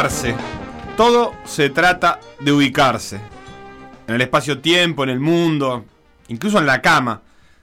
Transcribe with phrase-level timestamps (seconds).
[0.00, 0.34] Ubicarse.
[0.96, 3.20] Todo se trata de ubicarse.
[4.06, 5.84] En el espacio-tiempo, en el mundo,
[6.28, 7.20] incluso en la cama.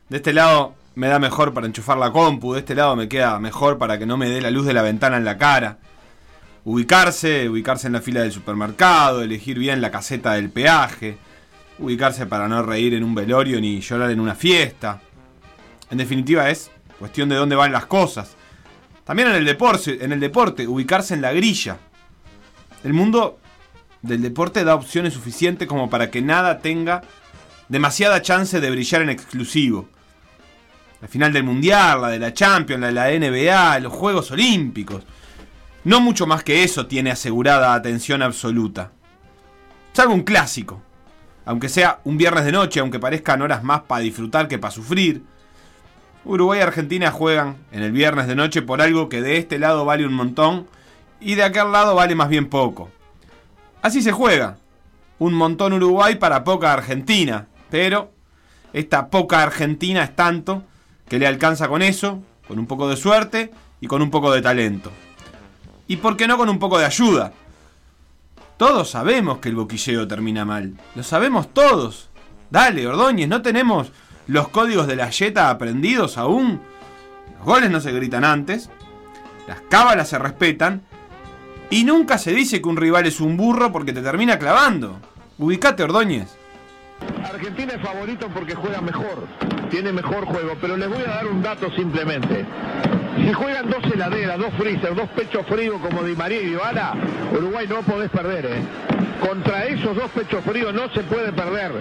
[0.08, 3.40] De este lado me da mejor para enchufar la compu, de este lado me queda
[3.40, 5.80] mejor para que no me dé la luz de la ventana en la cara.
[6.64, 11.18] Ubicarse, ubicarse en la fila del supermercado, elegir bien la caseta del peaje,
[11.80, 15.02] ubicarse para no reír en un velorio ni llorar en una fiesta.
[15.90, 16.70] En definitiva es
[17.00, 18.36] cuestión de dónde van las cosas.
[19.06, 21.80] También en el deporte, en el deporte, ubicarse en la grilla.
[22.88, 23.38] El mundo
[24.02, 27.02] del deporte da opciones suficientes como para que nada tenga
[27.68, 29.90] demasiada chance de brillar en exclusivo.
[31.02, 35.04] La final del Mundial, la de la Champions, la de la NBA, los Juegos Olímpicos.
[35.84, 38.94] No mucho más que eso tiene asegurada atención absoluta.
[39.92, 40.82] Salvo un clásico.
[41.44, 45.24] Aunque sea un viernes de noche, aunque parezcan horas más para disfrutar que para sufrir.
[46.24, 49.84] Uruguay y Argentina juegan en el viernes de noche por algo que de este lado
[49.84, 50.68] vale un montón
[51.20, 52.90] y de aquel lado vale más bien poco.
[53.82, 54.58] Así se juega.
[55.20, 57.48] Un montón Uruguay para poca Argentina.
[57.70, 58.12] Pero
[58.74, 60.64] esta poca Argentina es tanto
[61.08, 63.52] que le alcanza con eso, con un poco de suerte
[63.82, 64.92] y con un poco de talento.
[65.88, 67.32] Y por qué no con un poco de ayuda.
[68.58, 70.74] Todos sabemos que el boquilleo termina mal.
[70.96, 72.10] Lo sabemos todos.
[72.50, 73.92] Dale, Ordóñez, no tenemos
[74.26, 76.62] los códigos de la Jetta aprendidos aún.
[77.38, 78.70] Los goles no se gritan antes.
[79.48, 80.82] Las cábalas se respetan.
[81.70, 85.00] Y nunca se dice que un rival es un burro porque te termina clavando.
[85.38, 86.38] Ubicate, Ordóñez.
[87.24, 89.28] Argentina es favorito porque juega mejor,
[89.70, 92.46] tiene mejor juego, pero les voy a dar un dato simplemente.
[93.18, 96.94] Si juegan dos heladeras, dos freezer, dos pechos fríos como Di María y Dybala,
[97.34, 98.62] Uruguay no podés perder, ¿eh?
[99.20, 101.72] Contra esos dos pechos fríos no se puede perder.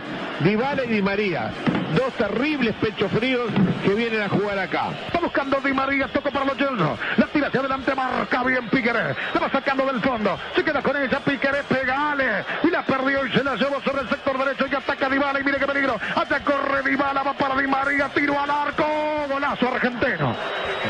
[0.40, 1.50] Dybala y Di María,
[1.94, 3.50] dos terribles pechos fríos
[3.84, 4.88] que vienen a jugar acá.
[5.06, 6.98] Está buscando Di María, toca para los Jones.
[7.18, 9.14] La tira hacia adelante, marca bien Piqueré.
[9.32, 10.38] Se va sacando del fondo.
[10.54, 12.44] Se queda con ella Piqueré, pegale.
[12.64, 15.44] Y la perdió y se la llevó sobre el sector derecho y ataca Dybala y
[15.44, 16.00] mire qué peligro.
[16.46, 16.55] Corre
[16.86, 18.86] Dybala, va para Di María, tiro al arco.
[19.28, 20.36] Golazo argentino.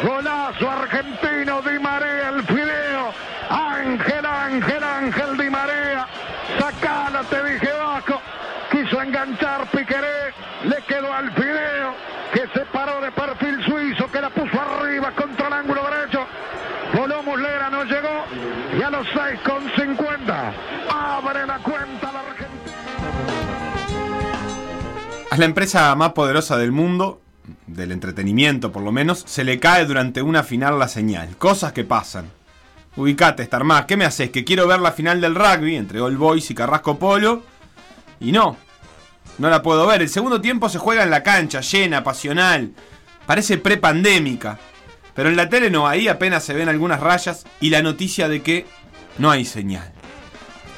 [0.02, 3.12] Golazo argentino, Di María, el fideo.
[3.48, 6.06] Ángel, Ángel, Ángel Di María.
[6.58, 8.20] Sacala, te dije Vasco.
[8.70, 10.34] Quiso enganchar Piqueré.
[10.64, 11.94] Le quedó al fideo.
[12.32, 14.10] Que se paró de perfil suizo.
[14.12, 16.26] Que la puso arriba contra el ángulo derecho.
[16.92, 18.26] Voló Muslera, no llegó.
[18.78, 19.85] Y a los 6 con 50.
[25.38, 27.20] La empresa más poderosa del mundo,
[27.66, 31.36] del entretenimiento por lo menos, se le cae durante una final la señal.
[31.36, 32.30] Cosas que pasan.
[32.96, 33.84] Ubicate, estar más.
[33.84, 34.30] ¿Qué me haces?
[34.30, 37.42] Que quiero ver la final del rugby entre All Boys y Carrasco Polo.
[38.20, 38.56] Y no.
[39.38, 40.00] No la puedo ver.
[40.00, 42.72] El segundo tiempo se juega en la cancha, llena, pasional.
[43.26, 44.58] Parece prepandémica.
[45.14, 48.42] Pero en la tele no, ahí apenas se ven algunas rayas y la noticia de
[48.42, 48.66] que
[49.18, 49.92] no hay señal.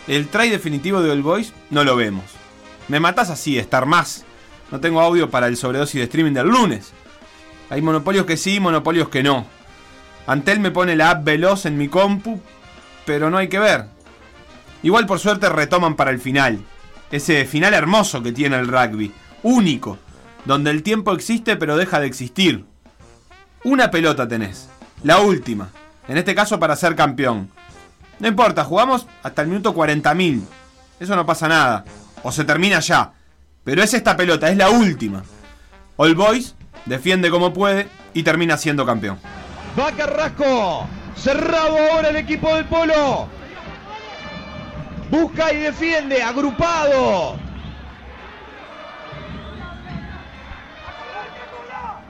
[0.07, 2.25] El try definitivo de All Boys no lo vemos.
[2.89, 4.25] Me matas así, estar más.
[4.71, 6.93] No tengo audio para el sobredosis de streaming del lunes.
[7.71, 9.47] Hay monopolios que sí, monopolios que no.
[10.27, 12.41] Antel me pone la app veloz en mi compu,
[13.07, 13.87] pero no hay que ver.
[14.83, 16.61] Igual por suerte retoman para el final.
[17.11, 19.13] Ese final hermoso que tiene el rugby.
[19.43, 19.99] Único.
[20.45, 22.65] Donde el tiempo existe pero deja de existir.
[23.65, 24.69] Una pelota tenés.
[25.03, 25.71] La última.
[26.07, 27.51] En este caso para ser campeón.
[28.19, 30.43] No importa, jugamos hasta el minuto 40.000.
[31.01, 31.85] Eso no pasa nada.
[32.23, 33.13] O se termina ya.
[33.69, 35.23] Pero es esta pelota, es la última.
[35.99, 36.55] All Boys
[36.87, 39.19] defiende como puede y termina siendo campeón.
[39.79, 40.87] Va Carrasco.
[41.15, 43.29] Cerrado ahora el equipo del Polo.
[45.11, 46.23] Busca y defiende.
[46.23, 47.37] Agrupado.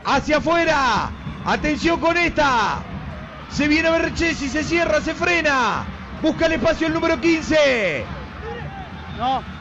[0.05, 1.11] Hacia afuera.
[1.45, 2.79] Atención con esta.
[3.51, 5.85] Se viene Berchesi, se cierra, se frena.
[6.23, 8.05] Busca el espacio el número 15.
[9.19, 9.58] No.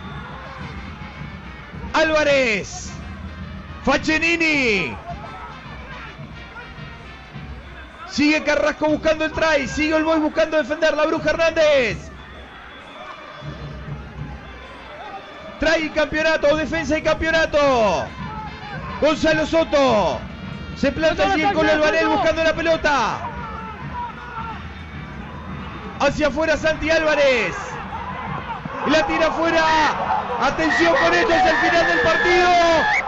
[1.98, 2.92] Álvarez.
[3.84, 4.96] Faccenini.
[8.08, 9.68] Sigue Carrasco buscando el try.
[9.68, 10.96] Sigue el boy buscando defender.
[10.96, 11.98] La Bruja Hernández.
[15.60, 16.56] Trae y campeonato.
[16.56, 18.06] Defensa y campeonato.
[19.02, 20.20] Gonzalo Soto.
[20.76, 23.20] Se planta allí con el Varel buscando la pelota.
[26.00, 27.56] Hacia afuera Santi Álvarez.
[28.86, 29.64] La tira afuera.
[30.42, 31.34] Atención con esto.
[31.34, 32.50] Es el final del partido.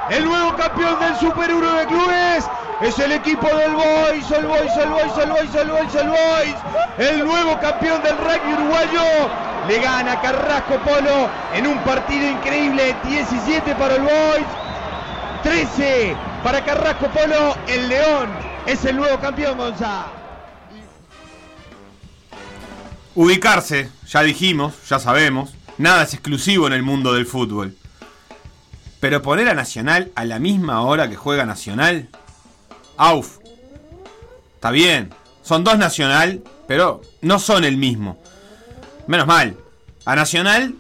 [0.10, 2.50] El nuevo campeón del Super 1 de clubes.
[2.82, 6.56] Es el equipo del Boys, el Boys, el Boys, el Boys, el Boys, el Boys.
[6.98, 9.30] El nuevo campeón del rugby uruguayo.
[9.68, 12.96] Le gana Carrasco Polo en un partido increíble.
[13.04, 14.48] 17 para el Boys.
[15.44, 17.56] 13 para Carrasco Polo.
[17.68, 18.30] El León
[18.66, 20.20] es el nuevo campeón, Gonzalo.
[23.16, 27.76] Ubicarse, ya dijimos, ya sabemos, nada es exclusivo en el mundo del fútbol.
[29.00, 32.10] Pero poner a Nacional a la misma hora que juega Nacional,
[32.98, 33.40] auf.
[34.56, 35.10] Está bien,
[35.42, 38.22] son dos Nacional, pero no son el mismo.
[39.08, 39.56] Menos mal,
[40.06, 40.76] a Nacional,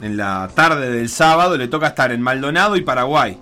[0.00, 3.38] en la tarde del sábado, le toca estar en Maldonado y Paraguay.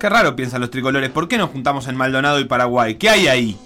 [0.00, 2.96] Qué raro piensan los tricolores, ¿por qué nos juntamos en Maldonado y Paraguay?
[2.96, 3.58] ¿Qué hay ahí?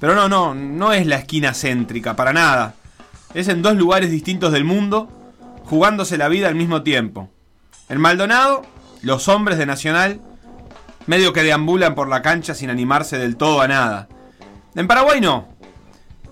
[0.00, 2.74] Pero no, no, no es la esquina céntrica, para nada.
[3.34, 5.08] Es en dos lugares distintos del mundo,
[5.68, 7.28] jugándose la vida al mismo tiempo.
[7.88, 8.62] En Maldonado,
[9.02, 10.20] los hombres de Nacional
[11.06, 14.08] medio que deambulan por la cancha sin animarse del todo a nada.
[14.74, 15.48] En Paraguay no.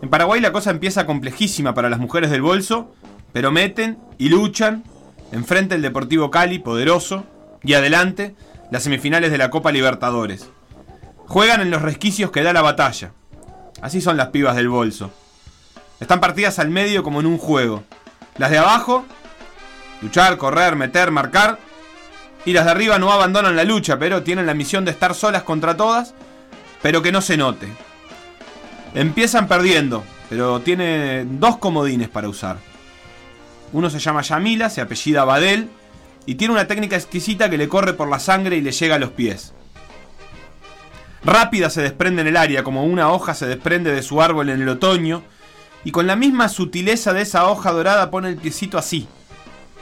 [0.02, 2.94] En Paraguay la cosa empieza complejísima para las mujeres del bolso,
[3.32, 4.84] pero meten y luchan
[5.32, 7.24] enfrente el Deportivo Cali, poderoso,
[7.62, 8.34] y adelante
[8.70, 10.50] las semifinales de la Copa Libertadores.
[11.26, 13.12] Juegan en los resquicios que da la batalla.
[13.80, 15.10] Así son las pibas del bolso.
[16.00, 17.82] Están partidas al medio como en un juego.
[18.36, 19.06] Las de abajo,
[20.02, 21.58] luchar, correr, meter, marcar.
[22.44, 25.42] Y las de arriba no abandonan la lucha, pero tienen la misión de estar solas
[25.42, 26.14] contra todas,
[26.80, 27.68] pero que no se note.
[28.94, 32.58] Empiezan perdiendo, pero tiene dos comodines para usar.
[33.72, 35.68] Uno se llama Yamila, se apellida Badel,
[36.24, 38.98] y tiene una técnica exquisita que le corre por la sangre y le llega a
[39.00, 39.52] los pies.
[41.24, 44.62] Rápida se desprende en el área, como una hoja se desprende de su árbol en
[44.62, 45.24] el otoño,
[45.84, 49.08] y con la misma sutileza de esa hoja dorada pone el piecito así,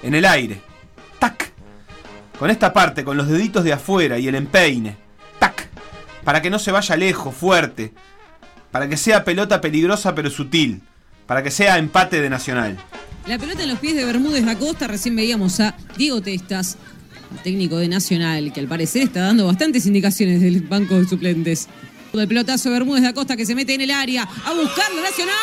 [0.05, 0.61] en el aire.
[1.19, 1.51] ¡Tac!
[2.39, 4.97] Con esta parte, con los deditos de afuera y el empeine.
[5.39, 5.69] ¡Tac!
[6.23, 7.93] Para que no se vaya lejos, fuerte.
[8.71, 10.83] Para que sea pelota peligrosa pero sutil.
[11.27, 12.77] Para que sea empate de Nacional.
[13.27, 14.87] La pelota en los pies de Bermúdez da Costa.
[14.87, 16.77] Recién veíamos a Diego Testas,
[17.43, 21.69] técnico de Nacional, que al parecer está dando bastantes indicaciones del banco de suplentes.
[22.13, 25.35] El pelotazo de Bermúdez da Costa que se mete en el área a buscarlo Nacional.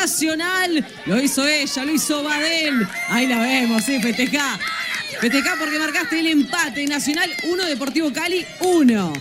[0.00, 0.86] Nacional.
[1.06, 2.86] Lo hizo ella, lo hizo Badel.
[3.08, 4.58] Ahí la vemos, sí, festeja.
[5.20, 6.86] Festeja porque marcaste el empate.
[6.86, 9.12] Nacional 1, Deportivo Cali 1.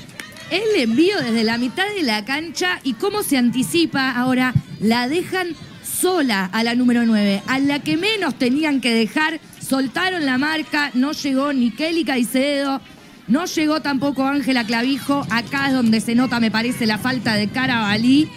[0.52, 5.56] El envío desde la mitad de la cancha y cómo se anticipa ahora, la dejan
[5.84, 10.92] sola a la número 9, a la que menos tenían que dejar, soltaron la marca,
[10.94, 12.82] no llegó ni Kelly Caicedo,
[13.28, 17.50] no llegó tampoco Ángela Clavijo, acá es donde se nota me parece la falta de
[17.50, 18.30] Carabalí,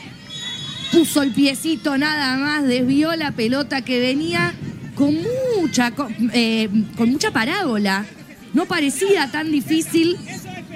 [0.92, 4.54] puso el piecito nada más, desvió la pelota que venía
[4.94, 5.16] con
[5.56, 5.92] mucha,
[6.32, 8.04] eh, con mucha parábola,
[8.52, 10.18] no parecía tan difícil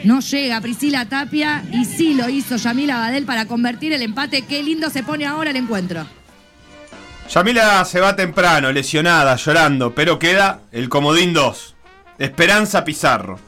[0.05, 4.43] no llega Priscila Tapia y sí lo hizo Yamila Badel para convertir el empate.
[4.43, 6.07] Qué lindo se pone ahora el encuentro.
[7.31, 11.75] Yamila se va temprano, lesionada, llorando, pero queda el comodín 2.
[12.19, 13.39] Esperanza Pizarro.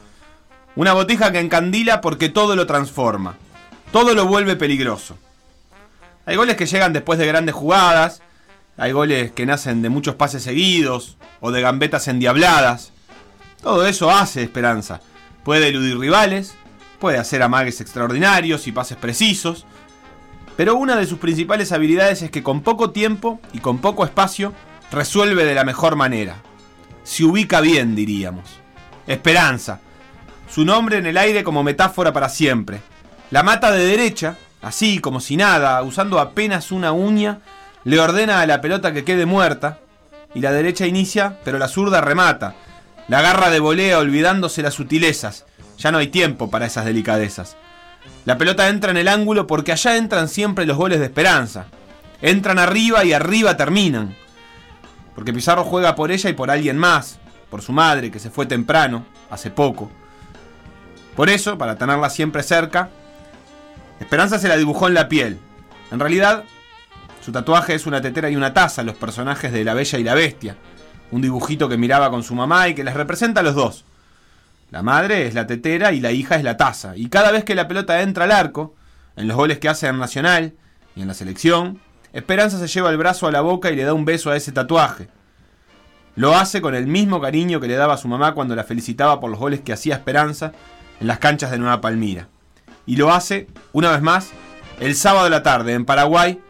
[0.75, 3.35] Una botija que encandila porque todo lo transforma.
[3.91, 5.17] Todo lo vuelve peligroso.
[6.27, 8.21] Hay goles que llegan después de grandes jugadas.
[8.75, 12.91] Hay goles que nacen de muchos pases seguidos o de gambetas endiabladas.
[13.63, 14.99] Todo eso hace Esperanza.
[15.45, 16.55] Puede eludir rivales,
[16.99, 19.65] puede hacer amagues extraordinarios y pases precisos,
[20.57, 24.53] pero una de sus principales habilidades es que con poco tiempo y con poco espacio
[24.91, 26.35] resuelve de la mejor manera.
[27.05, 28.59] Se ubica bien, diríamos.
[29.07, 29.79] Esperanza.
[30.49, 32.81] Su nombre en el aire como metáfora para siempre.
[33.31, 37.39] La mata de derecha, así como si nada, usando apenas una uña,
[37.83, 39.79] le ordena a la pelota que quede muerta,
[40.33, 42.55] y la derecha inicia, pero la zurda remata,
[43.07, 45.45] la garra de volea olvidándose las sutilezas.
[45.77, 47.55] Ya no hay tiempo para esas delicadezas.
[48.25, 51.67] La pelota entra en el ángulo porque allá entran siempre los goles de esperanza.
[52.21, 54.15] Entran arriba y arriba terminan.
[55.15, 57.19] Porque Pizarro juega por ella y por alguien más.
[57.49, 59.89] Por su madre, que se fue temprano, hace poco.
[61.15, 62.89] Por eso, para tenerla siempre cerca,
[63.99, 65.39] Esperanza se la dibujó en la piel.
[65.91, 66.43] En realidad,
[67.21, 70.13] su tatuaje es una tetera y una taza, los personajes de La Bella y la
[70.13, 70.57] Bestia
[71.11, 73.85] un dibujito que miraba con su mamá y que les representa a los dos.
[74.71, 76.95] La madre es la tetera y la hija es la taza.
[76.95, 78.75] Y cada vez que la pelota entra al arco,
[79.15, 80.53] en los goles que hace en Nacional
[80.95, 81.79] y en la selección,
[82.13, 84.51] Esperanza se lleva el brazo a la boca y le da un beso a ese
[84.51, 85.07] tatuaje.
[86.15, 89.19] Lo hace con el mismo cariño que le daba a su mamá cuando la felicitaba
[89.19, 90.51] por los goles que hacía Esperanza
[90.99, 92.27] en las canchas de Nueva Palmira.
[92.85, 94.31] Y lo hace, una vez más,
[94.79, 96.41] el sábado de la tarde en Paraguay,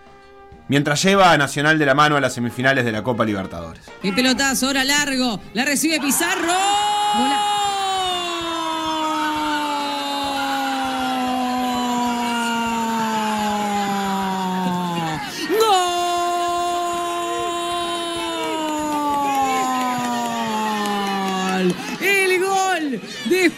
[0.69, 3.83] mientras lleva a Nacional de la mano a las semifinales de la Copa Libertadores.
[4.01, 5.41] Qué pelotazo, ahora largo.
[5.53, 6.53] La recibe Pizarro.
[7.17, 7.57] Nacional.
[21.99, 23.51] El gol de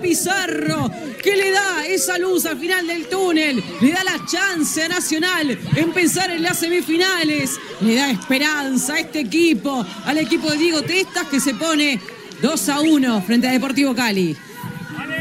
[0.00, 0.90] Pizarro
[1.22, 5.58] que le da esa luz al final del túnel, le da la chance a Nacional
[5.76, 10.82] en pensar en las semifinales, le da esperanza a este equipo, al equipo de Diego
[10.82, 12.00] Testas que se pone
[12.42, 14.36] 2 a 1 frente a Deportivo Cali.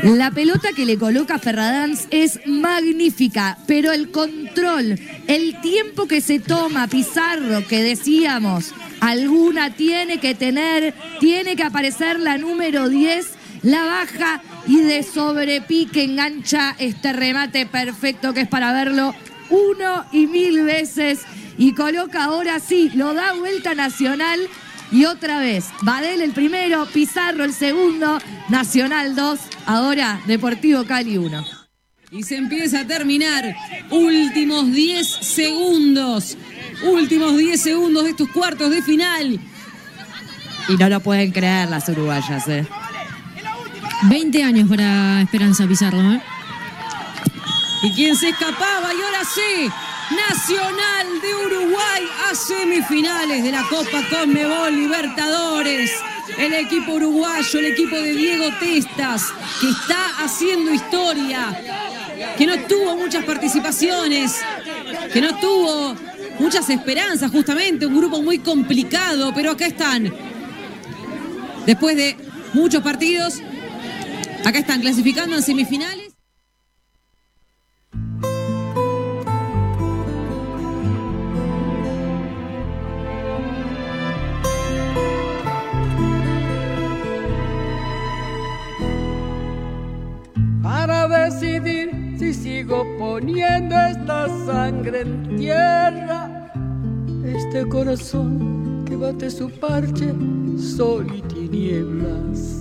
[0.03, 6.39] La pelota que le coloca Ferradans es magnífica, pero el control, el tiempo que se
[6.39, 13.27] toma Pizarro, que decíamos, alguna tiene que tener, tiene que aparecer la número 10,
[13.61, 19.13] la baja y de sobrepique engancha este remate perfecto que es para verlo
[19.49, 21.21] uno y mil veces
[21.57, 24.39] y coloca ahora sí, lo da vuelta nacional
[24.91, 31.45] y otra vez, Badel el primero, Pizarro el segundo, Nacional 2, ahora Deportivo Cali 1.
[32.11, 33.55] Y se empieza a terminar.
[33.89, 36.37] Últimos 10 segundos.
[36.83, 39.39] Últimos 10 segundos de estos cuartos de final.
[40.67, 42.67] Y no lo pueden creer las uruguayas, ¿eh?
[44.03, 46.21] 20 años para Esperanza Pizarro, ¿eh?
[47.83, 49.71] Y quien se escapaba, y ahora sí,
[50.15, 55.91] Nacional de Uruguay a semifinales de la Copa Conmebol Libertadores.
[56.37, 61.57] El equipo uruguayo, el equipo de Diego Testas, que está haciendo historia,
[62.37, 64.41] que no tuvo muchas participaciones,
[65.13, 65.95] que no tuvo
[66.39, 70.13] muchas esperanzas, justamente, un grupo muy complicado, pero acá están.
[71.65, 72.17] Después de
[72.53, 73.41] muchos partidos,
[74.45, 76.11] acá están clasificando en semifinales.
[90.61, 96.51] para decidir si sigo poniendo esta sangre en tierra,
[97.23, 100.13] este corazón que bate su parche,
[100.57, 102.60] sol y tinieblas.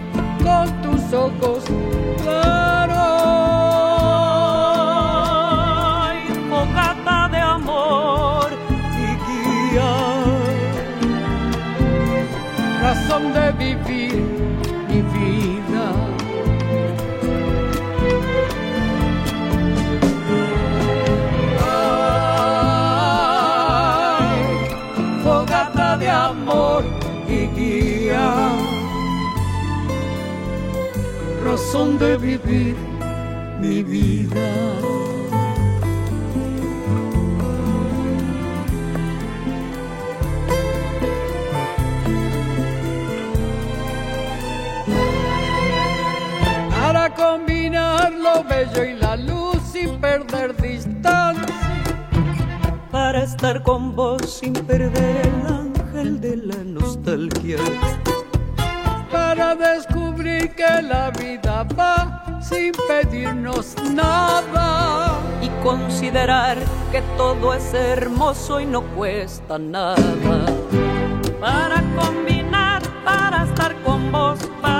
[0.43, 1.63] con tus ojos
[2.21, 2.97] claros.
[6.03, 6.17] Ay,
[6.49, 8.47] fogata de amor
[8.97, 9.91] y guía.
[12.81, 14.30] razón de vivir
[31.51, 32.77] razón de vivir
[33.59, 34.49] mi vida.
[46.69, 51.55] para combinar lo bello y la luz sin perder distancia.
[52.91, 57.57] Para estar con vos sin perder el ángel de la nostalgia.
[59.11, 65.19] Para descubrir que la vida va sin pedirnos nada.
[65.41, 66.57] y considerar
[66.91, 70.45] que todo es hermoso y no cuesta nada.
[71.39, 74.70] Para combinar, para estar con vos, para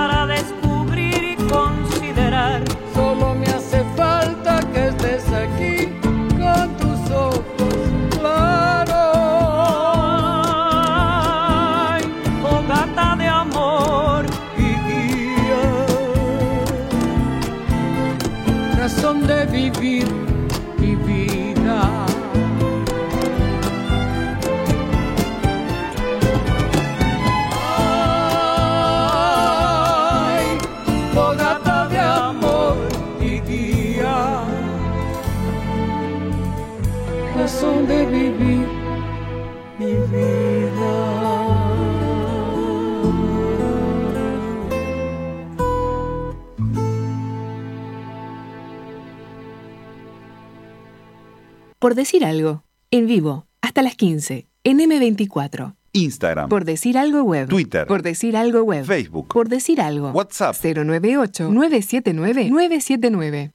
[51.82, 55.74] Por decir algo, en vivo, hasta las 15, en M24.
[55.94, 57.50] Instagram, Por decir algo web.
[57.50, 58.86] Twitter, Por decir algo web.
[58.86, 60.12] Facebook, Por decir algo.
[60.12, 60.54] WhatsApp.
[60.62, 63.54] 098-979-979.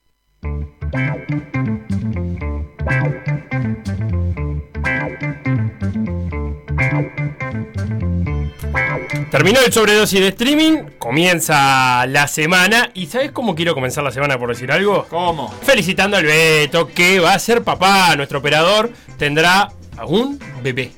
[9.31, 12.91] Terminó el sobredosis de streaming, comienza la semana.
[12.95, 15.05] ¿Y sabes cómo quiero comenzar la semana por decir algo?
[15.11, 15.53] ¿Cómo?
[15.63, 18.15] Felicitando al Beto, que va a ser papá.
[18.15, 20.93] Nuestro operador tendrá a un bebé.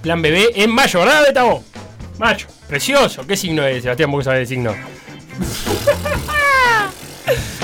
[0.00, 1.64] Plan bebé en mayo, ¿verdad, Betavo?
[2.18, 2.46] Mayo.
[2.68, 3.26] Precioso.
[3.26, 4.12] ¿Qué signo es, Sebastián?
[4.12, 4.72] ¿Vos sabés el signo?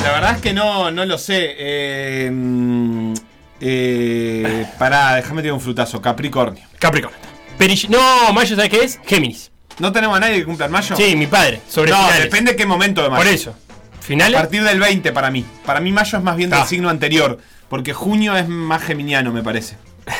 [0.02, 1.54] La verdad es que no, no lo sé.
[1.56, 3.14] Eh, mm,
[3.60, 6.02] eh, pará, déjame tirar un frutazo.
[6.02, 6.64] Capricornio.
[6.80, 7.20] Capricornio.
[7.88, 9.00] No, mayo, ¿sabes qué es?
[9.06, 9.51] Géminis.
[9.78, 10.96] ¿No tenemos a nadie que cumpla en mayo?
[10.96, 11.60] Sí, mi padre.
[11.68, 12.22] Sobre no, finales.
[12.24, 13.22] depende qué momento de mayo.
[13.24, 13.50] Por eso.
[13.50, 14.40] A ¿Finales?
[14.40, 15.44] partir del 20 para mí.
[15.64, 16.66] Para mí mayo es más bien del Ah.
[16.66, 17.38] signo anterior.
[17.68, 19.76] Porque junio es más geminiano, me parece.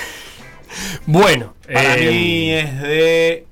[1.06, 1.54] Bueno.
[1.70, 3.46] Para eh, mí es de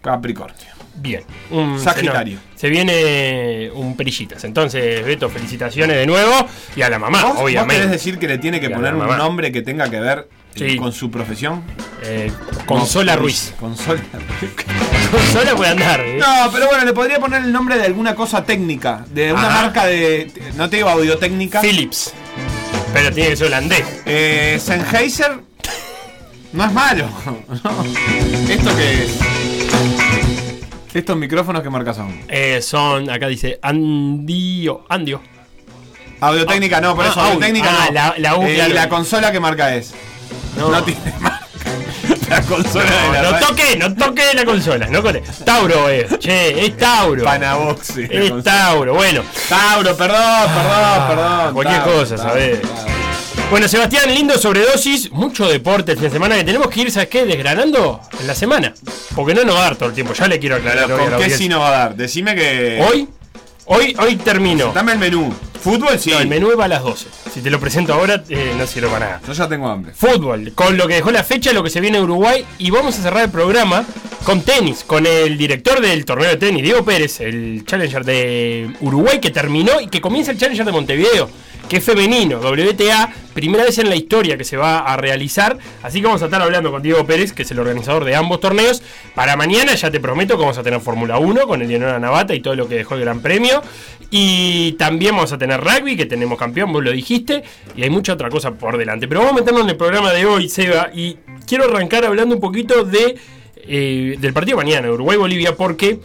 [0.00, 0.68] Capricornio.
[0.94, 1.22] Bien.
[1.50, 2.38] Un Sagitario.
[2.54, 4.44] Se, se viene un perillitas.
[4.44, 6.32] Entonces, Beto, felicitaciones de nuevo.
[6.76, 7.74] Y a la mamá, ¿Vos, vos obviamente.
[7.76, 9.16] querés decir que le tiene que Y a poner un mamá.
[9.16, 10.76] nombre que tenga que ver Sí.
[10.76, 11.62] con su profesión?
[12.04, 12.32] Eh,
[12.66, 13.52] Consola No, Ruiz.
[13.60, 14.00] Consola
[15.10, 16.00] Consola puede andar.
[16.00, 16.18] ¿eh?
[16.18, 19.04] No, pero bueno, le podría poner el nombre de alguna cosa técnica.
[19.10, 19.62] De una Ajá.
[19.62, 20.30] marca de.
[20.56, 21.60] No te digo audiotécnica.
[21.60, 22.12] Philips.
[22.92, 23.84] Pero tiene que ser holandés.
[24.04, 25.40] Eh, Sennheiser.
[26.52, 27.08] No es malo.
[27.64, 27.84] No.
[28.52, 29.12] ¿Esto qué es?
[30.94, 32.20] Estos micrófonos, ¿qué marca son?
[32.28, 34.84] Eh, son, acá dice, Andio.
[34.90, 35.22] Andio.
[36.20, 37.32] Audiotécnica no, por Ah, eso audio.
[37.34, 37.92] audiotécnica Ah, no.
[37.94, 38.70] la- la U, Eh, claro.
[38.70, 39.94] ¿Y la consola qué marca es?
[40.56, 41.31] No, tiene marca.
[42.32, 44.86] La consola de No, la no toque, no toque la consola.
[44.86, 45.22] No corre.
[45.44, 46.18] Tauro es.
[46.18, 47.24] Che, es Tauro.
[47.24, 48.06] Panaboxi.
[48.06, 48.44] la Es.
[48.44, 48.94] Tauro.
[48.94, 49.22] Bueno.
[49.48, 51.54] Tauro, perdón, perdón, perdón.
[51.54, 52.60] Cualquier Tauro, cosa, ¿sabes?
[53.50, 57.10] Bueno, Sebastián, lindo sobredosis, mucho deporte el fin de semana que tenemos que ir, ¿sabes
[57.10, 57.26] qué?
[57.26, 58.72] Desgranando en la semana.
[59.14, 61.02] Porque no nos va a dar todo el tiempo, ya le quiero aclarar Pero hoy
[61.02, 61.94] a ¿Con la qué sí nos va a dar?
[61.94, 62.82] Decime que.
[62.88, 63.08] Hoy,
[63.66, 64.72] hoy, hoy termino.
[64.72, 65.32] Dame el menú.
[65.62, 66.10] Fútbol sí.
[66.10, 67.06] No, el menú va a las 12.
[67.32, 69.20] Si te lo presento ahora, eh, no sirve para nada.
[69.26, 69.92] Yo ya tengo hambre.
[69.94, 72.44] Fútbol, con lo que dejó la fecha, lo que se viene en Uruguay.
[72.58, 73.84] Y vamos a cerrar el programa
[74.24, 79.20] con tenis, con el director del torneo de tenis, Diego Pérez, el Challenger de Uruguay
[79.20, 81.28] que terminó y que comienza el Challenger de Montevideo,
[81.72, 85.56] que femenino, WTA, primera vez en la historia que se va a realizar.
[85.82, 88.40] Así que vamos a estar hablando con Diego Pérez, que es el organizador de ambos
[88.40, 88.82] torneos.
[89.14, 92.34] Para mañana ya te prometo que vamos a tener Fórmula 1 con el Leonora Navata
[92.34, 93.62] y todo lo que dejó el Gran Premio.
[94.10, 97.42] Y también vamos a tener rugby, que tenemos campeón, vos lo dijiste,
[97.74, 99.08] y hay mucha otra cosa por delante.
[99.08, 102.40] Pero vamos a meternos en el programa de hoy, Seba, y quiero arrancar hablando un
[102.42, 103.16] poquito de,
[103.56, 106.00] eh, del partido mañana, Uruguay-Bolivia, porque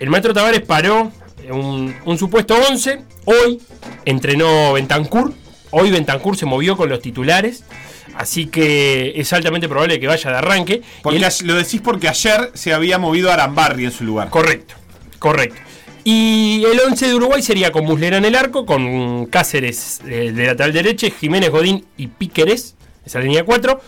[0.00, 1.12] el maestro Tavares paró
[1.50, 3.60] un, un supuesto 11, hoy
[4.04, 5.32] entrenó Bentancur,
[5.70, 7.64] hoy Bentancur se movió con los titulares,
[8.14, 10.82] así que es altamente probable que vaya de arranque.
[11.10, 14.30] Y él- lo decís porque ayer se había movido Arambarri en su lugar.
[14.30, 14.74] Correcto,
[15.18, 15.60] correcto.
[16.04, 20.46] Y el 11 de Uruguay sería con Muslera en el arco, con Cáceres eh, de
[20.46, 23.80] lateral derecho, Jiménez Godín y Píqueres, esa línea 4.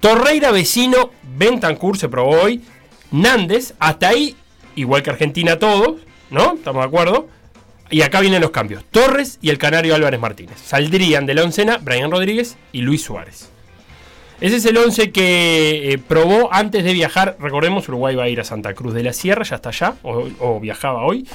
[0.00, 2.62] Torreira, Vecino, Bentancur se probó hoy.
[3.10, 4.36] Nández, hasta ahí,
[4.76, 5.96] igual que Argentina todos,
[6.30, 6.54] ¿no?
[6.54, 7.28] ¿Estamos de acuerdo?
[7.90, 8.84] Y acá vienen los cambios.
[8.90, 10.58] Torres y el Canario Álvarez Martínez.
[10.62, 13.50] Saldrían de la oncena Brian Rodríguez y Luis Suárez.
[14.40, 17.36] Ese es el 11 que eh, probó antes de viajar.
[17.40, 20.60] Recordemos, Uruguay va a ir a Santa Cruz de la Sierra, ya está allá, o,
[20.60, 21.26] viajaba hoy.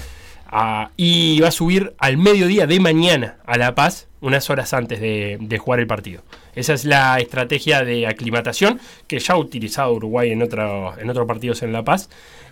[0.47, 5.01] Ah, y va a subir al mediodía de mañana a La Paz, unas horas antes
[5.01, 6.21] de, de jugar el partido.
[6.55, 11.27] Esa es la estrategia de aclimatación que ya ha utilizado Uruguay en, otro, en otros
[11.27, 12.09] partidos en La Paz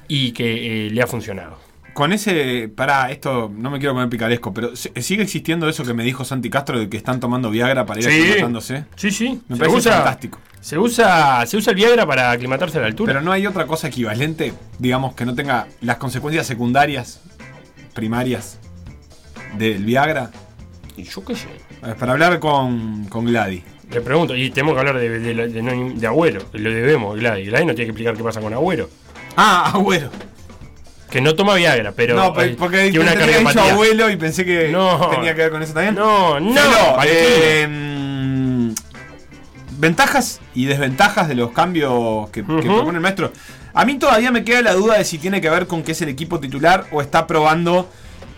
[0.08, 1.58] y que eh, le ha funcionado.
[1.93, 2.69] Con ese.
[2.73, 6.23] Pará, esto no me quiero poner picaresco, pero ¿se- ¿sigue existiendo eso que me dijo
[6.23, 8.21] Santi Castro de que están tomando Viagra para ir Sí.
[8.21, 8.86] aclimatándose?
[8.95, 9.41] Sí, sí.
[9.49, 10.39] Me se parece usa, fantástico.
[10.62, 13.12] Se usa, se usa el Viagra para aclimatarse a la altura.
[13.13, 17.21] Pero no hay otra cosa equivalente, digamos, que no tenga las consecuencias secundarias,
[17.93, 18.58] primarias
[19.58, 20.32] del Viagra.
[20.95, 21.47] Y yo qué sé.
[21.99, 23.63] Para hablar con, con Gladys.
[23.91, 27.49] Le pregunto, y tenemos que hablar de, de, de, de- de Agüero, lo debemos, Gladys.
[27.49, 28.89] Gladys no tiene que explicar qué pasa con Agüero.
[29.36, 30.10] Ah, Agüero.
[31.12, 32.15] Que no toma Viagra, pero.
[32.15, 35.10] no, porque tiene una dicho abuelo y pensé que No.
[35.10, 35.93] tenía que ver con eso también.
[35.95, 37.28] No, no, Valentín.
[37.43, 38.71] eh, mm,
[39.80, 42.62] ventajas y desventajas de los cambios que, que Ujú.
[42.76, 43.32] propone el maestro.
[43.74, 46.02] A mí todavía me queda la duda de si tiene que ver con que es
[46.02, 47.89] el equipo titular o está probando,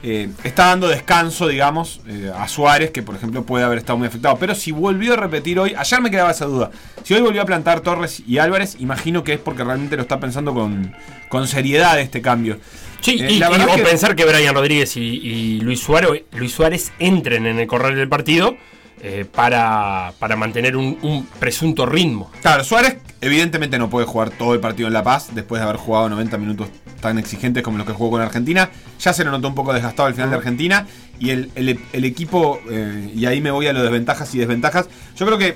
[0.04, 4.08] eh, está dando descanso, digamos, eh, a Suárez, que por ejemplo puede haber estado muy
[4.08, 4.38] afectado.
[4.38, 6.72] Pero si volvió a repetir hoy, ayer me quedaba esa duda.
[7.04, 10.20] Si hoy volvió a plantar Torres y Álvarez, imagino que es porque realmente lo está
[10.20, 10.94] pensando con,
[11.30, 12.60] con seriedad este cambio.
[13.02, 15.80] Sí, Eh, y, la y- verdad o que- pensar que Brian Rodríguez y, y Luis,
[15.80, 18.56] Suárez, Luis Suárez entren en el correr del partido
[19.02, 22.32] eh, para, para mantener un, un presunto ritmo.
[22.42, 25.78] Claro, Suárez evidentemente no puede jugar todo el partido en La Paz después de haber
[25.78, 26.70] jugado 90 minutos
[27.04, 28.72] tan exigentes como los que jugó con Argentina.
[29.00, 30.88] Ya se lo notó un poco desgastado al final de Argentina.
[31.20, 34.40] Y el, el- el equipo, eh, y ahí me voy a lo de ventajas y
[34.40, 34.88] desventajas.
[35.16, 35.56] Yo creo que eh,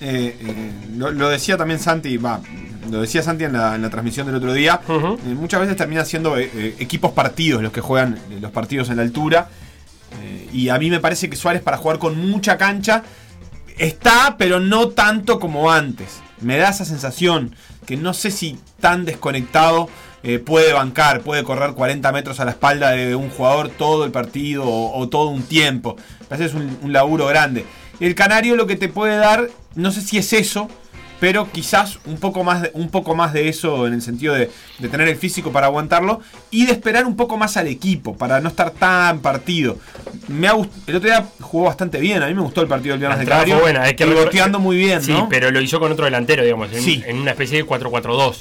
[0.00, 2.40] eh, lo, lo decía también Santi, va,
[2.90, 4.80] lo decía Santi en la, en la transmisión del otro día.
[5.24, 9.48] muchas veces termina siendo equipos partidos los que juegan los partidos en la altura.
[10.52, 13.02] Y a mí me parece que Suárez para jugar con mucha cancha
[13.76, 16.20] está, pero no tanto como antes.
[16.40, 17.54] Me da esa sensación
[17.86, 19.88] que no sé si tan desconectado
[20.22, 24.10] eh, puede bancar, puede correr 40 metros a la espalda de un jugador todo el
[24.10, 25.96] partido o, o todo un tiempo.
[26.20, 27.64] Me parece que es un, un laburo grande.
[28.00, 30.68] El Canario lo que te puede dar, no sé si es eso,
[31.20, 34.50] pero quizás un poco más de, un poco más de eso en el sentido de,
[34.78, 36.20] de tener el físico para aguantarlo
[36.52, 39.78] y de esperar un poco más al equipo para no estar tan partido.
[40.28, 43.00] Me ha el otro día jugó bastante bien, a mí me gustó el partido del
[43.00, 43.58] viernes de Canario.
[43.58, 45.28] buena, hay que pivoteando muy bien, Sí, ¿no?
[45.28, 47.02] pero lo hizo con otro delantero, digamos, en, Sí.
[47.04, 48.36] en una especie de 4-4-2.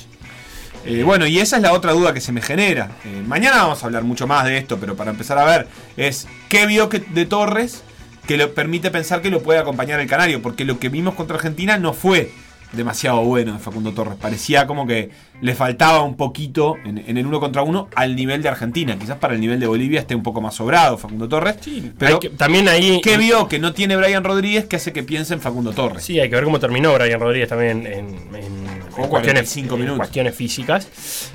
[0.88, 2.91] Eh, bueno, y esa es la otra duda que se me genera.
[3.04, 6.28] Eh, mañana vamos a hablar mucho más de esto, pero para empezar a ver, es
[6.47, 7.84] qué vio que, de Torres
[8.26, 11.36] que le permite pensar que lo puede acompañar el Canario, porque lo que vimos contra
[11.38, 12.32] Argentina no fue
[12.74, 14.16] demasiado bueno de Facundo Torres.
[14.20, 15.10] Parecía como que
[15.42, 18.98] le faltaba un poquito en, en el uno contra uno al nivel de Argentina.
[19.00, 21.56] Quizás para el nivel de Bolivia esté un poco más sobrado Facundo Torres.
[21.98, 23.00] pero Hay que- también ahí.
[23.04, 26.04] ¿qué vio que no tiene Brian Rodríguez que hace que piense en Facundo Torres?
[26.04, 29.74] Sí, hay que ver cómo terminó Brian Rodríguez también en, en- en Jugó cuestiones, 45
[29.76, 29.98] en minutos.
[30.00, 31.32] cuestiones físicas.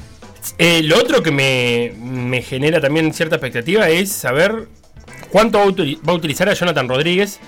[0.59, 4.69] Eh, lo otro que me, me genera también cierta expectativa es saber
[5.31, 7.39] cuánto va a utilizar a Jonathan Rodríguez,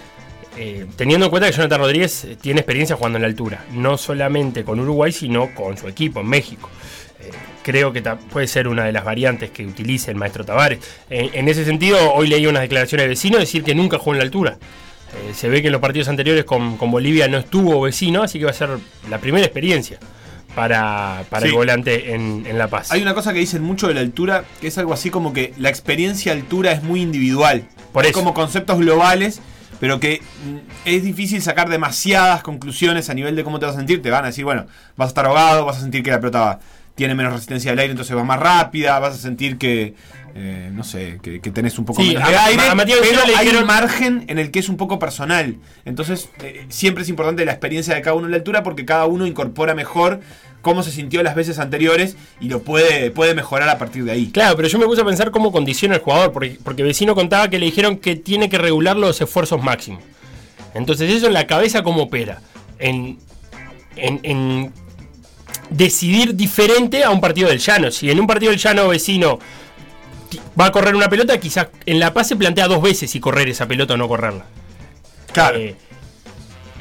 [0.56, 3.96] eh, teniendo en cuenta que Jonathan Rodríguez eh, tiene experiencia jugando en la altura, no
[3.98, 6.70] solamente con Uruguay, sino con su equipo en México.
[7.20, 7.30] Eh,
[7.62, 10.78] creo que puede ser una de las variantes que utilice el maestro Tavares.
[11.10, 14.18] En, en ese sentido, hoy leí unas declaraciones de vecino decir que nunca jugó en
[14.18, 14.58] la altura.
[15.32, 18.46] Se ve que en los partidos anteriores con, con Bolivia no estuvo vecino, así que
[18.46, 18.70] va a ser
[19.08, 20.00] la primera experiencia
[20.56, 21.48] para, para Sí.
[21.48, 22.90] el volante en, en La Paz.
[22.90, 25.52] Hay una cosa que dicen mucho de la altura, que es algo así como que
[25.56, 27.64] la experiencia altura es muy individual.
[27.92, 28.18] Por Es eso.
[28.18, 29.40] como conceptos globales,
[29.80, 33.78] pero que mm, es difícil sacar demasiadas conclusiones a nivel de cómo te vas a
[33.78, 34.02] sentir.
[34.02, 36.60] Te van a decir, bueno, vas a estar ahogado, vas a sentir que la pelota
[36.94, 39.94] tiene menos resistencia al aire, entonces va más rápida, vas a sentir que,
[40.36, 42.98] eh, no sé, que, que tenés un poco Sí, menos de a- aire, a Matías
[43.00, 45.56] pero le hay un margen en el que es un poco personal.
[45.84, 49.06] Entonces, eh, siempre es importante la experiencia de cada uno en la altura porque cada
[49.06, 50.20] uno incorpora mejor
[50.60, 54.30] cómo se sintió las veces anteriores y lo puede, puede mejorar a partir de ahí.
[54.32, 57.48] Claro, pero yo me puse a pensar cómo condiciona el jugador, porque, porque vecino contaba
[57.50, 60.02] que le dijeron que tiene que regular los esfuerzos máximos.
[60.74, 62.40] Entonces eso en la cabeza cómo opera.
[62.78, 63.18] En,
[63.96, 64.72] en- en
[65.70, 67.90] decidir diferente a un partido del llano.
[67.90, 69.38] Si en un partido del llano vecino
[70.58, 73.48] va a correr una pelota, quizás en La Paz se plantea dos veces si correr
[73.48, 74.44] esa pelota o no correrla.
[75.32, 75.58] Claro.
[75.58, 75.74] Eh,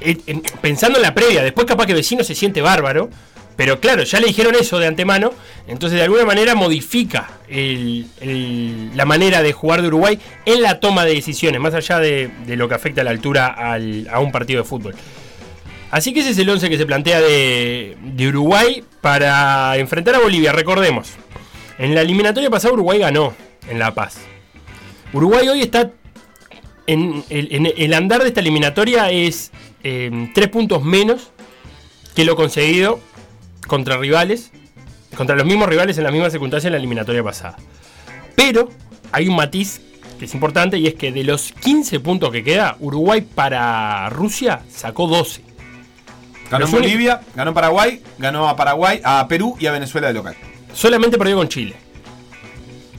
[0.01, 3.09] eh, en- pensando en la previa, después capaz que vecino se siente bárbaro,
[3.55, 5.31] pero claro, ya le dijeron eso de antemano,
[5.67, 10.79] entonces de alguna manera modifica el- el- la manera de jugar de Uruguay en la
[10.79, 14.19] toma de decisiones, más allá de, de lo que afecta a la altura al- a
[14.19, 14.95] un partido de fútbol.
[15.91, 20.19] Así que ese es el 11 que se plantea de, de Uruguay para enfrentar a
[20.19, 21.09] Bolivia, recordemos.
[21.77, 23.33] En la eliminatoria pasada Uruguay ganó
[23.67, 24.17] en La Paz.
[25.11, 25.91] Uruguay hoy está
[26.87, 29.51] en el, en el andar de esta eliminatoria es
[29.83, 31.31] eh, tres puntos menos
[32.15, 32.99] que lo conseguido
[33.67, 34.51] contra rivales,
[35.15, 37.57] contra los mismos rivales en las mismas circunstancias en la eliminatoria pasada.
[38.35, 38.69] Pero
[39.11, 39.81] hay un matiz
[40.19, 44.61] que es importante y es que de los 15 puntos que queda, Uruguay para Rusia
[44.69, 45.41] sacó 12.
[46.51, 50.35] Ganó Los Bolivia, ganó Paraguay, ganó a Paraguay, a Perú y a Venezuela de local.
[50.73, 51.75] Solamente perdió con Chile.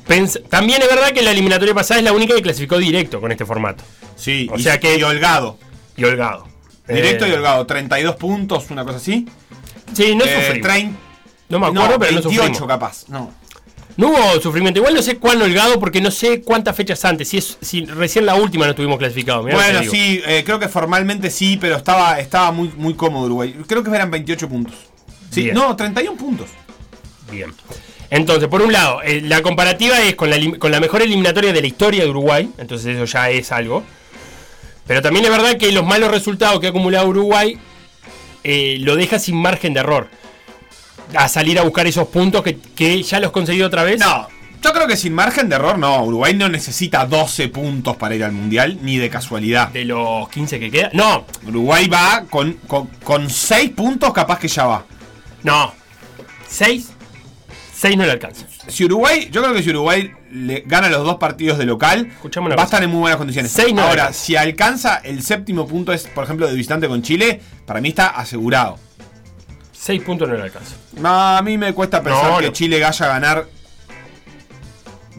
[0.06, 3.32] Pens- También es verdad que la eliminatoria pasada es la única que clasificó directo con
[3.32, 3.82] este formato.
[4.16, 5.58] Sí, O y, sea que- y holgado.
[5.96, 6.46] Y holgado.
[6.86, 7.66] Directo Eh, y holgado.
[7.66, 9.26] 32 puntos, una cosa así.
[9.94, 10.68] Sí, no Eh, sufrimos.
[10.68, 10.98] 30
[11.48, 12.68] No me acuerdo, pero no 28 sufrimos.
[12.68, 13.04] capaz.
[13.08, 13.32] No.
[13.96, 14.80] No hubo sufrimiento.
[14.80, 17.28] Igual no sé cuán holgado porque no sé cuántas fechas antes.
[17.28, 19.44] Si, es, si recién la última no estuvimos clasificados.
[19.44, 23.54] mirá bueno, sí, eh, creo que formalmente sí, pero estaba, estaba muy, muy cómodo Uruguay.
[23.68, 24.74] Creo que eran 28 puntos.
[25.30, 25.54] Sí, Bien.
[25.54, 26.48] no, 31 puntos.
[27.30, 27.52] Bien.
[28.10, 31.60] Entonces, por un lado, eh, la comparativa es con la, con la mejor eliminatoria de
[31.60, 33.82] la historia de Uruguay, entonces eso ya es algo.
[34.86, 37.58] Pero también es verdad que los malos resultados que ha acumulado Uruguay
[38.44, 40.08] eh, lo deja sin margen de error.
[41.14, 43.98] A salir a buscar esos puntos que, que ya los conseguido otra vez.
[43.98, 44.28] No,
[44.62, 46.02] yo creo que sin margen de error, no.
[46.04, 49.68] Uruguay no necesita 12 puntos para ir al mundial, ni de casualidad.
[49.68, 50.90] De los 15 que queda.
[50.92, 54.84] No, Uruguay va con, con, con 6 puntos, capaz que ya va.
[55.42, 55.74] no.
[56.48, 56.93] 6.
[57.84, 58.46] 6 no le alcanza.
[58.66, 62.46] Si Uruguay, yo creo que si Uruguay le gana los dos partidos de local, Escuchame
[62.46, 62.76] una va a cosa.
[62.76, 63.50] estar en muy buenas condiciones.
[63.52, 64.24] Seis no le Ahora, alcanza.
[64.24, 68.06] si alcanza el séptimo punto, es por ejemplo de visitante con Chile, para mí está
[68.08, 68.78] asegurado.
[69.72, 70.76] 6 puntos no le alcanza.
[70.96, 72.52] No, a mí me cuesta pensar No, que no.
[72.52, 73.46] Chile vaya a ganar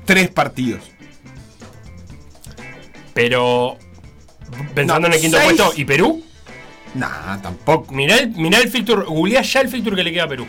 [0.06, 0.82] tres partidos.
[3.14, 3.78] Pero.
[4.74, 5.54] Pensando No, en el quinto seis.
[5.54, 6.24] puesto, ¿y Perú?
[6.96, 7.94] Nah, tampoco.
[7.94, 10.48] Mirá el, mirá el filtro, googleá ya el filtro que le queda a Perú.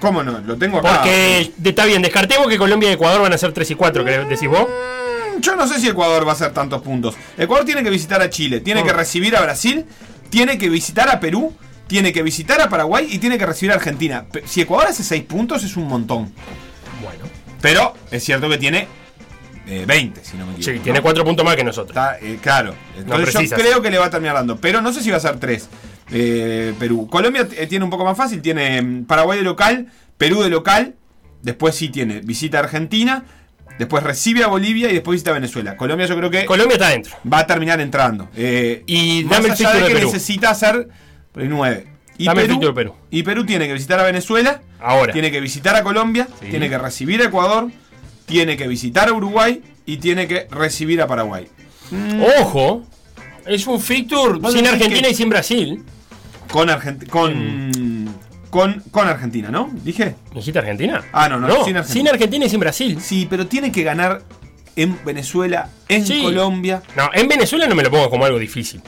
[0.00, 0.40] ¿Cómo no?
[0.40, 0.96] Lo tengo acá.
[0.96, 4.10] Porque está bien, descartemos que Colombia y Ecuador van a ser 3 y 4, que
[4.20, 4.66] decís vos.
[4.66, 7.14] Mm, Yo no sé si Ecuador va a hacer tantos puntos.
[7.36, 9.84] Ecuador tiene que visitar a Chile, tiene que recibir a Brasil,
[10.30, 11.54] tiene que visitar a Perú,
[11.86, 14.24] tiene que visitar a Paraguay y tiene que recibir a Argentina.
[14.46, 16.32] Si Ecuador hace 6 puntos es un montón.
[17.02, 17.24] Bueno.
[17.60, 18.88] Pero es cierto que tiene
[19.66, 20.72] eh, 20, si no me equivoco.
[20.72, 21.02] Sí, tiene ¿no?
[21.02, 21.90] 4 puntos más que nosotros.
[21.90, 22.74] Está, eh, claro.
[22.96, 24.56] Entonces yo creo que le va a terminar dando.
[24.56, 25.68] Pero no sé si va a ser 3.
[26.78, 27.08] Perú.
[27.08, 28.42] Colombia eh, tiene un poco más fácil.
[28.42, 29.86] Tiene mm, Paraguay de local,
[30.18, 30.94] Perú de local.
[31.42, 33.24] Después sí tiene visita a Argentina.
[33.78, 35.76] Después recibe a Bolivia y después visita a Venezuela.
[35.76, 38.28] Colombia yo creo que Colombia está va a terminar entrando.
[38.36, 40.06] Eh, Y más dame allá de de que Perú.
[40.08, 40.88] necesita hacer
[41.34, 41.86] 9.
[42.18, 42.94] Y Dame Perú, Perú.
[43.10, 44.60] y Perú tiene que visitar a Venezuela.
[44.78, 45.12] Ahora.
[45.14, 46.28] Tiene que visitar a Colombia.
[46.40, 46.48] Sí.
[46.50, 47.70] Tiene que recibir a Ecuador.
[48.26, 49.62] Tiene que visitar a Uruguay.
[49.86, 51.48] Y tiene que recibir a Paraguay.
[52.40, 52.84] Ojo,
[53.46, 55.82] es un fixture sin Argentina que- y sin Brasil.
[56.50, 58.14] Con, Argent- con,
[58.50, 59.70] con, con Argentina, ¿no?
[59.84, 60.16] ¿Dije?
[60.34, 61.02] ¿Dijiste Argentina?
[61.12, 62.10] Ah, no, no, no sin sin Argentina.
[62.10, 62.44] Argentina.
[62.46, 62.98] y sin Brasil.
[63.00, 64.22] Sí, pero tiene que ganar
[64.76, 66.22] en Venezuela, en Sí.
[66.22, 66.82] Colombia.
[66.96, 68.80] No, en Venezuela no me lo pongo como algo difícil.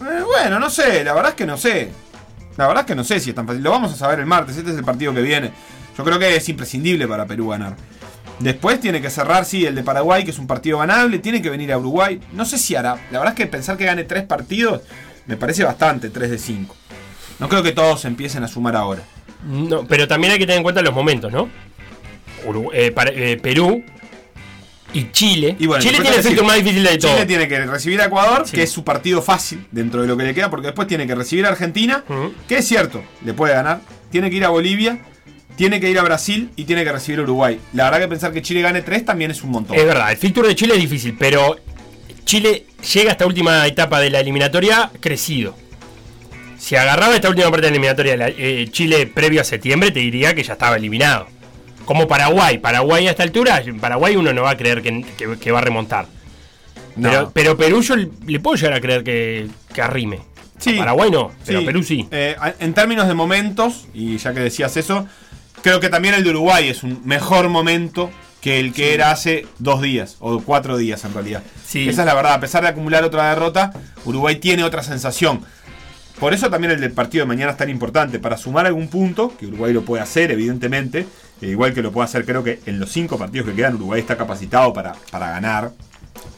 [0.00, 1.90] Eh, bueno, no sé, la verdad es que no sé.
[2.56, 3.62] La verdad es que no sé si es tan fácil.
[3.62, 5.50] Lo vamos a saber el martes, este es el partido que viene.
[5.98, 7.76] Yo creo que es imprescindible para Perú ganar.
[8.38, 11.18] Después tiene que cerrar, sí, el de Paraguay, que es un partido ganable.
[11.18, 12.20] Tiene que venir a Uruguay.
[12.32, 12.96] No sé si hará.
[13.10, 14.82] La verdad es que pensar que gane tres partidos
[15.26, 16.76] me parece bastante, 3 de 5.
[17.38, 19.02] No creo que todos empiecen a sumar ahora.
[19.46, 21.48] No, pero también hay que tener en cuenta los momentos, ¿no?
[22.46, 23.82] Urugu- eh, para- eh, Perú
[24.92, 25.56] y Chile.
[25.58, 27.12] Y bueno, Chile tiene el fixture más difícil de todo.
[27.12, 28.56] Chile tiene que recibir a Ecuador, Sí.
[28.56, 31.14] que es su partido fácil dentro de lo que le queda, porque después tiene que
[31.14, 32.04] recibir a Argentina,
[32.48, 33.80] que es cierto, le puede ganar.
[34.10, 34.98] Tiene que ir a Bolivia,
[35.56, 37.60] tiene que ir a Brasil y tiene que recibir a Uruguay.
[37.72, 39.76] La verdad que pensar que Chile gane 3 también es un montón.
[39.76, 41.56] Es verdad, el fixture de Chile es difícil, pero
[42.26, 45.56] Chile llega a esta última etapa de la eliminatoria crecido.
[46.58, 49.90] Si agarraba esta última parte de la eliminatoria de la- eh, Chile previo a septiembre,
[49.92, 51.28] te diría que ya estaba eliminado.
[51.84, 52.58] Como Paraguay.
[52.58, 55.60] Paraguay a esta altura, en Paraguay uno no va a creer que, que- que va
[55.60, 56.06] a remontar.
[56.96, 57.10] No.
[57.10, 60.20] Pero, pero Perú yo le puedo llegar a creer que, que arrime.
[60.58, 60.74] Sí.
[60.76, 61.64] A Paraguay no, pero Sí.
[61.66, 62.08] Perú sí.
[62.10, 65.06] Eh, en términos de momentos, y ya que decías eso,
[65.62, 68.10] creo que también el de Uruguay es un mejor momento
[68.46, 71.42] que el que era hace dos días, o cuatro días en realidad.
[71.66, 71.88] Sí.
[71.88, 73.72] Esa es la verdad, a pesar de acumular otra derrota,
[74.04, 75.40] Uruguay tiene otra sensación.
[76.20, 79.36] Por eso también el del partido de mañana es tan importante, para sumar algún punto,
[79.36, 81.08] que Uruguay lo puede hacer, evidentemente,
[81.42, 83.98] e igual que lo puede hacer, creo que en los cinco partidos que quedan, Uruguay
[83.98, 85.72] está capacitado para, para ganar.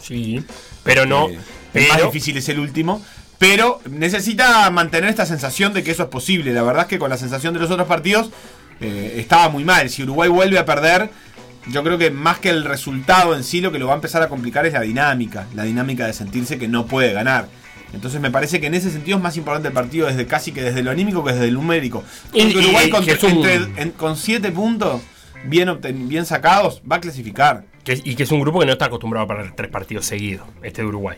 [0.01, 0.42] Sí.
[0.85, 1.29] Pero no.
[1.29, 3.05] Eh, más difícil es el último.
[3.38, 6.55] Pero necesita mantener esta sensación de que eso es posible.
[6.55, 8.31] La verdad es que con la sensación de los otros partidos
[8.81, 9.90] eh, estaba muy mal.
[9.90, 11.11] Si Uruguay vuelve a perder,
[11.70, 14.22] yo creo que más que el resultado en sí, lo que lo va a empezar
[14.22, 15.46] a complicar es la dinámica.
[15.54, 17.48] La dinámica de sentirse que no puede ganar.
[17.92, 20.62] Entonces me parece que en ese sentido es más importante el partido desde casi que
[20.62, 22.04] desde lo anímico que desde lo numérico.
[22.35, 25.00] Y- Porque Uruguay con, entre- en- siete puntos
[25.44, 27.64] bien, obten- bien sacados va a clasificar.
[27.87, 30.83] y que es un grupo que no está acostumbrado a perder tres partidos seguidos, este
[30.83, 31.16] de Uruguay.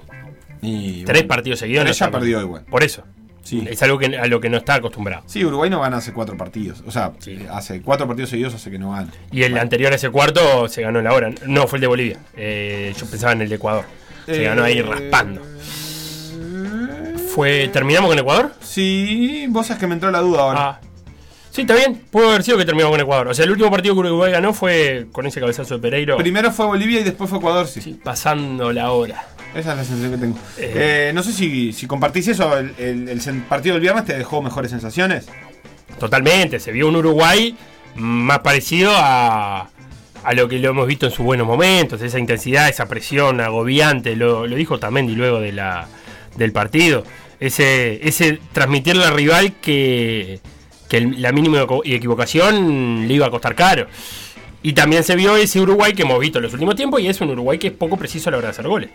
[0.62, 1.84] Y, Tres bueno, partidos seguidos.
[1.84, 2.64] tres no perdió igual.
[2.70, 3.02] Por eso.
[3.42, 3.64] Sí.
[3.68, 5.22] Es algo que, a lo que no está acostumbrado.
[5.26, 6.82] Sí, Uruguay no gana hace cuatro partidos.
[6.86, 7.38] O sea, Sí.
[7.50, 9.08] hace cuatro partidos seguidos hace que no gana.
[9.32, 11.30] Y el anterior a ese cuarto se ganó en la hora.
[11.46, 12.18] No, fue el de Bolivia.
[12.36, 13.84] Eh, yo pensaba en el de Ecuador.
[14.26, 15.42] Se Eh, ganó ahí raspando.
[17.34, 18.52] Fue, ¿Terminamos con Ecuador?
[18.60, 20.60] Sí, vos sabés que me entró la duda ahora.
[20.60, 20.80] Ah.
[21.50, 21.96] Sí, está bien.
[22.10, 23.28] Pudo haber sido que terminamos con Ecuador.
[23.28, 26.16] O sea, el último partido que Uruguay ganó fue con ese cabezazo de Pereiro.
[26.16, 27.80] Primero fue Bolivia y después fue Ecuador, sí.
[27.80, 29.24] Sí, pasando la hora.
[29.54, 30.38] Esa es la sensación que tengo.
[30.58, 30.72] Eh.
[31.08, 34.40] Eh, no sé si, si compartís eso, el, el- el partido del viernes te dejó
[34.42, 35.26] mejores sensaciones.
[35.98, 36.60] Totalmente.
[36.60, 37.56] Se vio un Uruguay
[37.96, 39.68] más parecido a,
[40.22, 42.00] a lo que lo hemos visto en sus buenos momentos.
[42.00, 44.14] Esa intensidad, esa presión agobiante.
[44.16, 45.88] Lo, lo dijo Tamendi luego de la,
[46.36, 47.04] del partido.
[47.40, 50.40] Ese, ese transmitirle al rival que,
[50.88, 53.88] que la mínima equivocación le iba a costar caro.
[54.62, 57.20] Y también se vio ese Uruguay que hemos visto en los últimos tiempos y es
[57.20, 58.90] un Uruguay que es poco preciso a la hora de hacer goles.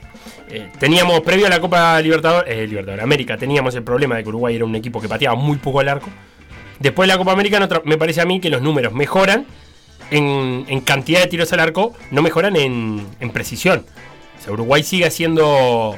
[0.49, 4.29] Eh, teníamos, previo a la Copa Libertadores, eh, Libertadores América, teníamos el problema de que
[4.29, 6.09] Uruguay era un equipo que pateaba muy poco al arco.
[6.79, 9.47] Después de la Copa América me parece a mí que los números mejoran
[10.11, 13.85] en, en cantidad de tiros al arco, no mejoran en, en precisión.
[14.39, 15.97] O sea, Uruguay sigue haciendo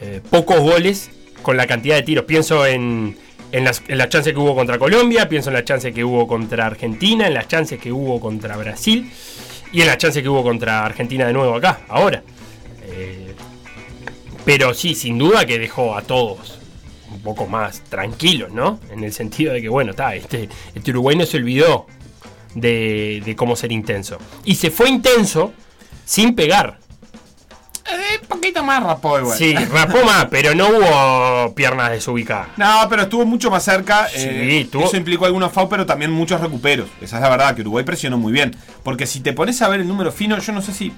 [0.00, 1.10] eh, pocos goles
[1.42, 2.24] con la cantidad de tiros.
[2.24, 3.16] Pienso en,
[3.54, 6.26] en las, en las chances que hubo contra Colombia, pienso en las chances que hubo
[6.26, 9.08] contra Argentina, en las chances que hubo contra Brasil
[9.72, 12.24] y en las chances que hubo contra Argentina de nuevo acá, ahora.
[12.82, 13.32] Eh,
[14.44, 16.58] pero sí, sin duda que dejó a todos
[17.12, 18.80] un poco más tranquilos, ¿no?
[18.90, 21.86] En el sentido de que, bueno, está, este, este Uruguay no se olvidó
[22.56, 24.18] de, de cómo ser intenso.
[24.44, 25.52] Y se fue intenso
[26.04, 26.80] sin pegar.
[27.86, 29.36] Eh, un poquito más rapó igual.
[29.36, 32.48] Sí, rapó más, pero no hubo piernas desubicadas.
[32.56, 34.08] No, pero estuvo mucho más cerca.
[34.08, 36.88] Sí, eh, tuvo- Eso implicó algunos FAU, pero también muchos recuperos.
[37.00, 38.56] Esa es la verdad, que Uruguay presionó muy bien.
[38.82, 40.92] Porque si te pones a ver el número fino, yo no sé si.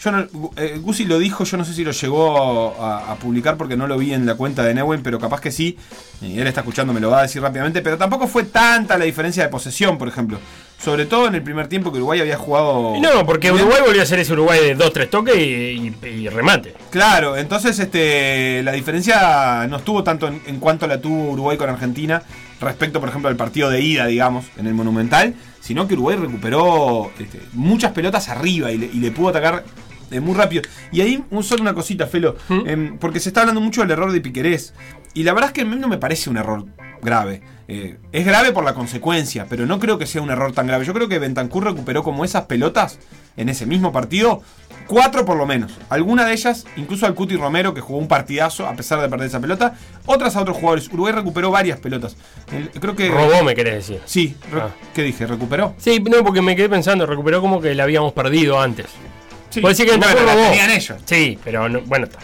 [0.00, 3.56] Yo no, eh, Gusi lo dijo, yo no sé si lo llegó a, a publicar
[3.56, 5.76] porque no lo vi en la cuenta de Neuen, pero capaz que sí.
[6.20, 7.80] Y él está escuchando, me lo va a decir rápidamente.
[7.82, 10.38] Pero tampoco fue tanta la diferencia de posesión, por ejemplo.
[10.78, 12.94] Sobre todo en el primer tiempo que Uruguay había jugado.
[12.96, 13.62] Y no, porque bien.
[13.64, 16.74] Uruguay volvió a ser ese Uruguay de 2-3 toques y, y- y remate.
[16.90, 21.68] Claro, entonces este, la diferencia no estuvo tanto en, en cuanto la tuvo Uruguay con
[21.68, 22.22] Argentina
[22.60, 27.10] respecto, por ejemplo, al partido de ida, digamos, en el Monumental, sino que Uruguay recuperó
[27.18, 29.64] este, muchas pelotas arriba y le, y le pudo atacar
[30.12, 30.62] eh, muy rápido.
[30.92, 32.36] Y ahí un, solo una cosita, Felo,
[32.66, 34.74] em, porque se está hablando mucho del error de Piquerés.
[35.14, 36.64] Y la verdad es que a mí no me parece un error
[37.02, 37.42] grave.
[37.68, 40.84] Eh, es grave por la consecuencia, pero no creo que sea un error tan grave.
[40.86, 42.98] Yo creo que Bentancur recuperó como esas pelotas
[43.36, 44.42] en ese mismo partido,
[44.86, 45.72] cuatro por lo menos.
[45.90, 49.28] Alguna de ellas, incluso al Cuti Romero, que jugó un partidazo a pesar de perder
[49.28, 49.74] esa pelota.
[50.06, 50.88] Otras a otros jugadores.
[50.88, 52.16] Uruguay recuperó varias pelotas.
[52.50, 53.10] El- creo que.
[53.10, 54.00] Robó, me querés decir.
[54.06, 54.68] Sí, Ah.
[54.94, 55.26] ¿qué dije?
[55.26, 55.74] ¿Recuperó?
[55.76, 58.86] Sí, no, porque me quedé pensando, recuperó como que la habíamos perdido antes.
[59.50, 59.60] Sí.
[59.60, 60.98] Puede decir que Bueno, la tenían ellos.
[61.04, 62.18] Sí, pero no, bueno, está.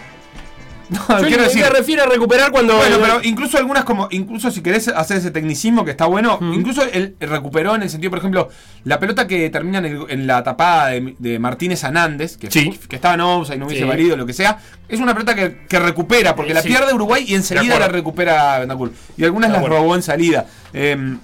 [0.91, 1.63] No, Yo quiero decir.
[1.63, 2.77] me refiero a recuperar cuando.
[2.77, 6.83] Bueno, pero incluso algunas como, incluso si querés hacer ese tecnicismo que está bueno, incluso
[6.83, 8.51] él recuperó en el sentido, por ejemplo,
[8.85, 12.79] la pelota que termina en, el- en la tapada de, de Martínez Hernández, que, Sí.
[12.89, 13.89] que estaba en offside, no hubiese Sí.
[13.89, 16.69] valido, lo que sea, es una pelota que, que recupera, porque la sí.
[16.69, 18.93] pierde Uruguay y enseguida la recupera Bentancur.
[19.17, 20.47] Y algunas las robó en salida.
[20.75, 21.17] Eh,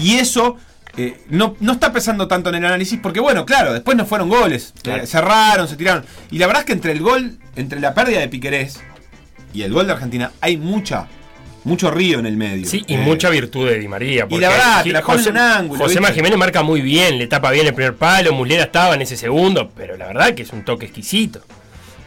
[0.00, 0.56] y eso
[0.96, 4.28] eh, no, no está pesando tanto en el análisis, porque bueno, claro, después no fueron
[4.28, 4.72] goles.
[4.82, 5.02] Claro.
[5.02, 6.04] Eh, cerraron, se tiraron.
[6.30, 8.80] Y la verdad es que entre el gol, entre la pérdida de Piquerés
[9.54, 11.06] y el gol de Argentina, hay mucha,
[11.64, 12.66] mucho río en el medio.
[12.66, 14.26] Sí, y Eh, mucha virtud de Di María.
[14.28, 16.14] y la verdad, te la José, en un ángulo, José ¿viste?
[16.14, 19.70] Jiménez marca muy bien, le tapa bien el primer palo, Muslera estaba en ese segundo,
[19.76, 21.40] pero la verdad que es un toque exquisito.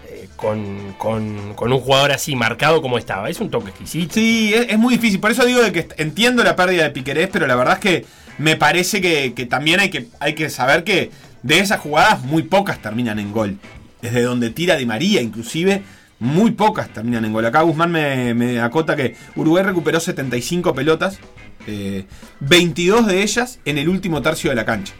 [0.09, 4.13] Eh, con, con- con un jugador así marcado como estaba, es un toque exquisito.
[4.15, 5.19] Sí, es, es muy difícil.
[5.19, 8.05] Por eso digo de que entiendo la pérdida de Piquerés, pero la verdad es que
[8.37, 11.11] me parece que, que también hay que, hay que saber que
[11.43, 13.57] de esas jugadas muy pocas terminan en gol.
[14.01, 15.81] Desde donde tira Di María, inclusive,
[16.19, 17.45] muy pocas terminan en gol.
[17.45, 21.19] Acá Guzmán me, me acota que Uruguay recuperó 75 pelotas,
[21.67, 22.05] eh,
[22.41, 24.93] 22 de ellas en el último tercio de la cancha.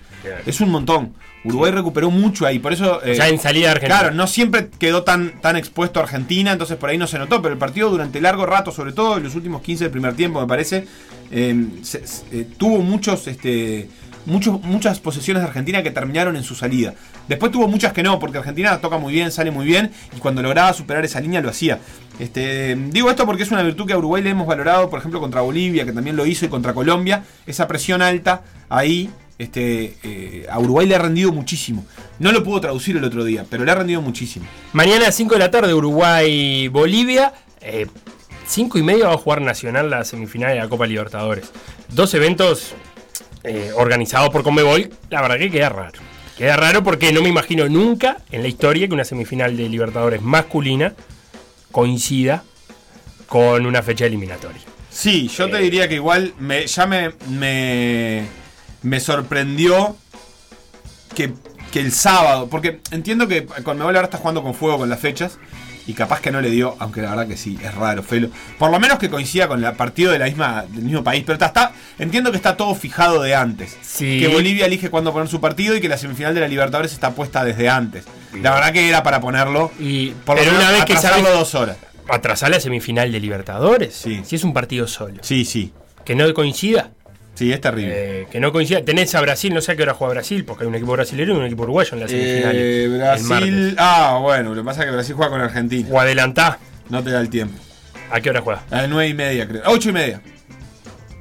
[0.46, 1.14] Es un montón.
[1.44, 3.04] Uruguay recuperó mucho ahí, por eso...
[3.04, 4.00] eh, Ya en salida de Argentina.
[4.00, 7.42] Claro, no siempre quedó tan, tan expuesto a Argentina, entonces por ahí no se notó,
[7.42, 10.40] pero el partido durante largo rato, sobre todo en los últimos 15 del primer tiempo,
[10.40, 10.88] me parece,
[11.34, 13.90] eh, se- eh, tuvo muchos, este,
[14.26, 16.94] muchas posesiones de Argentina que terminaron en su salida.
[17.28, 20.42] Después tuvo muchas que no, porque Argentina toca muy bien, sale muy bien, y cuando
[20.42, 21.80] lograba superar esa línea lo hacía.
[22.20, 25.20] Este, digo esto porque es una virtud que a Uruguay le hemos valorado, por ejemplo,
[25.20, 29.10] contra Bolivia, que también lo hizo, y contra Colombia, esa presión alta ahí.
[29.40, 31.84] Este, eh, a Uruguay le ha rendido muchísimo.
[32.20, 34.46] No lo pudo traducir el otro día, pero le ha rendido muchísimo.
[34.74, 37.34] Mañana a 5 de la tarde, Uruguay-Bolivia.
[38.54, 41.50] 5 y medio va a jugar Nacional la semifinal de la Copa Libertadores.
[41.90, 42.76] Dos eventos
[43.44, 44.92] eh, organizados por Conmebol.
[45.10, 46.00] La verdad que queda raro.
[46.38, 50.22] Queda raro porque no me imagino nunca en la historia que una semifinal de Libertadores
[50.22, 50.94] masculina
[51.72, 52.44] coincida
[53.26, 54.62] con una fecha eliminatoria.
[54.92, 58.28] Sí, yo te diría que igual me, ya me, me,
[58.84, 59.98] me sorprendió
[61.16, 61.34] que,
[61.72, 65.40] que el sábado, porque entiendo que Conmebol ahora está jugando con fuego con las fechas
[65.86, 68.30] y capaz que no le dio, aunque la verdad que sí, es raro, Felo.
[68.58, 71.34] Por lo menos que coincida con el partido de la misma, del mismo país, pero
[71.34, 73.78] está, está- entiendo que está todo fijado de antes.
[73.82, 74.20] Sí.
[74.20, 77.12] Que Bolivia elige cuándo poner su partido y que la semifinal de la Libertadores está
[77.12, 78.06] puesta desde antes.
[78.42, 81.24] La verdad que era para ponerlo, Y, por lo pero menos una vez que sabes
[81.24, 81.78] dos horas.
[82.10, 84.22] atrasar la semifinal de Libertadores, Sí.
[84.26, 85.72] si es un partido solo, Sí, sí.
[86.06, 86.92] que no coincida,
[87.36, 88.22] Sí, es terrible.
[88.22, 88.84] Eh, que no coincida.
[88.86, 91.34] Tenés a Brasil, no sé a qué hora juega Brasil, porque hay un equipo brasileño
[91.34, 92.56] y un equipo uruguayo en la semifinal.
[92.56, 93.76] Eh, el Brasil.
[93.80, 95.90] Ah, bueno, lo que pasa es que Brasil juega con Argentina.
[95.92, 96.60] O adelantá.
[96.90, 97.60] No te da el tiempo.
[98.12, 98.64] ¿A qué hora juega?
[98.70, 99.66] A las nueve y media, creo.
[99.66, 100.22] A ocho y media.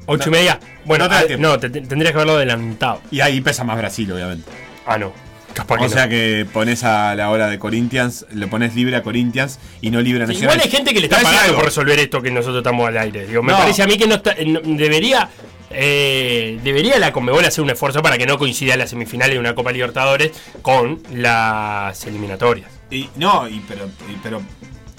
[0.07, 0.59] 8 y media.
[0.85, 1.47] Bueno, No te da tiempo.
[1.47, 3.01] no, te- te- tendrías que haberlo adelantado.
[3.13, 4.51] Y ahí pesa más Brasil, obviamente.
[4.85, 5.13] Ah, no.
[5.55, 5.93] Capaz que o no.
[5.95, 10.01] sea que pones a la hora de Corinthians, le pones libre a Corinthians y no
[10.01, 10.57] libre a Sí, Nacional.
[10.57, 11.57] Igual hay gente que le está pagando algo.
[11.57, 13.27] por resolver esto que nosotros estamos al aire.
[13.27, 14.35] Digo, me parece a mí que no está,
[14.65, 15.29] debería
[15.75, 19.55] eh, debería la Conmebol hacer un esfuerzo para que no coincida la semifinal de una
[19.55, 22.71] Copa Libertadores con las eliminatorias.
[22.91, 24.43] Y, no, y, pero, y- pero.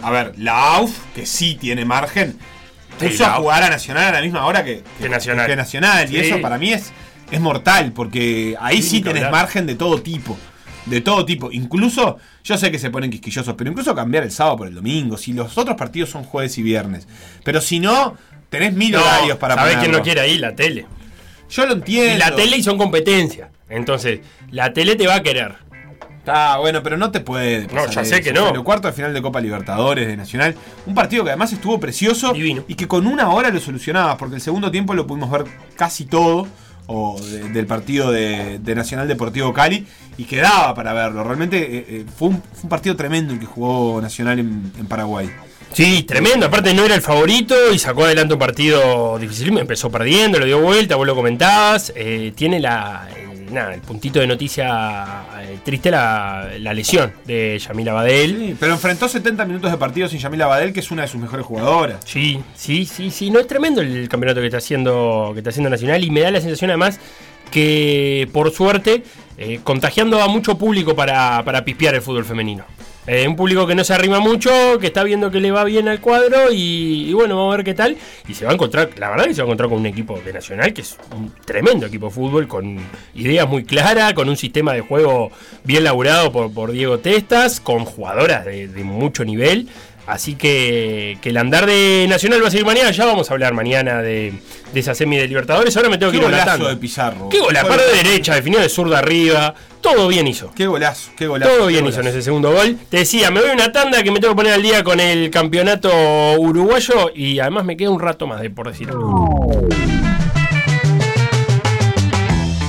[0.02, 2.38] A ver, la AUF, que sí tiene margen,
[3.00, 5.48] puso a jugar a Nacional a la misma hora que, Que Nacional.
[5.48, 6.12] que Nacional.
[6.12, 6.92] Y eso para mí es,
[7.32, 9.32] es mortal, porque ahí Sí, sí tenés hablar.
[9.32, 10.38] margen de todo tipo.
[10.86, 11.50] De todo tipo.
[11.54, 15.16] Incluso, yo sé que se ponen quisquillosos, pero incluso cambiar el sábado por el domingo.
[15.18, 17.08] Si los otros partidos son jueves y viernes.
[17.46, 18.18] Pero si no,
[18.54, 20.38] tenés mil No, horarios para ¿Sabés quién no quiere ahí?
[20.38, 20.86] La tele.
[21.50, 22.16] Yo lo entiendo.
[22.16, 23.50] Y la tele y son competencia.
[23.70, 25.56] Entonces, la tele te va a querer.
[26.26, 27.68] Ah, bueno, pero no te puede.
[27.68, 28.54] No, ya sé que no.
[28.54, 30.56] Los cuartos de final de Copa Libertadores de Nacional.
[30.86, 32.32] Un partido que además estuvo precioso.
[32.32, 32.64] Divino.
[32.68, 35.44] Y que con una hora lo solucionabas, porque el segundo tiempo lo pudimos ver
[35.76, 36.48] casi todo.
[36.86, 39.86] O de- del partido de, de Nacional Deportivo Cali.
[40.18, 41.24] Y quedaba para verlo.
[41.24, 44.86] Realmente eh, eh, fue, un, fue un partido tremendo el que jugó Nacional en, en
[44.86, 45.30] Paraguay.
[45.74, 46.46] Sí, tremendo.
[46.46, 49.52] Aparte no era el favorito y sacó adelante un partido difícil.
[49.52, 51.92] Me empezó perdiendo, lo dio vuelta, vos lo comentabas.
[51.96, 57.58] Eh, tiene la, el, nada, el puntito de noticia eh, triste la, la lesión de
[57.60, 58.38] Yamila Badel.
[58.38, 61.20] Sí, pero enfrentó 70 minutos de partido sin Yamila Badel, que es una de sus
[61.20, 61.98] mejores jugadoras.
[62.06, 63.32] Sí, sí, sí, sí.
[63.32, 66.30] No es tremendo el campeonato que está haciendo, que está haciendo Nacional y me da
[66.30, 67.00] la sensación además
[67.50, 69.04] que por suerte
[69.38, 72.66] eh, contagiando a mucho público para, para pispear el fútbol femenino.
[73.06, 75.90] Eh, un público que no se arrima mucho, que está viendo que le va bien
[75.90, 77.98] al cuadro y, bueno, vamos a ver qué tal.
[78.28, 80.20] Y se va a encontrar, la verdad que se va a encontrar con un equipo
[80.24, 82.80] de Nacional que es un tremendo equipo de fútbol, con
[83.14, 85.32] ideas muy claras, con un sistema de juego
[85.66, 89.68] bien laburado por, por Diego Testas, con jugadoras de mucho nivel.
[90.06, 92.92] Así que, que el andar de Nacional va a seguir mañana.
[92.92, 94.34] Ya vamos a hablar mañana de,
[94.74, 95.76] de esa semi de Libertadores.
[95.78, 96.70] Ahora me tengo que ir a la golazo tanda.
[96.70, 97.30] de Pizarro.
[97.30, 99.56] Qué golazo, Fue- par de derecha, definió de zurda arriba.
[99.80, 100.52] Todo bien hizo.
[100.54, 101.52] Qué golazo, qué golazo.
[101.54, 102.02] Todo bien golazo.
[102.02, 102.78] hizo en ese segundo gol.
[102.90, 105.00] Te decía, me voy a una tanda que me tengo que poner al día con
[105.00, 105.90] el campeonato
[106.38, 109.68] uruguayo y además me queda un rato más de por decir algo.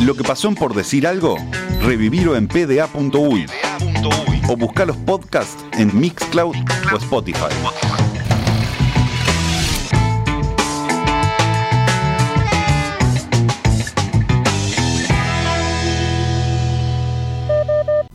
[0.01, 1.39] Lo que pasó en Por Decir Algo,
[1.83, 3.47] revivirlo en pda.uy
[4.49, 6.57] o buscar los podcasts en Mixcloud
[6.93, 7.55] o Spotify.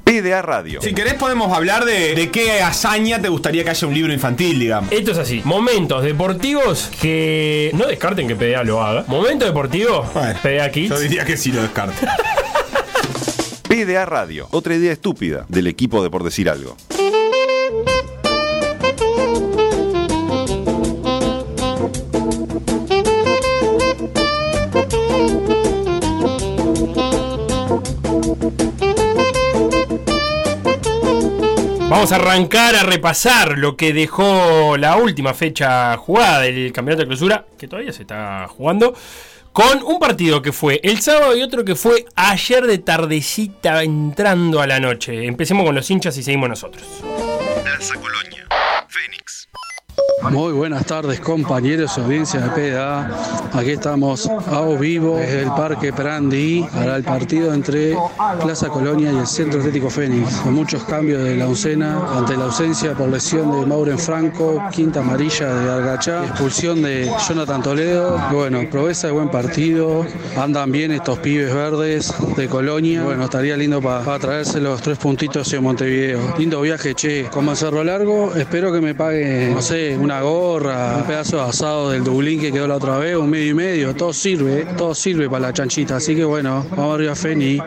[0.04, 0.82] PDA Radio.
[0.82, 4.60] Si querés podemos hablar de, de qué hazaña te gustaría que haya un libro infantil,
[4.60, 4.92] digamos.
[4.92, 5.42] Esto es así.
[5.46, 9.06] Momentos deportivos que no descarten que PDA lo haga.
[9.08, 10.04] Momento deportivo,
[10.42, 10.90] PDA Kids.
[10.90, 11.94] Yo diría que sí lo descarto.
[13.70, 16.76] PDA Radio, otra idea estúpida del equipo de Por Decir Algo.
[31.90, 37.08] Vamos a arrancar a repasar lo que dejó la última fecha jugada del campeonato de
[37.08, 38.96] clausura, que todavía se está jugando,
[39.54, 44.62] con un partido que fue el sábado y otro que fue ayer de tardecita entrando
[44.62, 45.26] a la noche.
[45.26, 46.84] Empecemos con los hinchas y seguimos nosotros.
[47.64, 48.48] Plaza Colonia,
[48.88, 49.39] Fénix.
[50.32, 53.10] Muy buenas tardes compañeros, audiencia de PDA.
[53.54, 57.96] Aquí estamos a vivo desde el Parque Prandi para el partido entre
[58.42, 60.36] Plaza Colonia y el Centro Atlético Fénix.
[60.42, 65.00] Con muchos cambios de la oncena ante la ausencia por lesión de Mauren Franco, quinta
[65.00, 68.20] amarilla de Argachá, expulsión de Jonathan Toledo.
[68.32, 70.06] Bueno, proeza de buen partido.
[70.38, 73.04] Andan bien estos pibes verdes de Colonia.
[73.04, 76.20] Bueno, estaría lindo para traerse los tres puntitos en Montevideo.
[76.38, 77.30] Lindo viaje, che.
[77.32, 81.90] Como Cerro Largo, espero que me paguen, no sé, una gorra, un pedazo de asado
[81.90, 83.96] del Dublín que quedó la otra vez, un medio y medio.
[83.96, 85.98] Todo sirve, todo sirve para la chanchita.
[85.98, 87.60] Así que bueno, vamos arriba, Feni.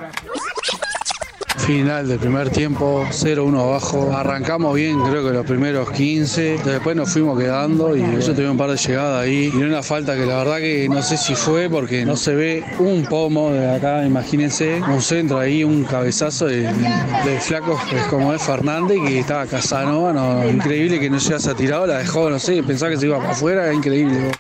[1.67, 4.13] Final del primer tiempo, 0-1 abajo.
[4.13, 6.59] Arrancamos bien, creo que los primeros 15.
[6.65, 9.53] Después nos fuimos quedando y ellos tuvieron un par de llegadas ahí.
[9.55, 12.65] Y una falta que la verdad que no sé si fue porque no se ve
[12.81, 14.81] un pomo de acá, imagínense.
[14.83, 20.13] Un centro ahí, un cabezazo de, de flaco pues, como es Fernández que estaba Casanova.
[20.13, 23.19] No, increíble que no se haya tirado, la dejó, no sé, pensaba que se iba
[23.19, 24.33] para afuera, increíble.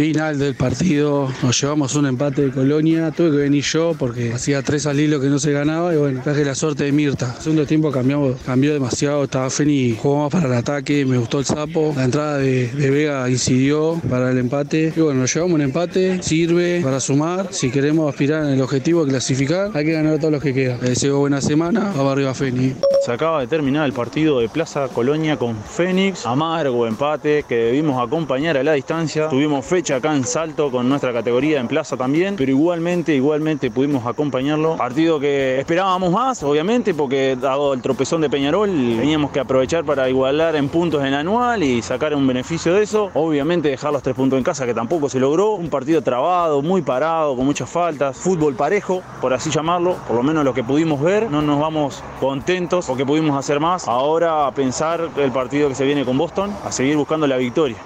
[0.00, 4.62] Final del partido, nos llevamos un empate de Colonia, tuve que venir yo porque hacía
[4.62, 7.34] tres al hilo que no se ganaba y bueno, traje la suerte de Mirta.
[7.36, 11.38] El segundo tiempo cambiamos, cambió demasiado, estaba Feni, jugó más para el ataque, me gustó
[11.38, 15.60] el sapo, la entrada de, Vega incidió para el empate y bueno, nos llevamos un
[15.60, 20.18] empate, sirve para sumar, si queremos aspirar en el objetivo de clasificar, hay que ganar
[20.18, 20.80] todos los que quedan.
[20.80, 22.72] Les deseo buena semana, vamos arriba Feni.
[23.04, 26.26] Se acaba de terminar el partido de Plaza Colonia con Fénix.
[26.26, 29.28] Amargo empate que debimos acompañar a la distancia.
[29.28, 34.06] Tuvimos fecha acá en Salto con nuestra categoría en Plaza también, pero igualmente, igualmente pudimos
[34.06, 34.76] acompañarlo.
[34.76, 40.08] Partido que esperábamos más, obviamente, porque dado el tropezón de Peñarol, teníamos que aprovechar para
[40.08, 43.10] igualar en puntos en anual y sacar un beneficio de eso.
[43.14, 45.52] Obviamente dejar los tres puntos en casa, que tampoco se logró.
[45.52, 48.16] Un partido trabado, muy parado, con muchas faltas.
[48.16, 51.30] Fútbol parejo, por así llamarlo, por lo menos lo que pudimos ver.
[51.30, 53.88] No nos vamos contentos porque pudimos hacer más.
[53.88, 57.76] Ahora a pensar el partido que se viene con Boston, a seguir buscando la victoria.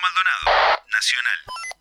[0.00, 1.79] Maldonado, Nacional.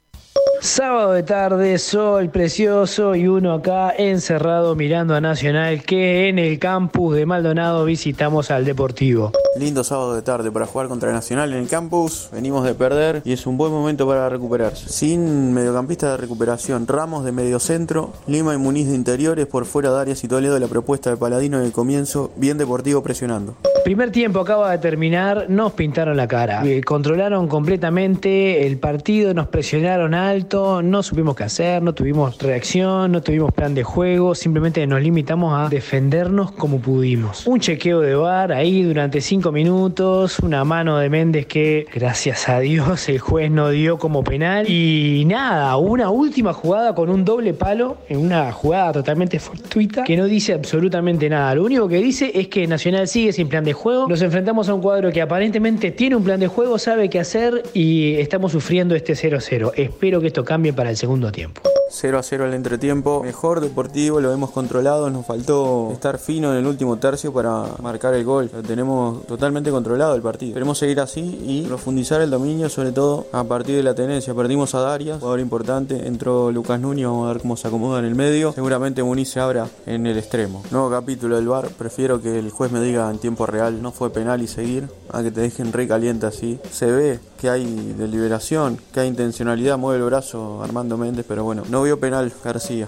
[0.61, 6.59] Sábado de tarde, sol precioso y uno acá encerrado mirando a Nacional que en el
[6.59, 9.31] campus de Maldonado visitamos al Deportivo.
[9.57, 12.29] Lindo sábado de tarde para jugar contra Nacional en el campus.
[12.33, 14.89] Venimos de perder y es un buen momento para recuperarse.
[14.89, 20.01] Sin mediocampista de recuperación, Ramos de mediocentro, Lima y Muniz de interiores, por fuera de
[20.01, 23.55] Arias y Toledo la propuesta de Paladino en el comienzo, bien Deportivo presionando.
[23.83, 26.63] Primer tiempo acaba de terminar, nos pintaron la cara.
[26.65, 30.13] Eh, controlaron completamente el partido, nos presionaron
[30.83, 35.57] no supimos qué hacer, no tuvimos reacción, no tuvimos plan de juego, simplemente nos limitamos
[35.57, 37.47] a defendernos como pudimos.
[37.47, 42.59] Un chequeo de bar ahí durante cinco minutos, una mano de Méndez que, gracias a
[42.59, 44.69] Dios, el juez no dio como penal.
[44.69, 50.15] Y nada, una última jugada con un doble palo, en una jugada totalmente fortuita, que
[50.15, 51.55] no dice absolutamente nada.
[51.55, 54.07] Lo único que dice es que Nacional sigue sin plan de juego.
[54.07, 57.63] Nos enfrentamos a un cuadro que aparentemente tiene un plan de juego, sabe qué hacer
[57.73, 59.71] y estamos sufriendo este 0-0.
[59.75, 61.61] Espero que esto cambie para el segundo tiempo.
[61.89, 63.23] 0 a 0 al entretiempo.
[63.23, 65.09] Mejor Deportivo, lo hemos controlado.
[65.09, 68.49] Nos faltó estar fino en el último tercio para marcar el gol.
[68.53, 70.53] Lo tenemos totalmente controlado el partido.
[70.53, 74.33] Queremos seguir así y profundizar el dominio, sobre todo a partir de la tenencia.
[74.33, 76.07] Perdimos a Darias, jugador importante.
[76.07, 78.53] Entró Lucas Núñez, vamos a ver cómo se acomoda en el medio.
[78.53, 80.63] Seguramente Muniz se abra en el extremo.
[80.71, 81.69] Nuevo capítulo del bar.
[81.77, 85.23] Prefiero que el juez me diga en tiempo real no fue penal y seguir a
[85.23, 86.59] que te dejen re caliente así.
[86.71, 89.77] Se ve que hay deliberación, que hay intencionalidad.
[89.77, 92.87] Mueve el brazo Armando Méndez, pero bueno, no vio penal García.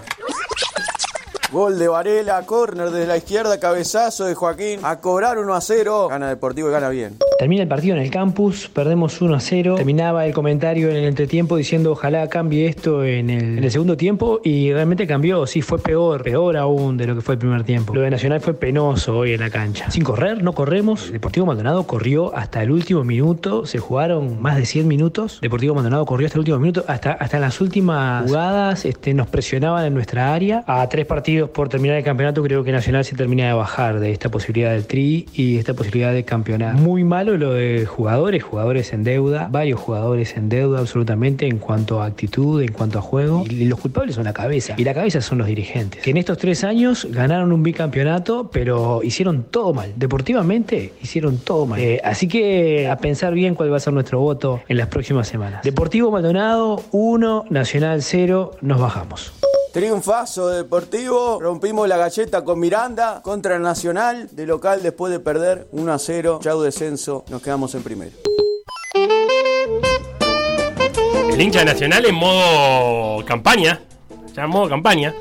[1.52, 4.80] Gol de Varela, córner desde la izquierda, cabezazo de Joaquín.
[4.82, 6.08] A cobrar 1 a 0.
[6.08, 7.18] Gana Deportivo y gana bien.
[7.38, 9.74] Termina el partido en el campus, perdemos 1 a 0.
[9.74, 13.98] Terminaba el comentario en el entretiempo diciendo ojalá cambie esto en el, en el segundo
[13.98, 15.46] tiempo y realmente cambió.
[15.46, 17.94] Sí, fue peor, peor aún de lo que fue el primer tiempo.
[17.94, 19.90] Lo de Nacional fue penoso hoy en la cancha.
[19.90, 21.12] Sin correr, no corremos.
[21.12, 23.66] Deportivo Maldonado corrió hasta el último minuto.
[23.66, 25.38] Se jugaron más de 100 minutos.
[25.42, 26.84] Deportivo Maldonado corrió hasta el último minuto.
[26.88, 30.64] Hasta, hasta en las últimas jugadas este, nos presionaban en nuestra área.
[30.66, 34.12] A tres partidos por terminar el campeonato, creo que Nacional se termina de bajar de
[34.12, 36.74] esta posibilidad del tri y esta posibilidad de campeonar.
[36.74, 42.02] Muy malo lo de jugadores, jugadores en deuda, varios jugadores en deuda absolutamente en cuanto
[42.02, 43.44] a actitud, en cuanto a juego.
[43.48, 44.74] Y los culpables son la cabeza.
[44.76, 46.02] Y la cabeza son los dirigentes.
[46.02, 49.92] Que en estos tres años ganaron un bicampeonato, pero hicieron todo mal.
[49.96, 51.80] Deportivamente hicieron todo mal.
[51.80, 55.28] Eh, así que a pensar bien cuál va a ser nuestro voto en las próximas
[55.28, 55.62] semanas.
[55.62, 59.32] Deportivo Maldonado 1, Nacional 0, nos bajamos.
[59.72, 65.92] Triunfazo deportivo, rompimos la galleta con Miranda contra Nacional, de local después de perder 1
[65.92, 68.12] a 0, chau descenso, nos quedamos en primero.
[71.32, 73.80] El hincha nacional en modo campaña.
[74.34, 75.14] Ya en modo campaña.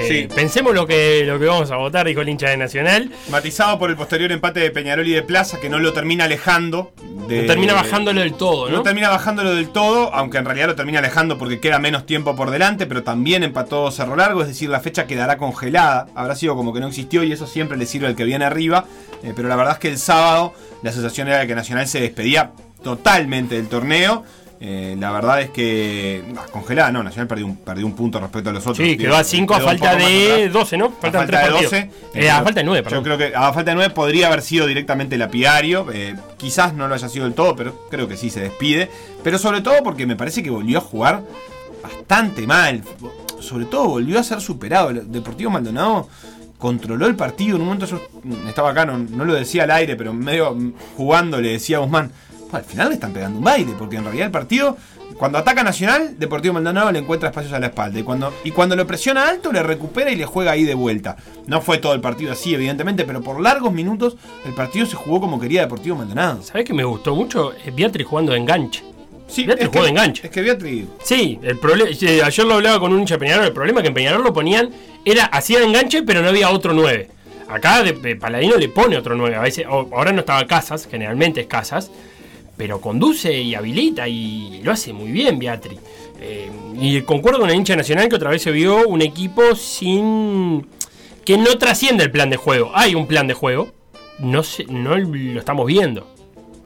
[0.00, 0.34] Eh, Sí.
[0.34, 3.10] Pensemos lo que, lo que vamos a votar, dijo el hincha de Nacional.
[3.30, 6.92] Matizado por el posterior empate de Peñarol y de Plaza, que no lo termina alejando.
[7.28, 8.78] de- No termina bajándolo del todo, ¿no?
[8.78, 12.34] No termina bajándolo del todo, aunque en realidad lo termina alejando porque queda menos tiempo
[12.34, 16.06] por delante, pero también empató Cerro Largo, es decir, la fecha quedará congelada.
[16.16, 18.84] Habrá sido como que no existió y eso siempre le sirve al que viene arriba.
[19.22, 22.00] eh, pero la verdad es que el sábado la sensación era de que Nacional se
[22.00, 24.24] despedía totalmente del torneo.
[24.62, 26.22] Eh, la verdad es que.
[26.52, 28.86] congelada, no, Nacional perdió un, perdió un punto respecto a los otros.
[28.86, 30.52] Sí, quedó a 5 a Quedó un falta de atrás.
[30.52, 30.84] 12, ¿no?
[30.84, 31.62] A falta de partidos.
[31.62, 31.90] 12.
[32.12, 32.98] Eh, a falta de 9, perdón.
[32.98, 35.86] Yo creo que a falta de 9 podría haber sido directamente lapidario.
[35.94, 38.90] eh, quizás no lo haya sido del todo, pero creo que sí se despide.
[39.24, 41.22] Pero sobre todo porque me parece que volvió a jugar
[41.82, 42.82] bastante mal.
[43.40, 44.90] Sobre todo volvió a ser superado.
[44.90, 46.06] El Deportivo Maldonado
[46.58, 47.56] controló el partido.
[47.56, 47.98] En un momento yo
[48.46, 50.54] estaba acá, no, no lo decía al aire, pero medio
[50.98, 52.12] jugando le decía a Guzmán.
[52.50, 54.76] "Pa, Al final le están pegando un baile, porque en realidad el partido,
[55.16, 57.98] cuando ataca Nacional, Deportivo Maldonado le encuentra espacios a la espalda.
[57.98, 61.16] Y cuando, y cuando lo presiona alto, le recupera y le juega ahí de vuelta.
[61.46, 65.20] No fue todo el partido así, evidentemente, pero por largos minutos el partido se jugó
[65.20, 66.42] como quería Deportivo Maldonado.
[66.42, 67.52] ¿Sabés que me gustó mucho?
[67.52, 68.82] Eh, Beatriz jugando de enganche.
[69.28, 70.26] Sí, Beatriz jugó que- de enganche.
[70.26, 70.86] Es que Beatriz.
[71.04, 71.90] Sí, el problema.
[71.90, 73.46] ayer lo hablaba con un hincha Peñarol.
[73.46, 74.70] El problema es que en Peñarol lo ponían.
[75.04, 77.10] Era hacía de enganche, pero no había otro 9.
[77.48, 79.34] Acá de, de Paladino le pone otro 9.
[79.36, 81.90] A veces, ahora no estaba Casas, generalmente es Casas.
[82.60, 85.78] Pero conduce y habilita y lo hace muy bien Beatriz.
[86.20, 90.66] Eh, y concuerdo con el hincha nacional que otra vez se vio un equipo sin.
[91.24, 92.70] que no trasciende el plan de juego.
[92.74, 93.68] Hay un plan de juego.
[94.18, 96.06] No, se, no lo estamos viendo.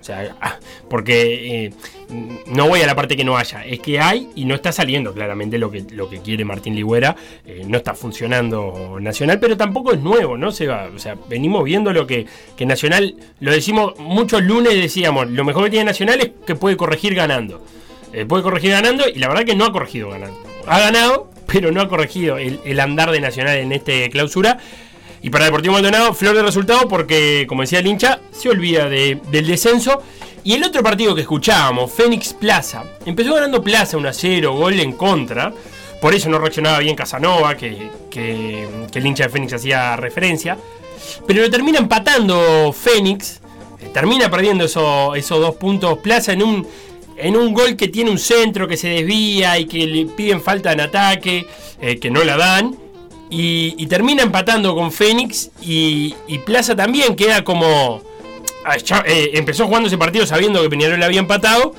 [0.04, 0.58] O sea, ah,
[0.90, 1.72] porque eh,
[2.48, 5.14] no voy a la parte que no haya, es que hay y no está saliendo
[5.14, 7.16] claramente lo que, lo que quiere Martín Ligüera.
[7.46, 10.48] Eh, no está funcionando Nacional, pero tampoco es nuevo, ¿no?
[10.48, 10.90] O sea,
[11.26, 15.86] venimos viendo lo que, que Nacional, lo decimos muchos lunes, decíamos, lo mejor que tiene
[15.86, 17.64] Nacional es que puede corregir ganando.
[18.12, 20.38] Eh, puede corregir ganando y la verdad que no ha corregido ganando.
[20.66, 24.58] Ha ganado, pero no ha corregido el, el andar de Nacional en este clausura.
[25.24, 29.18] Y para Deportivo Maldonado, flor de resultado porque, como decía el hincha, se olvida de-
[29.30, 30.02] del descenso.
[30.44, 34.78] Y el otro partido que escuchábamos, Fénix Plaza, empezó ganando Plaza 1 a 0, gol
[34.78, 35.50] en contra.
[36.02, 40.58] Por eso no reaccionaba bien Casanova, que, que- el hincha de Fénix hacía referencia.
[41.26, 43.40] Pero lo termina empatando Fénix.
[43.80, 46.66] eh, Termina perdiendo eso- esos dos puntos Plaza en un,
[47.16, 50.70] en un gol que tiene un centro que se desvía y que le piden falta
[50.72, 51.46] en ataque,
[51.80, 52.76] eh, que no la dan.
[53.30, 56.14] Y, termina empatando con Fénix y,
[56.44, 58.02] Plaza también queda como...
[58.64, 61.74] ah, eh, empezó jugando ese partido sabiendo que Peñarol había empatado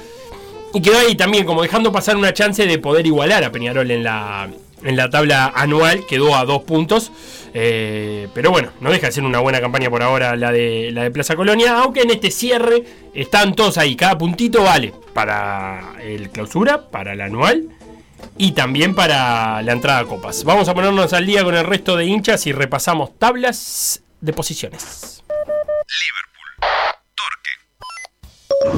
[0.74, 4.04] y quedó ahí también como dejando pasar una chance de poder igualar a Peñarol en
[4.04, 4.50] la,
[4.84, 7.12] en la tabla anual, quedó a dos puntos.
[7.54, 11.04] Eh, pero bueno, no deja de ser una buena campaña por ahora la de, la
[11.04, 12.84] de Plaza Colonia, aunque en este cierre
[13.14, 17.70] están todos ahí, cada puntito vale para el clausura, para el anual
[18.38, 20.44] y también para la entrada a copas.
[20.44, 25.24] Vamos a ponernos al día con el resto de hinchas y repasamos tablas de posiciones.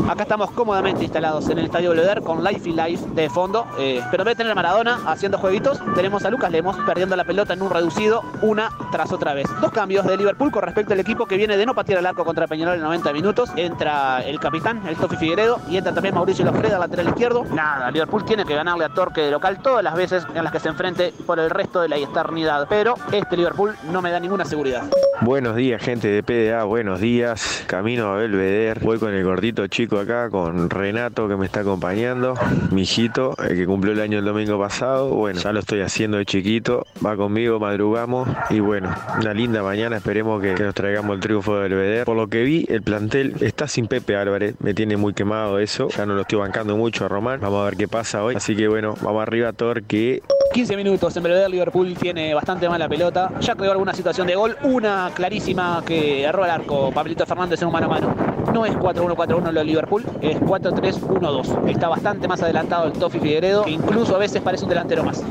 [0.09, 3.67] Acá estamos cómodamente instalados en el Estadio Belvedere con Life y Life de fondo.
[3.79, 7.15] eh, pero en vez de tener a Maradona haciendo jueguitos, tenemos a Lucas Lemos perdiendo
[7.15, 9.47] la pelota en un reducido una tras otra vez.
[9.61, 12.23] Dos cambios de Liverpool con respecto al equipo que viene de no patear el arco
[12.25, 13.49] contra Peñarol en 90 minutos.
[13.55, 17.43] Entra el capitán, el Tofi Figueredo, y entra también Mauricio Lofreda, lateral izquierdo.
[17.45, 20.59] Nada, Liverpool tiene que ganarle a Torque de local todas las veces en las que
[20.59, 22.67] se enfrente por el resto de la eternidad.
[22.69, 24.83] Pero este Liverpool no me da ninguna seguridad.
[25.21, 27.63] Buenos días, gente de PDA, buenos días.
[27.67, 28.81] Camino a Belvedere.
[28.83, 32.33] Voy con el gordito chico acá, con Renato que me está acompañando.
[32.71, 35.09] Mi hijito, el que cumplió el año el domingo pasado.
[35.09, 36.83] Bueno, ya lo estoy haciendo de chiquito.
[37.05, 38.27] Va conmigo, madrugamos.
[38.49, 38.89] Y bueno,
[39.21, 39.97] una linda mañana.
[39.97, 42.05] Esperemos que, nos traigamos el triunfo de Belvedere.
[42.05, 44.55] Por lo que vi, el plantel está sin Pepe Álvarez.
[44.61, 45.89] Me tiene muy quemado eso.
[45.89, 47.39] Ya no lo estoy bancando mucho a Román.
[47.39, 48.33] Vamos a ver qué pasa hoy.
[48.35, 50.23] Así que bueno, vamos arriba, Torque.
[50.53, 53.31] 15 minutos en Belvedere, Liverpool tiene bastante mala pelota.
[53.41, 57.67] Ya creó alguna situación de gol, una clarísima que erró el arco Pablito Fernández en
[57.67, 58.15] un mano a mano.
[58.51, 61.69] No es 4-1-4-1 lo Liverpool, es 4-3-1-2.
[61.69, 65.23] Está bastante más adelantado el Tofi Figueredo, que incluso a veces parece un delantero más.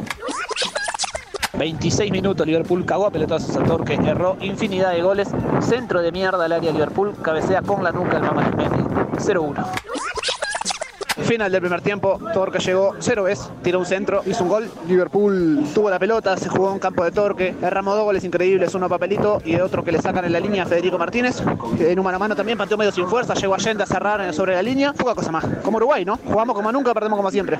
[1.58, 5.28] 26 minutos, Liverpool cagó a pelotazos al Torque, erró infinidad de goles.
[5.60, 8.50] Centro de mierda al área Liverpool, cabecea con la nuca el Mamá
[9.16, 9.95] 0-1.
[11.22, 14.70] Final del primer tiempo, Torque llegó cero veces, tiró un centro, hizo un gol.
[14.86, 18.86] Liverpool tuvo la pelota, se jugó en campo de Torque, derramó dos goles increíbles, uno
[18.86, 21.42] a papelito y otro que le sacan en la línea a Federico Martínez.
[21.78, 24.54] En un mano a mano también pateó medio sin fuerza, llegó Allende a cerrar sobre
[24.54, 24.92] la línea.
[24.92, 25.44] Poca cosa más.
[25.62, 26.18] Como Uruguay, ¿no?
[26.24, 27.58] Jugamos como nunca, perdemos como siempre.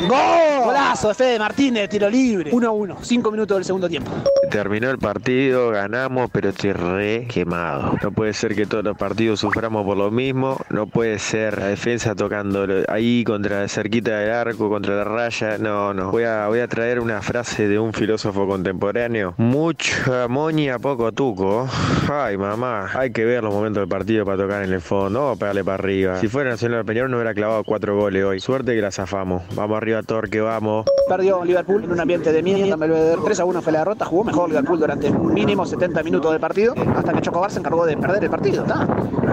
[0.00, 0.64] ¡Gol!
[0.64, 2.50] Golazo de Fede Martínez, tiro libre.
[2.50, 4.10] 1-1, 5 minutos del segundo tiempo.
[4.50, 7.94] Terminó el partido, ganamos, pero estoy re quemado.
[8.02, 10.58] No puede ser que todos los partidos suframos por lo mismo.
[10.68, 15.56] No puede ser la defensa tocando ahí contra cerquita del arco, contra la raya.
[15.58, 16.10] No, no.
[16.10, 19.34] Voy a, voy a traer una frase de un filósofo contemporáneo.
[19.38, 21.68] Mucha moña, poco tuco.
[22.12, 22.90] Ay, mamá.
[22.94, 25.20] Hay que ver los momentos del partido para tocar en el fondo.
[25.20, 26.18] Vamos a pegarle para arriba.
[26.18, 28.40] Si fuera Nacional Peñarol no hubiera clavado cuatro goles hoy.
[28.40, 29.42] Suerte que la zafamos.
[29.54, 30.86] Vamos arriba, Torque, vamos.
[31.08, 33.20] Perdió Liverpool en un ambiente de mierda en Belvedere.
[33.24, 34.04] 3 a 1 fue la derrota.
[34.04, 36.74] Jugó mejor Liverpool durante mínimo 70 minutos del partido.
[36.96, 38.64] Hasta que Chocobar se encargó de perder el partido.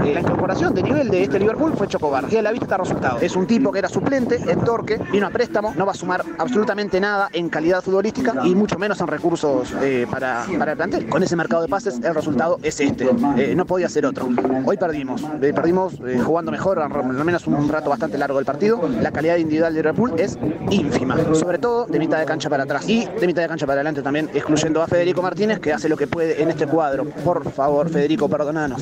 [0.03, 2.25] Eh, la incorporación de nivel de este Liverpool fue Chocobar.
[2.31, 3.19] Y a la vista está resultado.
[3.21, 4.99] Es un tipo que era suplente en Torque.
[5.11, 5.73] Vino a préstamo.
[5.77, 10.07] No va a sumar absolutamente nada en calidad futbolística y mucho menos en recursos eh,
[10.09, 11.09] para, para el plantel.
[11.09, 13.07] Con ese mercado de pases, el resultado es este.
[13.37, 14.27] Eh, no podía ser otro.
[14.65, 15.21] Hoy perdimos.
[15.39, 15.93] Perdimos
[16.25, 18.81] jugando mejor, al menos un rato bastante largo del partido.
[19.01, 20.38] La calidad individual de Liverpool es
[20.69, 21.17] ínfima.
[21.33, 24.01] Sobre todo de mitad de cancha para atrás y de mitad de cancha para adelante
[24.01, 27.05] también, excluyendo a Federico Martínez, que hace lo que puede en este cuadro.
[27.05, 28.81] Por favor, Federico, perdonanos.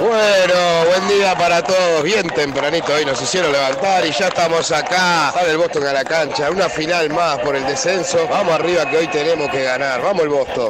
[0.00, 2.02] Bueno, buen día para todos.
[2.02, 5.30] Bien tempranito hoy nos hicieron levantar y ya estamos acá.
[5.34, 6.50] Sale el Boston a la cancha.
[6.50, 8.26] Una final más por el descenso.
[8.30, 10.00] Vamos arriba que hoy tenemos que ganar.
[10.00, 10.68] Vamos el Boston.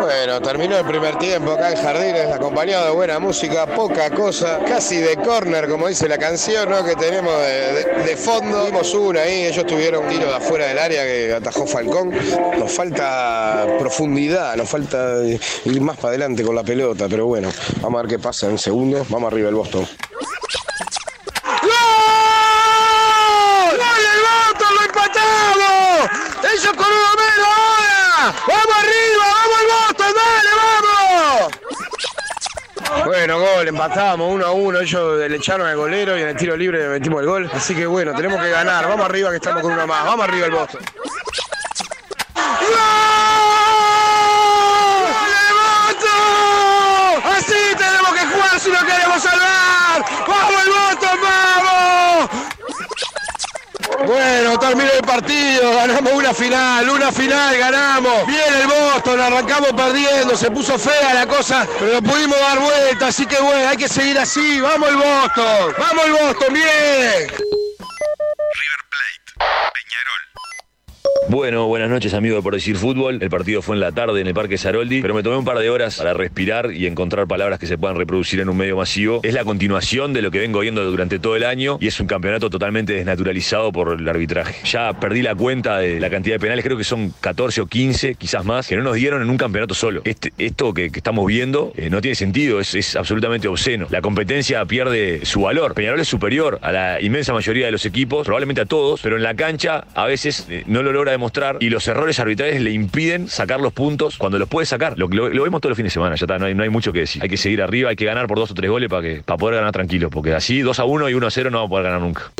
[0.00, 4.96] Bueno, terminó el primer tiempo acá en Jardines, acompañado de buena música, poca cosa, casi
[4.96, 6.84] de corner, como dice la canción, ¿no?
[6.84, 8.64] Que tenemos de, fondo.
[8.66, 12.12] Vimos una ahí, ellos tuvieron un tiro de afuera del área que atajó Falcón.
[12.58, 15.22] Nos falta profundidad, nos falta
[15.64, 18.58] ir más para adelante con la pelota, pero bueno, vamos a ver qué pasa en
[18.58, 19.08] segundos.
[19.10, 19.86] Vamos arriba el Boston.
[21.62, 21.70] ¡Gol!
[23.70, 24.74] ¡Gol del Boston!
[24.74, 26.10] ¡Lo empatamos!
[26.52, 27.71] ¡Ellos con uno menos
[28.22, 29.24] ¡Vamos arriba!
[29.34, 30.12] ¡Vamos al Boston!
[30.14, 31.50] ¡Dale, vamos!
[33.04, 36.56] Bueno, gol, empatamos uno a uno, Ellos le echaron al golero y en el tiro
[36.56, 37.50] libre le metimos el gol.
[37.52, 38.86] Así que bueno, tenemos que ganar.
[38.86, 40.04] Vamos arriba que estamos con una más.
[40.04, 40.80] Vamos arriba el Boston.
[45.32, 46.08] ¡Levanto!
[47.28, 50.04] ¡Así tenemos que jugar si lo queremos salvar!
[50.28, 51.21] ¡Vamos el Boston!
[54.06, 58.26] Bueno, terminó el partido, ganamos una final, una final, ganamos.
[58.26, 63.26] Bien el Boston, arrancamos perdiendo, se puso fea la cosa, pero pudimos dar vuelta, así
[63.26, 64.60] que bueno, hay que seguir así.
[64.60, 67.32] Vamos el Boston, vamos el Boston, bien.
[71.28, 73.18] Bueno, buenas noches amigo de Por Decir Fútbol.
[73.22, 75.58] El partido fue en la tarde en el Parque Saroldi, pero me tomé un par
[75.58, 79.20] de horas para respirar y encontrar palabras que se puedan reproducir en un medio masivo.
[79.22, 82.06] Es la continuación de lo que vengo viendo durante todo el año y es un
[82.06, 84.66] campeonato totalmente desnaturalizado por el arbitraje.
[84.66, 88.16] Ya perdí la cuenta de la cantidad de penales, creo que son 14 o 15,
[88.16, 90.02] quizás más, que no nos dieron en un campeonato solo.
[90.04, 93.86] Este, esto que, estamos viendo eh, no tiene sentido, es, absolutamente obsceno.
[93.90, 95.74] La competencia pierde su valor.
[95.74, 99.22] Peñarol es superior a la inmensa mayoría de los equipos, probablemente a todos, pero en
[99.22, 103.28] la cancha a veces eh, no lo logra demostrar y los errores arbitrales le impiden
[103.28, 104.98] sacar los puntos cuando los puede sacar.
[104.98, 107.00] Lo, vemos todos los fines de semana, ya está, no hay, no hay mucho que
[107.00, 107.22] decir.
[107.22, 109.36] Hay que seguir arriba, hay que ganar por dos o tres goles para que para
[109.36, 111.70] poder ganar tranquilo, porque así 2 a 1 y 1 a 0 no vamos a
[111.70, 112.32] poder ganar nunca.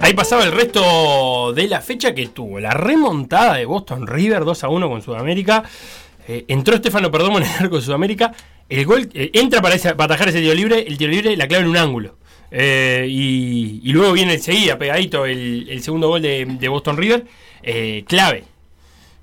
[0.00, 4.64] Ahí pasaba el resto de la fecha que tuvo la remontada de Boston River 2
[4.64, 5.62] a 1 con Sudamérica.
[6.26, 8.32] Eh, entró Estefano Perdomo en el arco de Sudamérica.
[8.68, 10.84] El gol eh, entra para, esa- para atajar ese tiro libre.
[10.86, 12.17] El tiro libre la clava en un ángulo.
[12.50, 17.24] Eh, y, y luego viene enseguida, pegadito, el, el segundo gol de, de Boston River.
[17.62, 18.44] Eh, clave.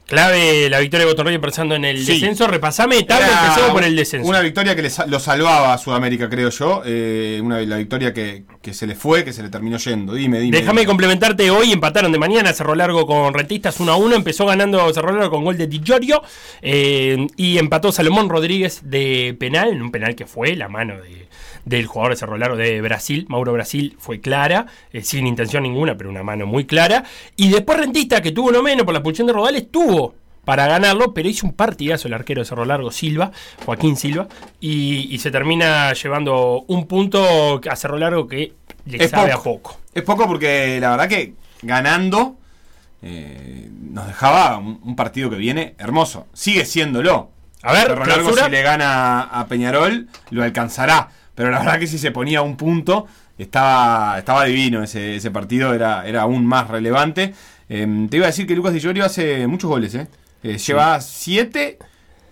[0.07, 2.13] Clave la victoria de Boston River pensando en el Sí.
[2.13, 2.45] descenso.
[2.45, 4.29] Repasame etapa, empecemos por el descenso.
[4.29, 6.83] Una victoria que le sa- lo salvaba a Sudamérica, creo yo.
[6.85, 10.13] Eh, una, la victoria que, que se le fue, que se le terminó yendo.
[10.13, 10.59] Dime, dime.
[10.59, 14.93] Déjame complementarte hoy, empataron de mañana Cerro Largo con Rentistas 1 a 1, empezó ganando
[14.93, 16.21] Cerro Largo con gol de Di Giorgio
[16.61, 21.25] eh, y empató Salomón Rodríguez de penal, en un penal que fue la mano de-
[21.65, 25.97] del jugador de Cerro Largo de Brasil, Mauro Brasil, fue clara, eh, sin intención ninguna,
[25.97, 27.03] pero una mano muy clara,
[27.35, 31.11] y después Rentistas, que tuvo uno menos por la pulsión de Rodales, tuvo para ganarlo,
[31.13, 33.31] pero hizo un partidazo el arquero de Cerro Largo, Silva,
[33.65, 34.27] Joaquín Silva,
[34.59, 38.53] y, y se termina llevando un punto a Cerro Largo que
[38.85, 39.39] le Es sabe poco.
[39.39, 39.79] a poco.
[39.95, 42.35] Es poco porque la verdad que ganando
[43.01, 46.27] eh, nos dejaba un, un partido que viene hermoso.
[46.33, 47.31] Sigue siéndolo.
[47.63, 51.09] A ver, Cerro Largo si le gana a Peñarol, lo alcanzará.
[51.35, 53.05] Pero la verdad que si se ponía un punto,
[53.37, 57.33] estaba, estaba divino ese, ese partido, era, era aún más relevante.
[57.69, 60.07] Eh, te iba a decir que Lucas Di Giorgio hace muchos goles, ¿eh?
[60.43, 61.77] Eh, Lleva 7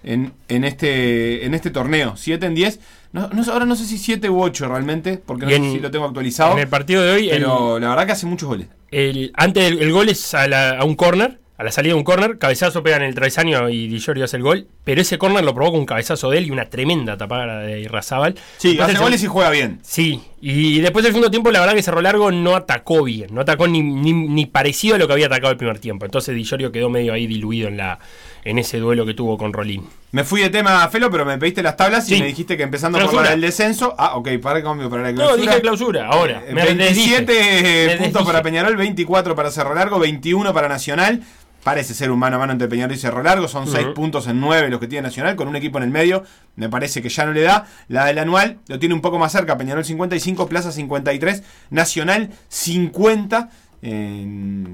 [0.04, 2.80] en, en, este, en este torneo, 7 en 10.
[3.14, 5.92] No, no ahora no sé si 7 u 8 realmente, porque no sé si lo
[5.92, 6.54] tengo actualizado.
[6.54, 8.68] en el partido de hoy, Pero el- la verdad que hace muchos goles.
[8.92, 12.00] El, antes del el gol es a, la- a un córner, a la salida de
[12.00, 15.18] un córner, cabezazo pega en el travesaño y Di Giorgio hace el gol, pero ese
[15.18, 18.36] córner lo provoca un cabezazo de él y una tremenda tapada de Irrazábal.
[18.58, 19.80] Sí, hace el goles y juega bien.
[19.84, 23.40] Sí, y después del segundo tiempo la verdad que Cerro Largo no atacó bien, no
[23.42, 26.04] atacó ni, ni, ni parecido a lo que había atacado el primer tiempo.
[26.06, 28.00] Entonces Di Giorgio quedó medio ahí diluido en la
[28.44, 29.88] en ese duelo que tuvo con Rolín.
[30.12, 32.98] Me fui de tema, Felo, pero me pediste las tablas y me dijiste que empezando
[32.98, 33.24] por Clausura.
[33.24, 33.96] la del descenso.
[33.98, 35.42] Ah, ok, para el cambio para la No, clausura.
[35.50, 36.44] dije clausura, ahora.
[36.46, 37.88] Eh, me 27 desdije.
[37.88, 41.22] Me puntos para Peñarol, 24 para Cerro Largo, 21 para Nacional.
[41.64, 43.48] Parece ser un mano a mano entre Peñarol y Cerro Largo.
[43.48, 43.94] Son 6 Ujú.
[43.94, 46.24] puntos en 9 los que tiene Nacional, con un equipo en el medio.
[46.58, 47.66] Me parece que ya no le da.
[47.88, 49.58] La del anual lo tiene un poco más cerca.
[49.58, 53.50] Peñarol 55, Plaza 53, Nacional 50.
[53.82, 54.28] Eh,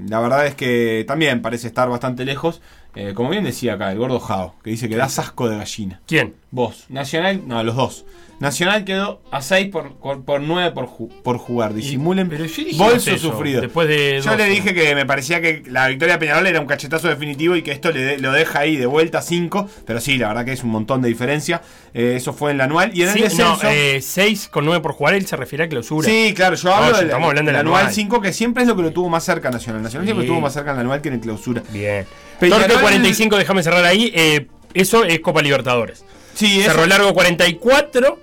[0.08, 2.60] la verdad es que también parece estar bastante lejos.
[2.94, 6.00] Eh, como bien decía acá, el gordo Jao, que dice que da asco de gallina.
[6.06, 6.34] ¿Quién?
[6.50, 6.86] Vos.
[6.88, 8.04] Nacional, no, los dos.
[8.40, 11.74] Nacional quedó a 6 por, por, por 9 por, ju- por jugar.
[11.74, 12.26] Disimulen.
[12.30, 13.60] pero yo dije bolso eso, sufrido.
[13.60, 14.36] después de yo 12.
[14.38, 17.60] le dije que me parecía que la victoria de Peñarol era un cachetazo definitivo y
[17.62, 19.68] que esto le de- lo deja ahí de vuelta 5.
[19.84, 21.60] Pero sí, la verdad que es un montón de diferencia.
[21.92, 22.92] Eh, eso fue en la anual.
[22.94, 23.58] Y en Sí, el descenso.
[23.62, 26.08] no, 6 con 9 por jugar, él se refiere a clausura.
[26.08, 27.94] Sí, claro, yo hablo No, del estamos hablando del anual anual.
[27.94, 29.82] 5, que siempre es lo que lo tuvo más cerca Nacional.
[29.82, 30.28] Nacional siempre Sí.
[30.30, 31.62] estuvo más cerca en el anual que en el clausura.
[31.70, 32.06] Bien.
[32.40, 34.10] Peñarol- Torque 45, déjame cerrar ahí.
[34.14, 36.04] eh, eso es Copa Libertadores.
[36.34, 38.18] Sí, eso- Cerro Largo 44,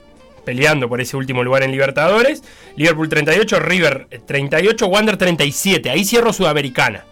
[0.45, 2.41] peleando por ese último lugar en Libertadores.
[2.76, 5.89] Liverpool 38, River 38, Wander 37.
[5.89, 7.03] Ahí cierro Sudamericana.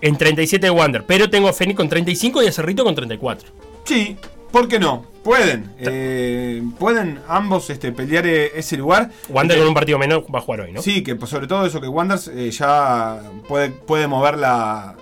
[0.00, 1.04] En 37 Wander.
[1.04, 3.48] Pero tengo a Fénix con 35 y a Cerrito con 34.
[3.84, 4.16] Sí,
[4.50, 5.04] ¿por qué no?
[5.22, 5.70] Pueden.
[5.78, 9.10] eh, pueden ambos este, pelear eh, ese lugar.
[9.28, 10.80] Wander con un partido menos va a jugar hoy, ¿no?
[10.80, 14.96] Sí, que pues, sobre todo eso que Wanderers eh, ya puede, puede mover la,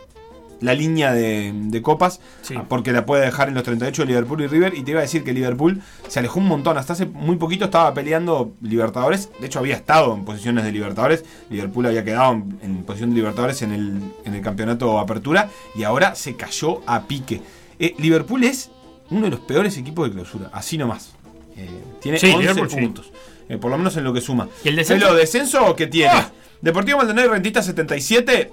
[0.60, 2.20] la línea de, de copas,
[2.56, 4.74] ah, porque la puede dejar en los 38 de Liverpool y River.
[4.74, 6.76] Y te iba a decir que Liverpool se alejó un montón.
[6.78, 9.30] Hasta hace muy poquito estaba peleando Libertadores.
[9.40, 11.24] De hecho, había estado en posiciones de Libertadores.
[11.50, 15.48] Liverpool había quedado en, en posición de Libertadores en el, en el campeonato Apertura.
[15.76, 17.40] Y ahora se cayó a pique.
[17.78, 18.70] Eh, Liverpool es
[19.10, 20.50] uno de los peores equipos de clausura.
[20.52, 21.14] Así nomás.
[21.56, 21.68] Eh,
[22.00, 22.76] tiene Sí, 11 Liverpool, sí.
[22.76, 23.12] puntos.
[23.48, 24.48] Eh, por lo menos en lo que suma.
[24.64, 25.06] ¿Y el descenso?
[25.06, 26.10] ¿Pero descenso qué tiene?
[26.12, 26.30] Ah.
[26.60, 28.50] Deportivo Maldonado y Rentista 77,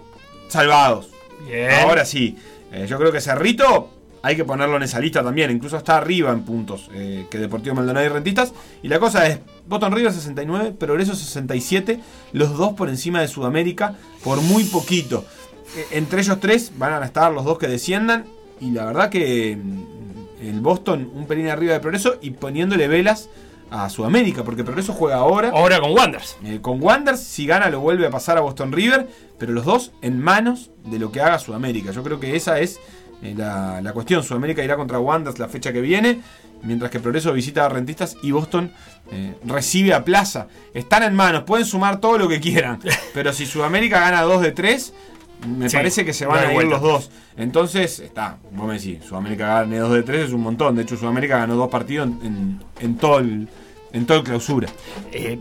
[0.47, 1.09] salvados.
[1.83, 2.37] Ahora sí.
[2.71, 3.89] Eh, yo creo que Cerrito
[4.21, 5.51] hay que ponerlo en esa lista también.
[5.51, 8.53] Incluso está arriba en puntos eh, que Deportivo Maldonado y Rentistas.
[8.81, 11.99] Y la cosa es, Botón River 69, Progreso 67,
[12.33, 15.25] los dos por encima de Sudamérica por muy poquito.
[15.77, 18.25] Eh, entre ellos tres van a estar los dos que desciendan.
[18.59, 23.29] Y la verdad que mm, el Boston un pelín arriba de Progreso y poniéndole velas
[23.69, 25.49] a Sudamérica, porque Progreso juega ahora.
[25.49, 26.37] Ahora con Wanderers.
[26.43, 29.07] Eh, con Wanderers, si gana, lo vuelve a pasar a Boston River,
[29.37, 31.91] pero los dos en manos de lo que haga Sudamérica.
[31.91, 32.79] Yo creo que esa es
[33.21, 34.23] eh, la, la cuestión.
[34.23, 36.21] Sudamérica irá contra Wanderers la fecha que viene,
[36.61, 38.71] mientras que Progreso visita a Rentistas y Boston
[39.11, 40.47] eh, recibe a Plaza.
[40.73, 42.79] Están en manos, pueden sumar todo lo que quieran,
[43.13, 44.93] pero si Sudamérica gana 2 de 3,
[45.47, 46.71] me Sí, parece que se van a ir vuelta.
[46.75, 47.11] los dos.
[47.37, 50.75] Entonces, está, vos me decís, Sudamérica gane 2 de 3 es un montón.
[50.75, 53.47] De hecho, Sudamérica ganó dos partidos en, en- en todo el.
[53.93, 54.67] En todo el clausura.
[55.13, 55.39] Eh,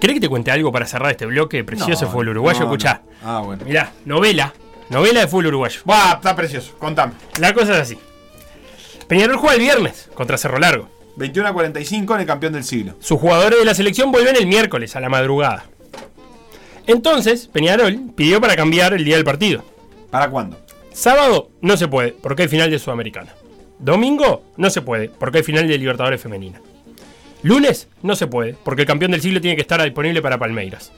[0.00, 2.60] ¿Querés que te cuente algo para cerrar este bloque precioso No, fútbol uruguayo?
[2.60, 3.02] no, Escuchá.
[3.22, 3.28] no.
[3.28, 3.64] Ah, bueno.
[3.64, 4.52] Mirá, novela.
[4.90, 5.80] Novela de fútbol uruguayo.
[5.84, 6.74] Buah, está precioso.
[6.78, 7.12] Contame.
[7.40, 7.98] La cosa es así.
[9.08, 10.88] Peñarol juega el viernes contra Cerro Largo.
[11.16, 12.94] 21 a 45 en el campeón del siglo.
[13.00, 15.64] Sus jugadores de la selección vuelven el miércoles a la madrugada.
[16.86, 19.64] Entonces, Peñarol pidió para cambiar el día del partido.
[20.10, 20.58] ¿Para cuándo?
[20.92, 23.34] Sábado no se puede, porque hay final de Sudamericana.
[23.78, 26.60] Domingo no se puede, porque hay final de Libertadores Femenina.
[27.42, 30.92] Lunes no se puede, porque el campeón del siglo tiene que estar disponible para Palmeiras.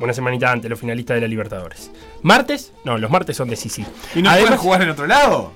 [0.00, 1.90] Una semanita antes, los finalistas de la Libertadores.
[2.22, 3.56] Martes, no, los martes son de.
[4.14, 5.52] ¿Y no puede jugar en otro lado?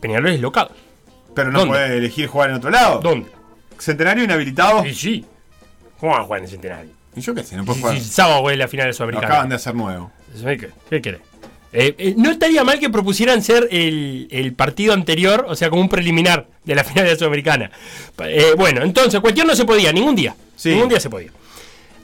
[0.00, 0.68] Peñarol es local.
[1.34, 1.72] Pero no ¿Dónde?
[1.74, 3.00] puede elegir jugar en otro lado.
[3.00, 3.30] ¿Dónde?
[3.78, 4.82] Centenario inhabilitado.
[4.84, 5.24] Sí, sí.
[5.98, 6.90] ¿Cómo van a jugar en el Centenario?
[7.16, 7.98] Y yo qué sé, no jugar.
[7.98, 9.26] sí, sábado juega la final de Lo Sudamericana.
[9.26, 10.10] acaban de hacer nuevo.
[10.42, 11.20] ¿Qué, qué querés?
[11.72, 15.82] Eh, eh, no estaría mal que propusieran ser el, el partido anterior, o sea, como
[15.82, 17.70] un preliminar de la final de la Sudamericana.
[18.24, 20.36] Eh, bueno, entonces, cualquier no se podía, ningún día.
[20.64, 21.30] Ningún día se podía.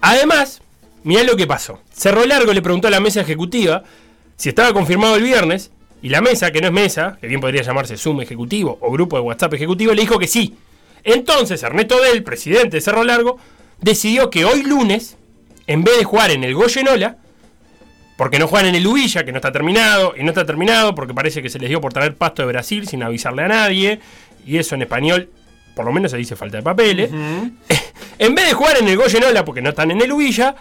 [0.01, 0.61] Además,
[1.05, 1.81] mirá lo que pasó.
[1.93, 3.85] Cerro Largo le preguntó a la mesa ejecutiva
[4.37, 5.71] si estaba confirmado el viernes,
[6.03, 9.17] y la mesa, que no es mesa, que bien podría llamarse Zoom ejecutivo o grupo
[9.17, 10.57] de WhatsApp ejecutivo, le dijo que sí.
[11.05, 13.39] Entonces, Ernesto Del, presidente de Cerro Largo,
[13.81, 15.17] decidió que hoy lunes,
[15.67, 17.17] en vez de jugar en el Goyenola,
[18.17, 21.15] porque no juegan en el Ubilla, que no está terminado, y no está terminado porque
[21.15, 24.01] parece que se les dio por traer pasto de Brasil sin avisarle a nadie,
[24.47, 25.31] y eso en español,
[25.75, 27.11] por lo menos se dice falta de papeles.
[28.19, 30.55] En vez de jugar en el Goyenola, porque no están en el Ubilla,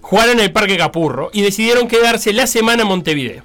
[0.00, 3.42] jugaron en el Parque Capurro y decidieron quedarse la semana en Montevideo.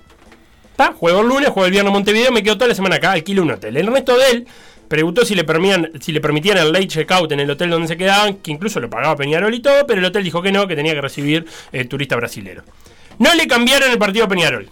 [0.71, 0.93] ¿Está?
[0.93, 3.43] Juego el lunes, juego el viernes en Montevideo, me quedo toda la semana acá, alquilo
[3.43, 3.75] un hotel.
[3.75, 4.47] El resto de él
[4.89, 7.95] preguntó si le, permitían, si le permitían el late checkout en el hotel donde se
[7.95, 10.75] quedaban, que incluso lo pagaba Peñarol y todo, pero el hotel dijo que no, que
[10.75, 12.63] tenía que recibir el turista brasilero.
[13.19, 14.69] No le cambiaron el partido a Peñarol.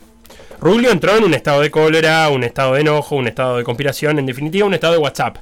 [0.60, 4.18] Rubio entró en un estado de cólera, un estado de enojo, un estado de conspiración,
[4.18, 5.38] en definitiva un estado de WhatsApp.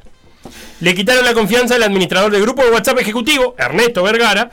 [0.82, 4.52] Le quitaron la confianza al administrador del grupo de WhatsApp ejecutivo, Ernesto Vergara,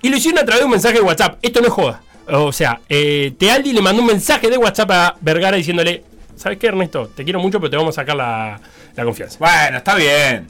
[0.00, 1.38] y lo hicieron a través de un mensaje de WhatsApp.
[1.42, 2.02] Esto no es joda.
[2.26, 6.04] O sea, eh, Tealdi le mandó un mensaje de WhatsApp a Vergara diciéndole,
[6.36, 7.08] ¿sabes qué, Ernesto?
[7.08, 8.60] Te quiero mucho, pero te vamos a sacar la,
[8.98, 9.38] la confianza.
[9.38, 10.46] Bueno, está bien.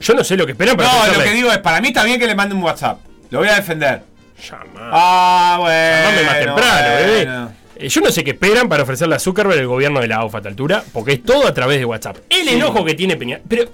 [0.00, 2.04] Yo no sé lo que esperan para No, lo que digo es, para mí está
[2.04, 3.00] bien que le mande un WhatsApp.
[3.30, 4.02] Lo voy a defender.
[4.48, 4.90] Llamá.
[4.92, 6.08] Ah, bueno.
[6.10, 7.16] Llamame más temprano, bebé.
[7.26, 7.52] bueno.
[7.76, 10.38] Eh, Yo no sé qué esperan para ofrecerle a Zuckerberg el gobierno de la AUFA
[10.38, 12.16] a esta altura, porque es todo a través de WhatsApp.
[12.30, 12.54] El Sí.
[12.54, 13.40] enojo que tiene Peña.
[13.46, 13.64] Pero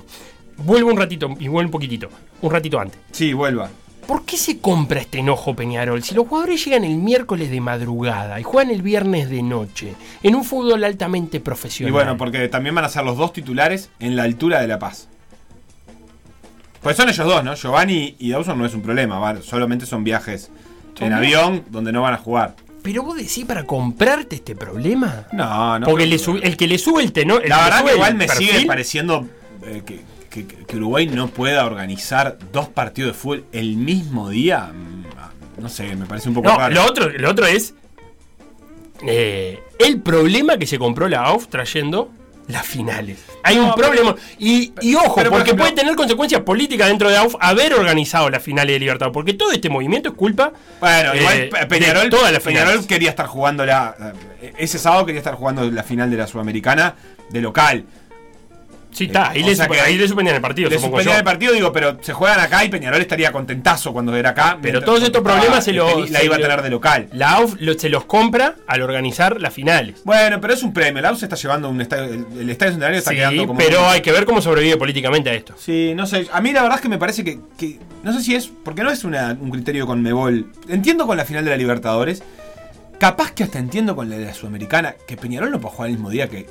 [0.57, 2.09] vuelvo un ratito, y vuelvo un poquitito,
[2.41, 2.99] un ratito antes.
[3.13, 3.69] Sí, vuelva.
[4.07, 6.03] ¿Por qué se compra este enojo Peñarol?
[6.03, 10.35] Si los jugadores llegan el miércoles de madrugada y juegan el viernes de noche, en
[10.37, 11.89] un fútbol altamente profesional.
[11.91, 14.79] Y bueno, porque también van a ser los dos titulares en la altura de La
[14.79, 15.09] Paz.
[16.83, 17.55] Pues son ellos dos, ¿no?
[17.57, 20.51] Giovanni y Dawson no es un problema, va, solamente son viajes
[21.01, 22.55] en avión donde no van a jugar.
[22.83, 25.25] Pero vos decís para comprarte este problema.
[25.33, 25.87] No, no.
[25.87, 27.43] Porque le el que le sube el tenor.
[27.43, 29.27] el La verdad que igual me perfil- sigue pareciendo
[29.65, 30.01] eh, que,
[30.45, 34.71] que- que Uruguay no pueda organizar dos partidos de fútbol el mismo día.
[34.73, 34.97] Mm,
[35.63, 36.75] No sé, me parece un poco No, raro.
[36.75, 37.73] lo otro, lo otro es
[39.07, 42.11] eh, el problema que se compró la AUF trayendo
[42.49, 43.19] las finales.
[43.43, 44.15] Hay un pero- problema.
[44.39, 48.43] Y, y ojo, pero, porque puede tener consecuencias políticas dentro de AUF haber organizado las
[48.43, 49.11] finales de Libertad.
[49.13, 53.27] Porque todo este movimiento es culpa Bueno, eh, igual Peñarol, todas las Peñarol quería estar
[53.27, 54.15] jugando la.
[54.41, 56.95] eh, Ese sábado quería estar jugando la final de la Sudamericana
[57.31, 57.85] de local.
[58.97, 61.19] Sí, está, ahí, Eh, le, o sea que- ahí le suspendían el partido, Le suspendían
[61.19, 64.59] el partido, digo, pero se juegan acá y Peñarol estaría contentazo cuando era acá.
[64.63, 66.09] Pero todos estos problemas se los.
[66.11, 67.09] La iba a tener de local.
[67.13, 70.01] La AUF se los compra al organizar las finales.
[70.05, 71.03] Bueno, pero es un premio.
[71.03, 72.05] La U se está llevando un estadio.
[72.41, 73.59] El, estadio centenario está Sí, quedando como.
[73.59, 75.55] pero hay que ver cómo sobrevive políticamente a esto.
[75.59, 76.27] Sí, no sé.
[76.33, 77.39] A mí la verdad es que me parece que.
[77.59, 78.47] que- no sé si es.
[78.65, 80.47] Porque no es una- un criterio con Mebol.
[80.69, 82.23] Entiendo con la final de la Libertadores.
[82.99, 84.95] Capaz que hasta entiendo con la de la Sudamericana.
[85.07, 86.47] Que Peñarol no puede jugar el mismo día que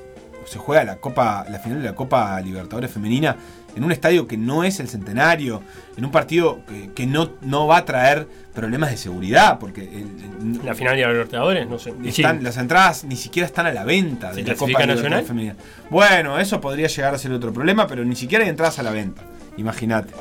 [0.45, 1.45] se juega la Copa.
[1.49, 3.35] La final de la Copa Libertadores Femenina.
[3.75, 5.61] en un estadio que no es el centenario,
[5.97, 10.57] en un partido que, que no, no va a traer problemas de seguridad, porque el-
[10.61, 11.89] el- La final de los Libertadores, no sé.
[12.05, 12.43] están- Sí.
[12.45, 15.25] las entradas ni siquiera están a la venta ¿Se de la Copa nacional?
[15.25, 15.55] Femenina.
[15.89, 18.91] Bueno, eso podría llegar a ser otro problema, pero ni siquiera hay entradas a la
[18.91, 19.23] venta.
[19.57, 20.13] Imagínate.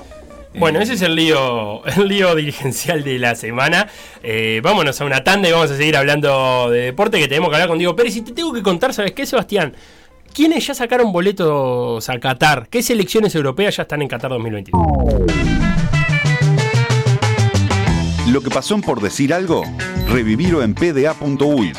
[0.58, 3.86] Bueno, ese es el lío, el lío dirigencial de la semana.
[4.24, 7.54] Eh, vámonos a una tanda y vamos a seguir hablando de deporte que tenemos que
[7.54, 8.16] hablar con Diego Pérez.
[8.16, 9.74] Y te tengo que contar, ¿sabes qué, Sebastián?
[10.32, 12.68] ¿Quiénes ya sacaron boletos a Qatar?
[12.68, 14.82] ¿Qué selecciones europeas ya están en Qatar 2022?
[18.30, 19.62] Lo que pasó en por decir algo,
[20.08, 21.72] revivirlo en pda.uy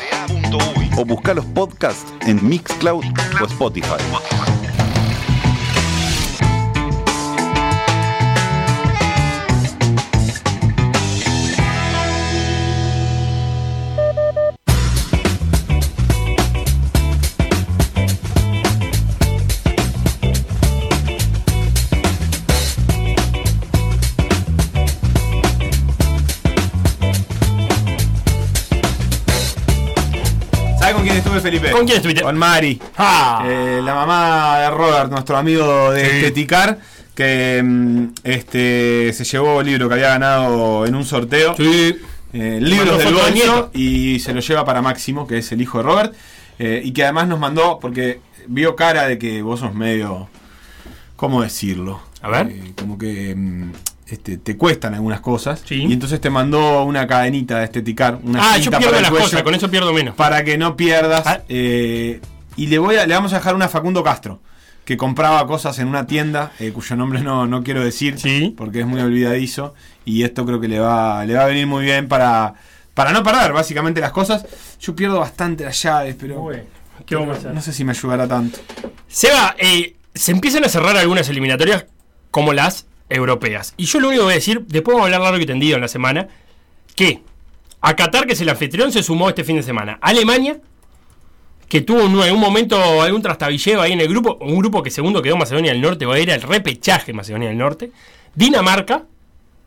[0.96, 3.04] o buscar los podcasts en Mixcloud
[3.40, 4.45] o Spotify.
[31.36, 31.70] Estuve, Felipe?
[31.70, 32.22] ¿Con quién estuviste?
[32.22, 32.80] Con Mari.
[32.96, 33.44] Ah.
[33.46, 36.78] Eh, la mamá de Robert, nuestro amigo de Esteticar,
[37.14, 41.54] que mm, este, se llevó el libro que había ganado en un sorteo.
[41.56, 41.96] Sí.
[42.32, 45.84] Eh, libros del bolso y se lo lleva para Máximo, que es el hijo de
[45.84, 46.14] Robert.
[46.58, 50.28] eh, y que además nos mandó, porque vio cara de que vos sos medio.
[51.16, 52.00] ¿Cómo decirlo?
[52.20, 52.48] A ver.
[52.48, 53.72] Eh, como que mm,
[54.06, 55.62] este, te cuestan algunas cosas.
[55.70, 58.18] Y entonces te mandó una cadenita de esteticar.
[58.22, 60.14] Una Ah, yo pierdo las cosas, con eso pierdo menos.
[60.14, 61.40] Para que no pierdas.
[61.48, 62.20] eh,
[62.56, 64.40] y le, voy a, le vamos a dejar una a Facundo Castro.
[64.84, 68.16] Que compraba cosas en una tienda, eh, cuyo nombre no, no quiero decir,
[68.56, 69.74] porque es muy olvidadizo.
[70.04, 72.54] Y esto creo que le va, le va a venir muy bien para,
[72.94, 74.46] para no perder básicamente las cosas.
[74.80, 76.48] Yo pierdo bastante las llaves, pero,
[77.04, 77.54] ¿qué vamos a pero hacer?
[77.54, 78.60] no sé si me ayudará tanto.
[79.08, 81.86] Seba, eh, se empiezan a cerrar algunas eliminatorias
[82.30, 83.74] como las europeas.
[83.76, 85.76] Y yo lo único que voy a decir, después vamos a hablar largo y tendido
[85.76, 86.28] en la semana,
[86.94, 87.22] que
[87.80, 89.98] a Qatar, que es el anfitrión, se sumó este fin de semana.
[90.00, 90.58] Alemania,
[91.68, 95.22] que tuvo en un momento algún trastabilleo ahí en el grupo, un grupo que segundo
[95.22, 97.90] quedó Macedonia del Norte, va a ir al repechaje Macedonia del Norte.
[98.34, 99.04] Dinamarca,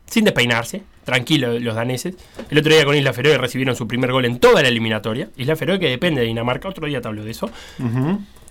[0.06, 2.14] sin despeinarse, tranquilo los daneses.
[2.50, 5.28] El otro día con Isla Feroe recibieron su primer gol en toda la eliminatoria.
[5.36, 7.50] Isla Feroe que depende de Dinamarca, otro día te hablo de eso.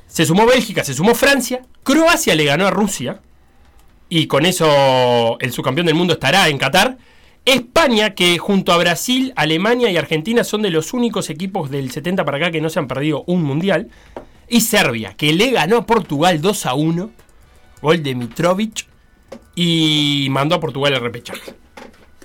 [0.07, 3.19] Se sumó Bélgica, se sumó Francia, Croacia le ganó a Rusia
[4.09, 6.97] y con eso el subcampeón del mundo estará en Qatar.
[7.45, 12.25] España, que junto a Brasil, Alemania y Argentina son de los únicos equipos del 70
[12.25, 13.89] para acá que no se han perdido un mundial.
[14.47, 17.11] Y Serbia, que le ganó a Portugal 2 a 1,
[17.81, 18.87] gol de Mitrovic,
[19.55, 21.53] y mandó a Portugal al repechaje.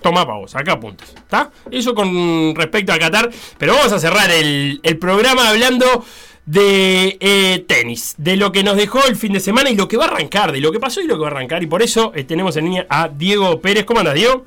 [0.01, 1.09] Toma pa' vos, acá puntos.
[1.15, 1.51] ¿Está?
[1.71, 3.31] Eso con respecto a Qatar.
[3.59, 6.05] Pero vamos a cerrar el, el programa hablando
[6.47, 9.97] de eh, tenis, de lo que nos dejó el fin de semana y lo que
[9.97, 11.63] va a arrancar, de lo que pasó y lo que va a arrancar.
[11.63, 13.85] Y por eso eh, tenemos en línea a Diego Pérez.
[13.85, 14.45] ¿Cómo andas, Diego?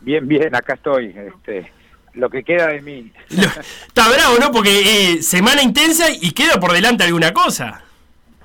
[0.00, 1.14] Bien, bien, acá estoy.
[1.16, 1.70] Este,
[2.14, 3.12] lo que queda de mí.
[3.28, 4.50] Está bravo, ¿no?
[4.52, 7.82] Porque eh, semana intensa y queda por delante alguna cosa.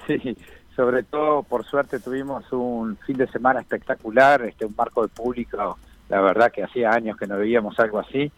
[0.08, 0.38] Sí,
[0.76, 5.78] sobre todo, por suerte, tuvimos un fin de semana espectacular, este, un marco de público.
[6.10, 8.32] La verdad que hacía años que no veíamos algo así.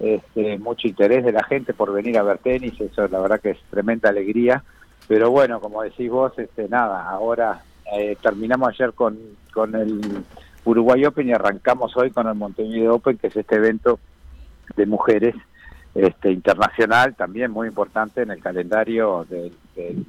[0.00, 3.50] Este, mucho interés de la gente por venir a ver tenis, eso la verdad que
[3.50, 4.64] es tremenda alegría.
[5.06, 9.18] Pero bueno, como decís vos, este, nada, ahora eh, terminamos ayer con,
[9.52, 10.00] con el
[10.64, 13.98] Uruguay Open y arrancamos hoy con el Montevideo Open, que es este evento
[14.76, 15.34] de mujeres
[15.94, 20.04] este internacional, también muy importante en el calendario del, del-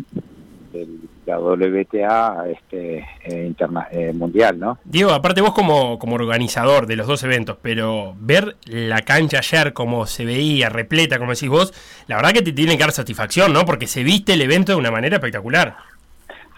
[0.72, 4.78] del- la WTA este, eh, interna- eh, mundial, ¿no?
[4.84, 9.74] Diego, aparte vos como, como organizador de los dos eventos, pero ver la cancha ayer
[9.74, 11.74] como se veía, repleta, como decís vos,
[12.08, 13.66] la verdad que te tiene que dar satisfacción, ¿no?
[13.66, 15.76] Porque se viste el evento de una manera espectacular.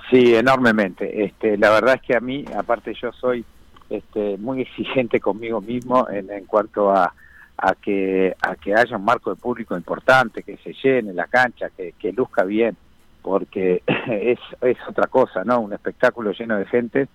[0.09, 1.23] Sí, enormemente.
[1.25, 3.43] Este, la verdad es que a mí, aparte yo soy
[3.89, 7.13] este, muy exigente conmigo mismo en, en cuanto a,
[7.57, 11.69] a que a que haya un marco de público importante, que se llene la cancha,
[11.75, 12.75] que, que luzca bien,
[13.23, 15.61] porque es, es otra cosa, ¿no?
[15.61, 17.07] Un espectáculo lleno de gente,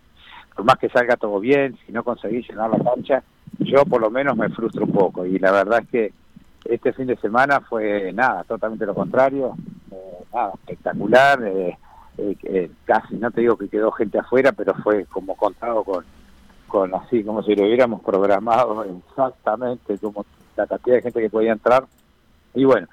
[0.56, 3.22] por más que salga todo bien, si no conseguís llenar la cancha,
[3.60, 5.24] yo por lo menos me frustro un poco.
[5.24, 6.12] Y la verdad es que
[6.64, 9.54] este fin de semana fue nada, totalmente lo contrario,
[9.92, 11.42] eh, nada, espectacular.
[11.44, 11.78] eh,
[12.18, 16.04] eh, eh, casi, no te digo que quedó gente afuera, pero fue como contado con,
[16.66, 21.52] con así, como si lo hubiéramos programado exactamente, como la cantidad de gente que podía
[21.52, 21.84] entrar.
[22.54, 22.88] Y bueno,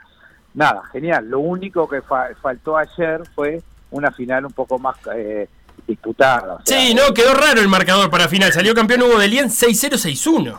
[0.56, 1.30] nada, genial.
[1.30, 5.48] Lo único que fa- faltó ayer fue una final un poco más eh,
[5.88, 6.56] disputada.
[6.56, 8.52] o sea, Sí, no, quedó raro el marcador para final.
[8.52, 10.58] Salió campeón Hugo de Lien 6-0-6-1.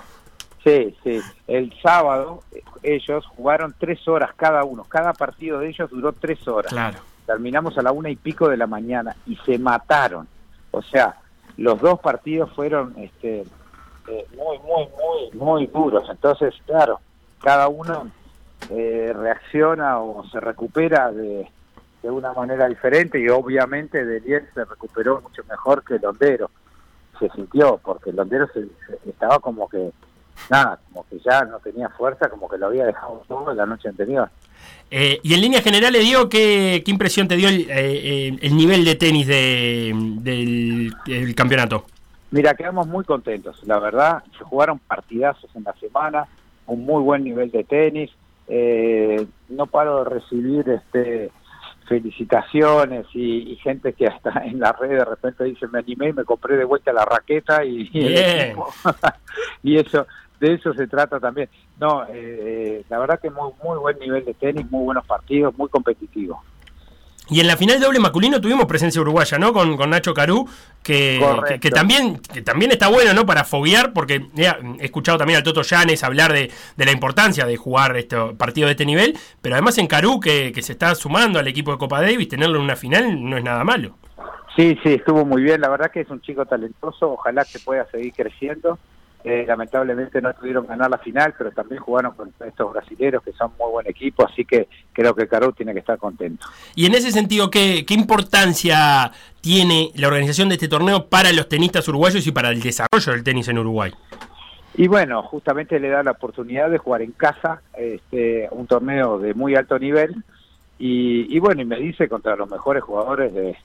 [0.65, 1.21] Sí, sí.
[1.47, 4.85] El sábado eh, ellos jugaron tres horas cada uno.
[4.85, 6.73] Cada partido de ellos duró tres horas.
[6.73, 6.99] Claro.
[7.27, 10.29] Terminamos a la una y pico de la mañana y se mataron.
[10.71, 11.17] O sea,
[11.57, 13.41] los dos partidos fueron este,
[14.09, 16.07] eh, muy, muy, muy, muy duros.
[16.11, 17.01] Entonces, claro,
[17.43, 18.09] cada uno
[18.71, 21.49] eh, reacciona o se recupera de,
[22.03, 26.51] de una manera diferente y obviamente Delier se recuperó mucho mejor que Londero.
[27.19, 29.91] Se sintió, porque Londero se, se- estaba como que,
[30.51, 33.89] nada, como que ya no tenía fuerza, como que lo había dejado todo la noche
[33.89, 34.29] anterior.
[34.91, 38.57] Eh, y en líneas generales, Diego, ¿qué, qué impresión te dio el, eh, eh, el
[38.57, 41.87] nivel de tenis de- del, del campeonato?
[42.31, 46.27] Mira, quedamos muy contentos, la verdad, se jugaron partidazos en la semana,
[46.67, 48.11] un muy buen nivel de tenis,
[48.49, 51.31] eh, no paro de recibir este
[51.89, 56.13] felicitaciones y, y gente que hasta en la red de repente dice me animé y
[56.13, 58.41] me compré de vuelta la raqueta y, y el Bien.
[58.51, 58.69] equipo".
[59.63, 60.07] y eso
[60.41, 61.49] de eso se trata también
[61.81, 65.69] no eh, la verdad que muy muy buen nivel de tenis muy buenos partidos muy
[65.69, 66.39] competitivos
[67.29, 69.53] Y en la final doble masculino tuvimos presencia uruguaya, ¿no?
[69.53, 70.49] Con, con Nacho Carú,
[70.83, 73.27] que, que, que también, que también está bueno, ¿no?
[73.27, 77.57] Para foguear, porque he escuchado también al Toto Llanes hablar de, de la importancia de
[77.57, 81.39] jugar este partido de este nivel, pero además en Carú, que, que se está sumando
[81.41, 83.97] al equipo de Copa Davis, tenerlo en una final no es nada malo.
[84.57, 85.61] Sí, sí, estuvo muy bien.
[85.61, 87.13] La verdad que es un chico talentoso.
[87.13, 88.79] Ojalá que pueda seguir creciendo.
[89.29, 93.51] Eh, lamentablemente no pudieron ganar la final, pero también jugaron con estos brasileros que son
[93.59, 94.25] muy buen equipo.
[94.25, 96.47] Así que creo que Carú tiene que estar contento.
[96.77, 99.11] Y en ese sentido, ¿qué, ¿qué importancia
[99.41, 103.25] tiene la organización de este torneo para los tenistas uruguayos y para el desarrollo del
[103.25, 103.93] tenis en Uruguay?
[104.77, 109.35] Y bueno, justamente le da la oportunidad de jugar en casa este, un torneo de
[109.35, 110.23] muy alto nivel.
[110.79, 113.57] Y, y bueno, y me dice contra los mejores jugadores de,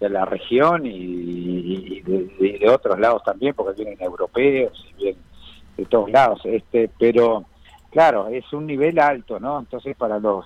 [0.00, 5.22] de la región y, y de, otros lados también, porque vienen europeos y vienen
[5.76, 6.40] de todos lados.
[6.44, 7.44] Este, pero
[7.90, 9.58] claro, es un nivel alto, ¿no?
[9.58, 10.44] Entonces para los,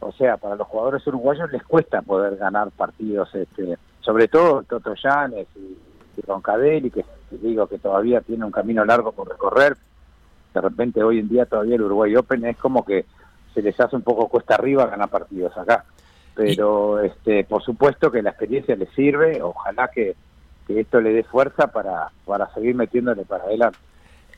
[0.00, 4.94] o sea, para los jugadores uruguayos les cuesta poder ganar partidos, este, sobre todo Toto
[4.94, 5.76] Llanes y,
[6.16, 9.76] y Roncadelli, que digo que todavía tiene un camino largo por recorrer.
[10.54, 13.04] De repente hoy en día todavía el Uruguay Open es como que
[13.54, 15.84] se les hace un poco cuesta arriba ganar partidos acá.
[16.38, 20.14] Pero este, por supuesto que la experiencia les sirve, ojalá que,
[20.68, 23.78] que esto le dé fuerza para, para seguir metiéndole para adelante.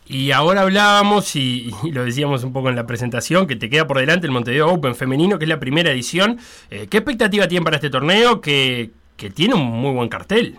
[0.06, 3.86] Y ahora hablábamos, y, y lo decíamos un poco en la presentación, que te queda
[3.86, 6.38] por delante el Montevideo Open femenino, que es la primera edición.
[6.70, 10.58] Eh, ¿Qué expectativa tienen para este torneo que, que tiene un muy buen cartel?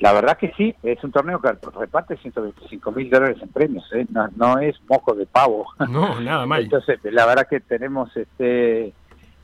[0.00, 1.48] La verdad que sí, es un torneo que
[1.78, 4.04] reparte 125 mil dólares en premios, ¿eh?
[4.10, 5.64] no, no es mojo de pavo.
[5.88, 6.62] No, nada mal.
[6.64, 8.92] Entonces, la verdad que tenemos este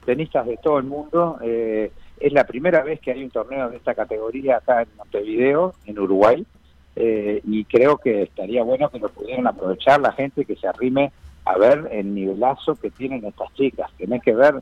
[0.05, 1.39] tenistas de todo el mundo.
[1.43, 1.91] eh,
[2.21, 5.99] es la primera vez que hay un torneo de esta categoría acá en Montevideo, en
[5.99, 6.45] Uruguay,
[6.97, 11.13] eh, y creo que estaría bueno que lo pudieran aprovechar la gente que se arrime
[11.45, 13.91] a ver el nivelazo que tienen estas chicas.
[13.97, 14.61] Tenés que ver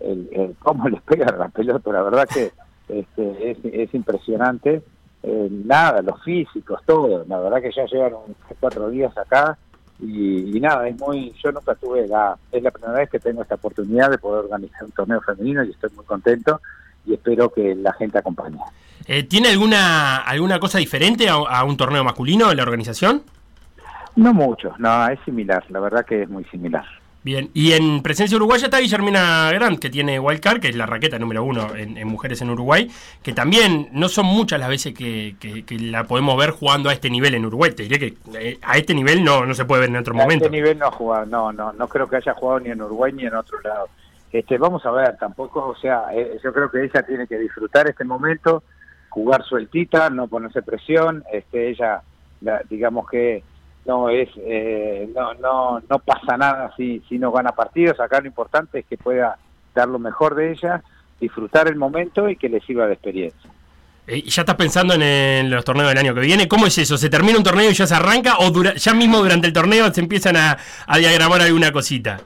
[0.00, 2.52] el, el cómo les pegan la pelota, la verdad que
[2.88, 4.82] este, es, es impresionante.
[5.22, 7.24] Eh, nada, los físicos, todo.
[7.28, 8.12] La verdad que ya llevan
[8.60, 9.58] cuatro días acá
[10.00, 11.32] y, y nada, es muy.
[11.42, 12.36] Yo nunca tuve la.
[12.50, 15.70] Es la primera vez que tengo esta oportunidad de poder organizar un torneo femenino y
[15.70, 16.60] estoy muy contento
[17.06, 18.58] y espero que la gente acompañe.
[19.06, 23.22] Eh, ¿Tiene alguna, alguna cosa diferente a, a un torneo masculino en la organización?
[24.16, 26.84] No mucho, no, es similar, la verdad que es muy similar.
[27.24, 31.18] Bien, y en presencia uruguaya está Guillermina Grant, que tiene Wildcard, que es la raqueta
[31.18, 32.90] número uno en, en mujeres en Uruguay,
[33.22, 36.92] que también no son muchas las veces que, que- que la podemos ver jugando a
[36.92, 37.70] este nivel en Uruguay.
[37.72, 40.18] Te diré que eh, a este nivel no, no se puede ver en otro A
[40.18, 40.44] momento.
[40.44, 43.10] este nivel no ha jugado, no, no, no creo que haya jugado ni en Uruguay
[43.14, 43.88] ni en otro lado.
[44.30, 47.88] Este, vamos a ver, tampoco, o sea, eh, yo creo que ella tiene que disfrutar
[47.88, 48.64] este momento,
[49.08, 52.02] jugar sueltita, no ponerse presión, este, ella,
[52.42, 53.42] la- digamos que
[53.86, 58.00] no es, eh, no, no, no pasa nada si, si no gana partidos.
[58.00, 59.36] Acá lo importante es que pueda
[59.74, 60.82] dar lo mejor de ella,
[61.20, 63.50] disfrutar el momento y que le sirva de experiencia.
[64.06, 66.46] Eh, ¿Ya estás pensando en, el- los torneos del año que viene?
[66.46, 66.96] ¿Cómo es eso?
[66.98, 69.90] ¿Se termina un torneo y ya se arranca o dura- ya mismo durante el torneo
[69.92, 70.56] se empiezan a,
[70.86, 72.20] a diagramar alguna cosita?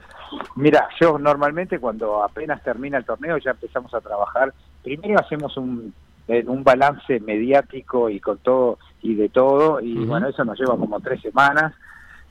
[0.55, 4.53] Mira, yo normalmente cuando apenas termina el torneo ya empezamos a trabajar.
[4.83, 5.93] Primero hacemos un,
[6.45, 10.99] un balance mediático y con todo y de todo y bueno eso nos lleva como
[10.99, 11.73] tres semanas.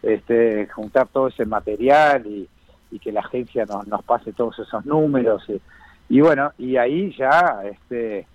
[0.00, 2.48] Este, juntar todo ese material y,
[2.92, 5.60] y que la agencia nos, nos pase todos esos números y,
[6.08, 8.26] y bueno y ahí ya este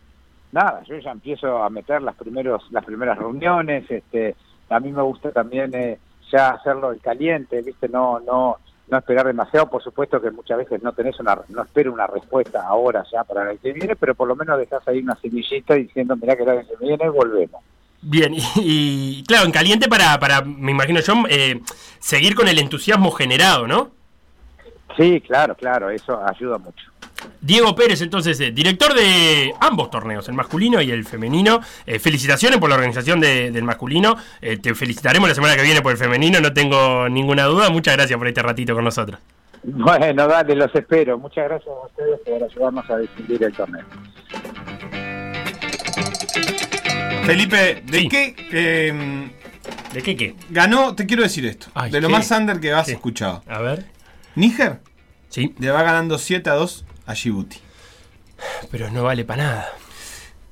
[0.51, 4.35] nada yo ya empiezo a meter las primeros las primeras reuniones este
[4.69, 5.99] a mí me gusta también eh,
[6.31, 8.57] ya hacerlo el caliente viste no no
[8.87, 12.65] no esperar demasiado por supuesto que muchas veces no tenés una no espero una respuesta
[12.65, 16.15] ahora ya para el que viene pero por lo menos dejas ahí una semillita diciendo
[16.15, 17.61] mira que el año que viene volvemos
[18.05, 21.61] Bien, y, y, claro, en caliente para, para me imagino yo, eh,
[21.99, 23.91] seguir con el entusiasmo generado, ¿no?
[24.97, 26.91] sí claro claro eso ayuda mucho
[27.41, 31.59] Diego Pérez, entonces, eh, director de ambos torneos, el masculino y el femenino.
[31.85, 34.15] Eh, felicitaciones por la organización de- del masculino.
[34.41, 37.69] Eh, te felicitaremos la semana que viene por el femenino, no tengo ninguna duda.
[37.69, 39.19] Muchas gracias por este ratito con nosotros.
[39.63, 41.17] Bueno, dale, los espero.
[41.17, 43.85] Muchas gracias a ustedes por ayudarnos a distinguir el torneo.
[47.25, 48.35] Felipe, ¿de qué?
[48.51, 49.29] eh,
[49.93, 50.35] ¿De qué qué?
[50.49, 51.67] Ganó, te quiero decir esto.
[51.73, 52.13] Ay, de lo ¿qué?
[52.13, 52.93] más under que has ¿Qué?
[52.93, 53.43] escuchado.
[53.47, 53.85] A ver.
[54.35, 54.79] Níger.
[55.29, 55.53] Sí.
[55.59, 57.57] Le va ganando 7 a 2 a Djibouti.
[58.71, 59.69] Pero no vale para nada.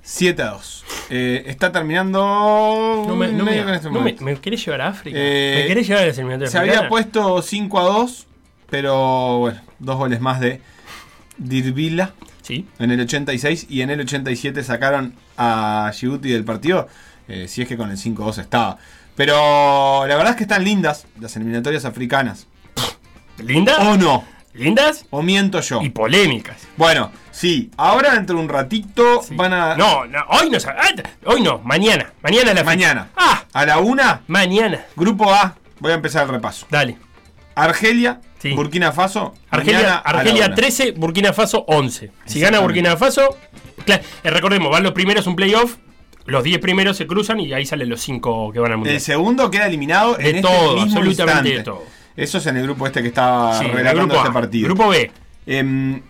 [0.03, 0.85] 7 a 2.
[1.09, 2.19] Eh, está terminando.
[3.07, 4.15] No me, no me, medio este no me-.
[4.19, 5.17] ¿me querés llevar a África?
[5.19, 6.89] Eh, ¿Me querés llevar a eliminatorias Se había africanas?
[6.89, 8.27] puesto 5 a 2,
[8.69, 10.61] pero bueno, dos goles más de
[11.37, 12.13] Dirbila.
[12.41, 12.65] Sí.
[12.79, 16.87] En el 86 y en el 87 sacaron a Djibouti del partido.
[17.27, 18.77] eh, si es que con el 5 a 2 estaba.
[19.15, 22.47] Pero la verdad es que están lindas las eliminatorias africanas.
[23.37, 23.77] ¿Lindas?
[23.79, 24.23] ¿O no?
[24.53, 25.05] ¿Lindas?
[25.09, 25.81] ¿O miento yo?
[25.81, 26.57] Y polémicas.
[26.77, 27.71] Bueno, sí.
[27.77, 29.75] Ahora dentro de un ratito van a.
[29.75, 30.57] No, no, hoy no.
[30.67, 30.89] ah,
[31.25, 32.11] Hoy no, mañana.
[32.21, 32.65] Mañana la fecha.
[32.65, 33.07] Mañana.
[33.15, 34.21] Ah, A la una.
[34.27, 34.85] mañana.
[34.95, 35.55] Grupo A.
[35.79, 36.67] Voy a empezar el repaso.
[36.69, 36.97] Dale.
[37.55, 38.53] Argelia, Sí.
[38.53, 39.35] Burkina Faso.
[39.51, 40.55] Argelia, la Argelia una.
[40.55, 42.11] 13, Burkina Faso 11.
[42.25, 42.59] Si gana.
[42.59, 43.37] Burkina Faso,
[43.85, 44.01] eh,
[44.31, 45.75] recordemos, van los primeros un playoff,
[46.25, 48.95] los 10 primeros se cruzan y ahí salen los 5 que van al mundial.
[48.95, 51.57] El segundo queda eliminado De en este todo, mismo absolutamente instante.
[51.57, 51.83] de todo.
[52.23, 54.65] Eso es en el grupo este que estaba Sí, el relatando grupo este partido.
[54.67, 55.11] Grupo B.
[55.45, 56.01] Em,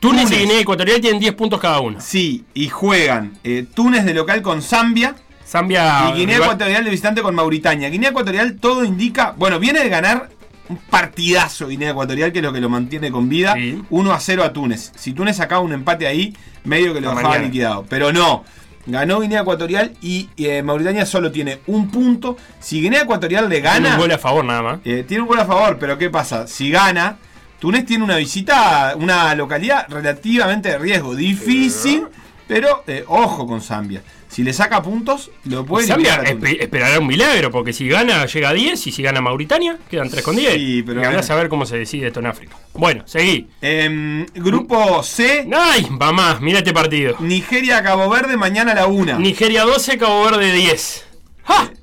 [0.00, 0.36] Túnez y.
[0.36, 2.00] Guinea Ecuatorial tienen 10 puntos cada uno.
[2.00, 5.14] Sí, y juegan eh, Túnez de local con Zambia
[5.46, 6.10] Zambia.
[6.10, 7.88] y Guinea rival- Ecuatorial de visitante con Mauritania.
[7.88, 10.30] Guinea Ecuatorial todo indica, bueno, viene de ganar
[10.68, 13.54] un partidazo Guinea Ecuatorial que es lo que lo mantiene con vida.
[13.90, 14.92] 1 a 0 a Túnez.
[14.96, 16.34] Si Túnez sacaba un empate ahí,
[16.64, 17.84] medio que lo dejaba liquidado.
[17.88, 18.44] Pero no.
[18.86, 22.36] Ganó Guinea Ecuatorial y eh, Mauritania solo tiene un punto.
[22.60, 23.94] Si Guinea Ecuatorial le Tiene gana.
[23.94, 24.80] un gol a favor nada más.
[24.84, 26.46] Eh, tiene un gol a favor, pero ¿qué pasa?
[26.46, 27.18] Si gana,
[27.60, 31.14] Túnez tiene una visita, una localidad relativamente de riesgo.
[31.14, 32.04] Difícil,
[32.48, 34.02] pero eh, ojo con Zambia.
[34.32, 38.48] Si le saca puntos, lo puede Zambia espe- esperará un milagro, porque si gana llega
[38.48, 40.54] a 10 y si gana Mauritania, quedan 3 con 10.
[40.54, 41.20] Sí, pero y bueno.
[41.28, 42.56] a ver cómo se decide esto en África.
[42.72, 43.48] Bueno, seguí.
[43.60, 45.46] Em, grupo C.
[45.54, 46.38] ¡Ay, mamá!
[46.40, 47.16] Mira este partido.
[47.20, 49.18] Nigeria, Cabo Verde, mañana a la una.
[49.18, 51.04] Nigeria 12, Cabo Verde 10.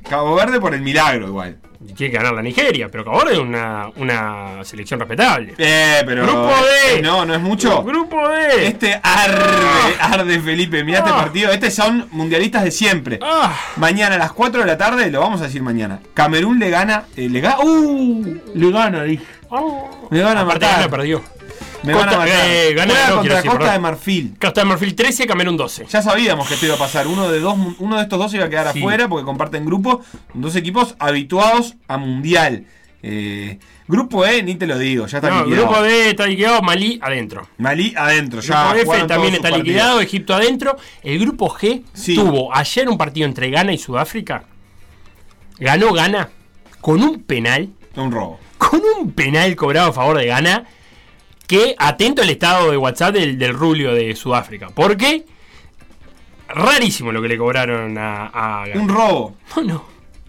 [0.10, 1.60] Cabo Verde por el milagro igual.
[1.96, 5.54] Tiene que ganar la Nigeria, pero Cabo Verde es una, una selección respetable.
[5.58, 6.24] Eh, pero.
[6.24, 6.98] Grupo D.
[6.98, 7.84] eh, no, no es mucho.
[7.84, 8.68] Grupo D.
[8.68, 10.84] Este arde, arde Felipe.
[10.84, 11.16] Mirá este Ah.
[11.18, 11.52] partido.
[11.52, 13.18] Estos son mundialistas de siempre.
[13.22, 13.56] Ah.
[13.78, 16.00] Mañana a las 4 de la tarde, lo vamos a decir mañana.
[16.14, 17.06] Camerún le gana.
[17.16, 17.60] eh, le gana.
[17.62, 18.26] ¡Uh!
[18.54, 19.24] Le gana, dije.
[20.10, 20.80] Me van a Aparte, matar.
[20.82, 21.22] gana, perdió.
[21.84, 22.50] Me van a Costa- matar.
[22.50, 23.74] eh, gana, Juega no, contra decir, Costa perdón.
[23.74, 24.34] de Marfil.
[24.42, 25.86] Costa de Marfil 13, Camerún 12.
[25.90, 27.08] Ya sabíamos que esto iba a pasar.
[27.08, 28.80] Uno de, dos, uno de estos dos iba a quedar Sí.
[28.80, 30.02] afuera porque comparten grupo.
[30.34, 32.66] Dos equipos habituados a mundial.
[33.02, 35.68] Eh, grupo E, ni te lo digo, ya está No, liquidado.
[35.68, 37.48] grupo D está liquidado, Malí adentro.
[37.58, 38.74] Malí adentro, ya.
[38.74, 39.66] grupo F también está partidos.
[39.68, 40.76] liquidado, Egipto adentro.
[41.02, 41.84] El grupo G
[42.14, 44.44] tuvo ayer un partido entre Ghana y Sudáfrica.
[45.60, 46.30] Ganó Ghana
[46.82, 47.70] con un penal.
[47.96, 48.38] Un robo.
[48.58, 50.66] Con un penal cobrado a favor de Ghana.
[51.50, 54.68] Que atento al estado de WhatsApp del, del rubio de Sudáfrica.
[54.70, 55.26] Porque
[56.48, 58.66] rarísimo lo que le cobraron a, a.
[58.76, 59.36] Un robo.
[59.56, 59.86] No, no.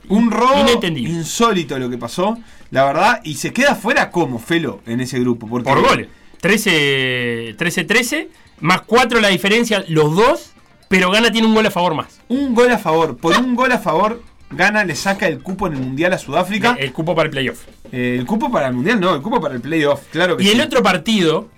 [0.09, 1.13] Un robo Inentendible.
[1.13, 2.37] insólito lo que pasó,
[2.71, 5.47] la verdad, y se queda fuera como Felo en ese grupo.
[5.47, 6.09] Porque Por goles.
[6.41, 8.29] 13 13-13,
[8.61, 10.53] más 4 la diferencia, los dos,
[10.89, 12.19] pero Gana tiene un gol a favor más.
[12.29, 13.19] Un gol a favor.
[13.19, 16.77] Por un gol a favor, Gana le saca el cupo en el Mundial a Sudáfrica.
[16.79, 17.63] El cupo para el playoff.
[17.93, 20.47] Eh, el cupo para el Mundial, no, el cupo para el playoff, claro que Y
[20.49, 20.53] sí.
[20.53, 21.49] el otro partido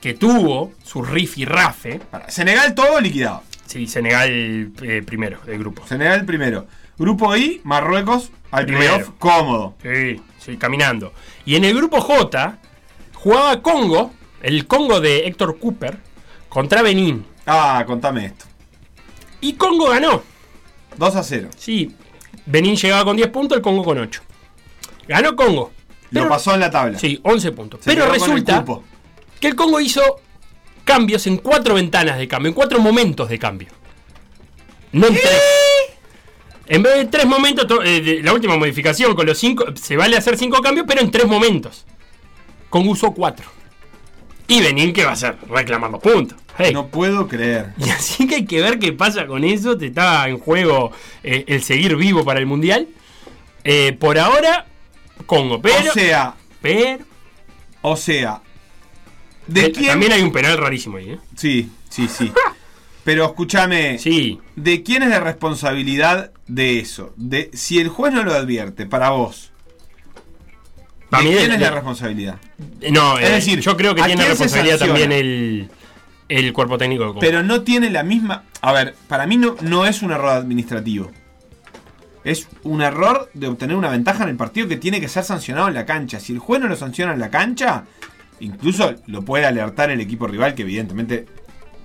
[0.00, 2.00] que tuvo su riff y rafe.
[2.28, 3.42] Senegal todo liquidado.
[3.66, 4.28] Sí, Senegal
[4.82, 5.86] eh, primero del grupo.
[5.86, 6.66] Senegal primero.
[6.98, 9.74] Grupo I, Marruecos al playoff cómodo.
[9.82, 11.14] Sí, sí, caminando.
[11.46, 12.58] Y en el grupo J
[13.14, 14.12] jugaba Congo,
[14.42, 15.96] el Congo de Héctor Cooper,
[16.50, 17.24] contra Benín.
[17.46, 18.44] Ah, contame esto.
[19.40, 20.22] Y Congo ganó.
[20.98, 21.48] 2 a 0.
[21.56, 21.96] Sí,
[22.46, 24.22] Benín llegaba con 10 puntos, el Congo con 8.
[25.08, 25.72] Ganó Congo.
[26.10, 26.98] Lo pasó en la tabla.
[26.98, 27.80] Sí, 11 puntos.
[27.82, 28.64] Se Pero con el resulta
[29.40, 30.02] que el Congo hizo
[30.84, 33.68] cambios en cuatro ventanas de cambio, en cuatro momentos de cambio.
[34.92, 35.40] No en tres.
[36.66, 39.96] En vez de tres momentos, to- eh, de- la última modificación con los cinco, se
[39.96, 41.84] vale hacer cinco cambios, pero en tres momentos.
[42.70, 43.46] Congo usó cuatro.
[44.48, 45.36] Y Benín, ¿qué va a hacer?
[45.48, 46.38] Reclamar los puntos.
[46.58, 46.72] Hey.
[46.74, 47.72] No puedo creer.
[47.78, 49.76] Y así que hay que ver qué pasa con eso.
[49.78, 50.92] Te está en juego
[51.22, 52.88] eh, el seguir vivo para el mundial.
[53.64, 54.66] Eh, por ahora,
[55.26, 55.60] Congo.
[55.62, 55.90] Pero.
[55.90, 57.04] o sea, pero.
[57.82, 58.42] o sea,
[59.46, 59.86] ¿de Eh, quién?
[59.88, 61.18] También hay un penal rarísimo ahí, ¿eh?
[61.36, 62.32] Sí, sí, sí.
[63.04, 64.38] Pero escúchame, Sí.
[64.54, 67.12] ¿de quién es la responsabilidad de eso?
[67.16, 69.50] De si el juez no lo advierte, para vos.
[71.10, 72.38] ¿De quién es la responsabilidad?
[72.92, 75.68] No, Es decir, yo creo que ¿a tiene responsabilidad también el,
[76.38, 77.20] el cuerpo técnico de Copa.
[77.20, 78.44] Pero no tiene la misma.
[78.60, 81.10] A ver, para mí no, no es un error administrativo.
[82.24, 85.68] Es un error de obtener una ventaja en el partido que tiene que ser sancionado
[85.68, 86.20] en la cancha.
[86.20, 87.84] Si el juez no lo sanciona en la cancha,
[88.38, 91.26] incluso lo puede alertar el equipo rival, que evidentemente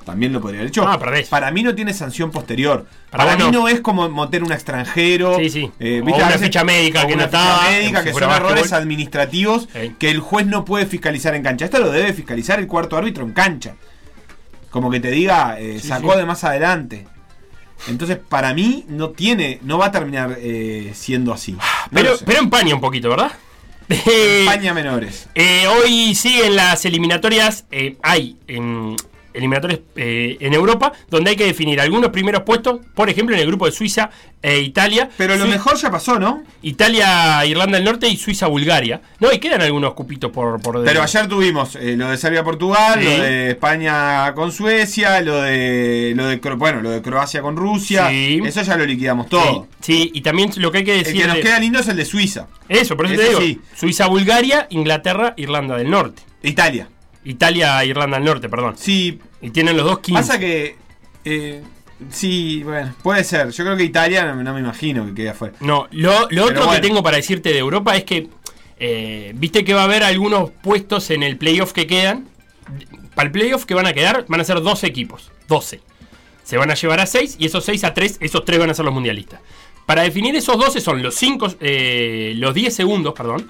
[0.06, 0.88] también lo podría haber hecho.
[0.88, 0.98] Ah.
[1.30, 2.86] Para mí no tiene sanción posterior.
[3.10, 3.52] Para mí no.
[3.52, 3.68] no.
[3.68, 5.38] es como meter un extranjero.
[5.38, 5.72] Sí, sí.
[5.80, 8.82] eh, O una ficha médica o que una no ficha médica, que son errores básquetbol.
[8.82, 9.68] administrativos
[10.00, 11.66] que el juez no puede fiscalizar en cancha.
[11.66, 13.76] Esto lo debe fiscalizar el cuarto árbitro en cancha.
[14.70, 16.20] Como que te diga, eh, Sí, sacó sí.
[16.20, 17.08] de más adelante.
[17.88, 21.52] Entonces, para mí, no tiene, no va a terminar eh, siendo así.
[21.54, 21.60] No
[21.92, 23.32] pero, pero empaña un poquito, ¿verdad?
[23.90, 25.30] España menores.
[25.36, 27.66] Eh, hoy siguen las eliminatorias.
[27.72, 28.96] eh, hay en
[29.38, 32.80] eliminatorias eh, en Europa donde hay que definir algunos primeros puestos.
[32.94, 34.10] Por ejemplo, en el grupo de Suiza
[34.42, 35.10] e Italia.
[35.18, 36.44] Pero lo mejor ya pasó, ¿no?
[36.62, 39.02] Italia, Irlanda del Norte y Suiza, Bulgaria.
[39.20, 40.62] No, y quedan algunos cupitos por.
[40.62, 43.06] por Pero ayer tuvimos eh, lo de Serbia-Portugal, Sí.
[43.06, 48.10] lo de España con Suecia, lo de, lo de bueno, lo de Croacia con Rusia.
[48.10, 48.42] Sí.
[48.46, 49.68] Eso ya lo liquidamos todo.
[49.82, 51.22] Sí, sí, y también lo que hay que El decir.
[51.22, 52.48] que nos queda lindo es el de Suiza.
[52.70, 53.40] Eso, por eso te digo.
[53.42, 53.62] sí.
[53.76, 56.22] Suiza, Bulgaria, Inglaterra, Irlanda del Norte.
[56.44, 56.90] Italia.
[57.24, 58.76] Italia, Irlanda del Norte, perdón.
[58.78, 59.20] Sí.
[59.42, 60.22] Y tienen los dos 15.
[60.22, 60.76] Pasa que.
[61.26, 61.62] eh,
[62.10, 63.50] sí, bueno, puede ser.
[63.52, 65.56] Yo creo que Italia no, no me imagino que quede afuera.
[65.60, 66.72] No, lo, lo otro bueno.
[66.74, 68.28] que tengo para decirte de Europa es que.
[68.80, 72.28] eh, Viste que va a haber algunos puestos en el playoff que quedan.
[73.16, 75.32] Para el playoff que van a quedar, van a ser 12 equipos.
[75.48, 75.82] 12.
[76.44, 78.74] Se van a llevar a 6 y esos 6 a 3, esos 3 van a
[78.74, 79.40] ser los mundialistas.
[79.86, 81.56] Para definir esos 12 son los 5,
[82.36, 83.50] los 10 segundos, perdón.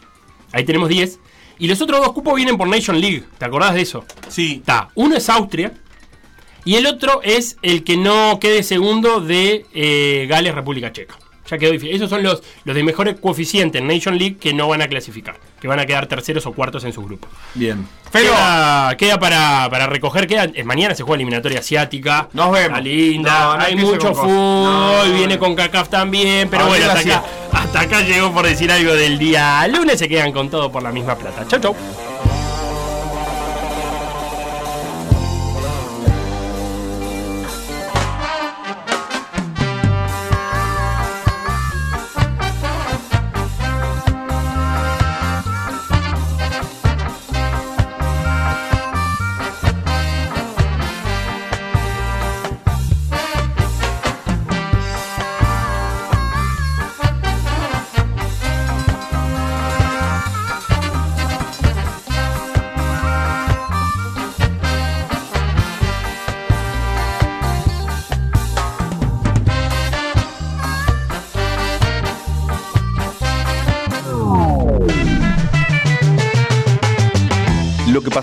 [0.51, 1.19] Ahí tenemos 10.
[1.59, 3.23] Y los otros dos cupos vienen por Nation League.
[3.37, 4.05] ¿Te acordás de eso?
[4.27, 4.57] Sí.
[4.59, 4.89] Está.
[4.95, 5.73] Uno es Austria.
[6.65, 11.17] Y el otro es el que no quede segundo de eh, Gales, República Checa.
[11.49, 11.95] Ya quedó difícil.
[11.95, 15.37] Esos son los, los de mejores coeficientes en Nation League que no van a clasificar.
[15.61, 17.29] Que van a quedar terceros o cuartos en sus grupos.
[17.53, 17.87] Bien.
[18.11, 20.27] Queda, queda para, para recoger.
[20.27, 22.29] Queda, mañana se juega eliminatoria asiática.
[22.33, 22.77] Nos vemos.
[22.77, 23.39] Está linda.
[23.39, 25.09] No, no Hay mucho fútbol.
[25.09, 25.13] No.
[25.13, 26.49] Viene con CACAF también.
[26.49, 29.99] Pero Abril bueno, hasta acá, hasta acá llegó por decir algo del día lunes.
[29.99, 31.45] Se quedan con todo por la misma plata.
[31.47, 31.75] Chau, chau.